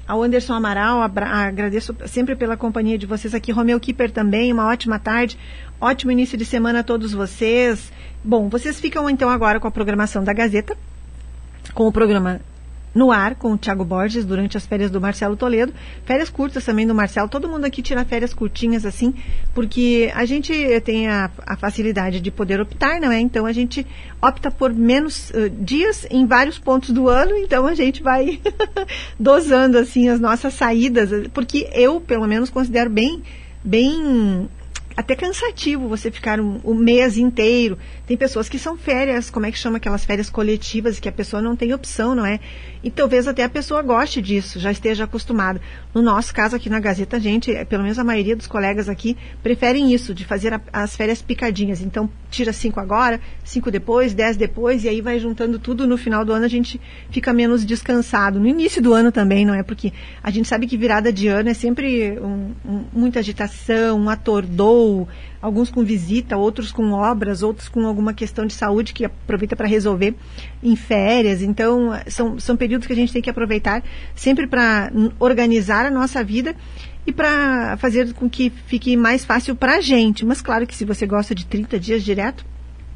ao 0.08 0.22
Anderson 0.22 0.54
Amaral, 0.54 1.01
agradeço 1.01 1.95
sempre 2.08 2.36
pela 2.36 2.58
companhia 2.58 2.97
de 2.97 3.06
vocês 3.06 3.34
aqui. 3.34 3.51
Romeu 3.51 3.80
Kipper 3.80 4.12
também, 4.12 4.51
uma 4.51 4.68
ótima 4.68 4.99
tarde. 4.99 5.38
Ótimo 5.80 6.12
início 6.12 6.38
de 6.38 6.45
semana 6.45 6.80
a 6.80 6.84
todos 6.84 7.14
vocês. 7.14 7.91
Bom, 8.24 8.49
vocês 8.49 8.80
ficam 8.80 9.10
então 9.10 9.30
agora 9.30 9.60
com 9.60 9.68
a 9.68 9.72
programação 9.72 10.24
da 10.24 10.34
Gazeta, 10.34 10.78
com 11.74 11.88
o 11.88 11.91
programa 11.91 12.41
no 12.94 13.12
ar 13.12 13.36
com 13.36 13.54
o 13.54 13.58
Thiago 13.58 13.84
Borges 13.84 14.26
durante 14.26 14.58
as 14.58 14.66
férias 14.66 14.91
do 14.91 15.02
Marcelo 15.02 15.36
Toledo. 15.36 15.74
Férias 16.06 16.30
curtas 16.30 16.64
também 16.64 16.86
do 16.86 16.94
Marcelo. 16.94 17.28
Todo 17.28 17.50
mundo 17.50 17.66
aqui 17.66 17.82
tira 17.82 18.06
férias 18.06 18.34
curtinhas 18.34 18.86
assim, 18.86 19.14
porque 19.54 20.12
a 20.14 20.26
gente 20.26 20.54
tem 20.82 21.08
a, 21.08 21.30
a 21.46 21.56
facilidade 21.56 22.20
de 22.20 22.32
poder 22.32 22.62
optar, 22.62 23.00
não 23.00 23.12
é? 23.12 23.20
Então 23.20 23.46
a 23.46 23.52
gente 23.52 23.86
opta 24.22 24.52
por 24.52 24.74
menos 24.74 25.30
uh, 25.32 25.50
dias 25.50 26.06
em 26.10 26.26
vários 26.26 26.60
pontos 26.60 26.91
do 26.91 27.10
ano, 27.10 27.36
então 27.38 27.66
a 27.66 27.74
gente 27.74 28.04
vai 28.04 28.39
dosando 29.20 29.78
assim 29.78 30.10
as 30.10 30.20
nossas 30.20 30.54
saídas, 30.54 31.10
porque 31.34 31.70
eu, 31.74 32.00
pelo 32.00 32.28
menos, 32.28 32.50
considero 32.50 32.89
bem 32.89 33.24
bem 33.64 34.50
até 34.96 35.16
cansativo 35.16 35.88
você 35.88 36.12
ficar 36.12 36.39
um, 36.39 36.60
um, 36.64 36.74
mês 36.74 37.18
inteiro. 37.18 37.78
Tem 38.06 38.16
pessoas 38.16 38.50
que 38.50 38.60
são 38.60 38.78
férias, 38.78 39.30
como 39.30 39.46
é 39.46 39.52
que 39.52 39.58
chama 39.58 39.78
aquelas 39.78 40.06
férias 40.06 40.30
coletivas, 40.30 41.00
que 41.00 41.10
a 41.10 41.12
pessoa 41.12 41.41
não 41.41 41.56
tem 41.56 41.74
opção, 41.74 42.14
não 42.14 42.26
é? 42.26 42.39
E 42.84 42.91
talvez 42.91 43.28
até 43.28 43.44
a 43.44 43.50
pessoa 43.50 43.82
goste 43.82 44.22
disso, 44.22 44.60
já 44.60 44.72
esteja 44.72 45.06
acostumada. 45.06 45.62
No 45.94 46.02
nosso 46.02 46.34
caso 46.34 46.56
aqui 46.56 46.70
na 46.70 46.80
Gazeta, 46.80 47.18
a 47.18 47.20
gente, 47.20 47.52
é, 47.52 47.64
pelo 47.64 47.84
menos 47.84 47.98
a 47.98 48.04
maioria 48.04 48.36
dos 48.36 48.48
colegas 48.48 48.89
aqui, 48.89 49.18
preferem 49.41 49.94
isso, 49.94 50.14
de 50.14 50.26
fazer 50.26 50.54
a, 50.54 50.62
as 50.72 50.96
férias 50.96 51.22
picadinhas. 51.22 51.82
Então, 51.82 52.10
tira 52.30 52.52
cinco 52.52 52.80
agora, 52.80 53.22
cinco 53.44 53.72
depois, 53.72 54.14
dez 54.14 54.36
depois, 54.36 54.84
e 54.84 54.89
aí 54.89 55.02
vai 55.02 55.20
juntando 55.20 55.58
tudo. 55.60 55.88
No 55.88 55.98
final 55.98 56.26
do 56.26 56.34
ano 56.34 56.46
a 56.46 56.50
gente 56.50 56.80
fica 57.10 57.32
menos 57.32 57.66
descansado. 57.66 58.39
No 58.39 58.48
início 58.48 58.82
do 58.82 58.94
ano 58.94 59.12
também, 59.12 59.46
não 59.46 59.54
é? 59.54 59.64
Porque 59.64 59.94
a 60.22 60.30
gente 60.30 60.48
sabe 60.48 60.68
que 60.68 60.76
virada 60.76 61.14
de 61.14 61.28
ano 61.28 61.50
é 61.50 61.54
sempre 61.54 62.20
um, 62.20 62.54
muita 62.91 63.20
agitação, 63.20 63.98
um 63.98 64.10
atordou, 64.84 65.08
alguns 65.42 65.70
com 65.70 65.84
visita, 65.84 66.38
outros 66.38 66.72
com 66.72 66.92
obras, 66.92 67.42
outros 67.42 67.70
com 67.70 67.86
alguma 67.86 68.14
questão 68.14 68.46
de 68.46 68.54
saúde 68.54 68.94
que 68.94 69.06
aproveita 69.06 69.56
para 69.56 69.68
resolver 69.68 70.16
em 70.62 70.76
férias. 70.76 71.42
Então, 71.42 71.92
são, 72.08 72.40
são 72.40 72.56
períodos 72.56 72.88
que 72.88 72.94
a 72.94 72.96
gente 72.96 73.14
tem 73.14 73.22
que 73.22 73.30
aproveitar 73.30 73.84
sempre 74.16 74.48
para 74.48 74.92
organizar 75.20 75.86
a 75.86 75.92
nossa 75.92 76.24
vida 76.24 76.56
e 77.06 77.12
para 77.12 77.78
fazer 77.78 78.14
com 78.14 78.30
que 78.30 78.50
fique 78.50 78.96
mais 78.96 79.26
fácil 79.26 79.56
para 79.56 79.78
a 79.78 79.82
gente. 79.82 80.26
Mas 80.26 80.42
claro 80.42 80.68
que 80.68 80.76
se 80.76 80.86
você 80.86 81.06
gosta 81.06 81.34
de 81.34 81.46
30 81.46 81.80
dias 81.80 82.04
direto, 82.04 82.46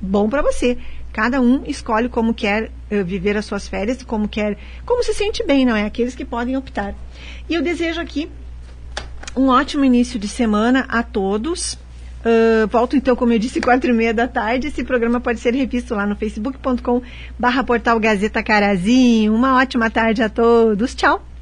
bom 0.01 0.29
para 0.29 0.41
você. 0.41 0.77
Cada 1.11 1.41
um 1.41 1.63
escolhe 1.65 2.07
como 2.07 2.33
quer 2.33 2.69
uh, 2.91 3.03
viver 3.03 3.35
as 3.35 3.45
suas 3.45 3.67
férias, 3.67 4.03
como 4.03 4.27
quer, 4.27 4.55
como 4.85 5.03
se 5.03 5.13
sente 5.15 5.43
bem, 5.43 5.65
não 5.65 5.75
é? 5.75 5.83
Aqueles 5.83 6.13
que 6.13 6.23
podem 6.23 6.55
optar. 6.55 6.93
E 7.49 7.55
eu 7.55 7.61
desejo 7.61 7.99
aqui 7.99 8.29
um 9.37 9.49
ótimo 9.49 9.85
início 9.85 10.19
de 10.19 10.27
semana 10.27 10.85
a 10.89 11.03
todos. 11.03 11.73
Uh, 11.73 12.67
volto 12.69 12.95
então, 12.95 13.15
como 13.15 13.31
eu 13.31 13.39
disse, 13.39 13.61
quatro 13.61 13.89
e 13.89 13.93
meia 13.93 14.13
da 14.13 14.27
tarde. 14.27 14.67
Esse 14.67 14.83
programa 14.83 15.19
pode 15.19 15.39
ser 15.39 15.53
revisto 15.53 15.95
lá 15.95 16.05
no 16.05 16.15
facebook.com 16.15 17.01
barra 17.37 17.63
portal 17.63 17.99
Gazeta 17.99 18.43
Carazinho. 18.43 19.33
Uma 19.33 19.55
ótima 19.57 19.89
tarde 19.89 20.21
a 20.21 20.29
todos. 20.29 20.95
Tchau! 20.95 21.36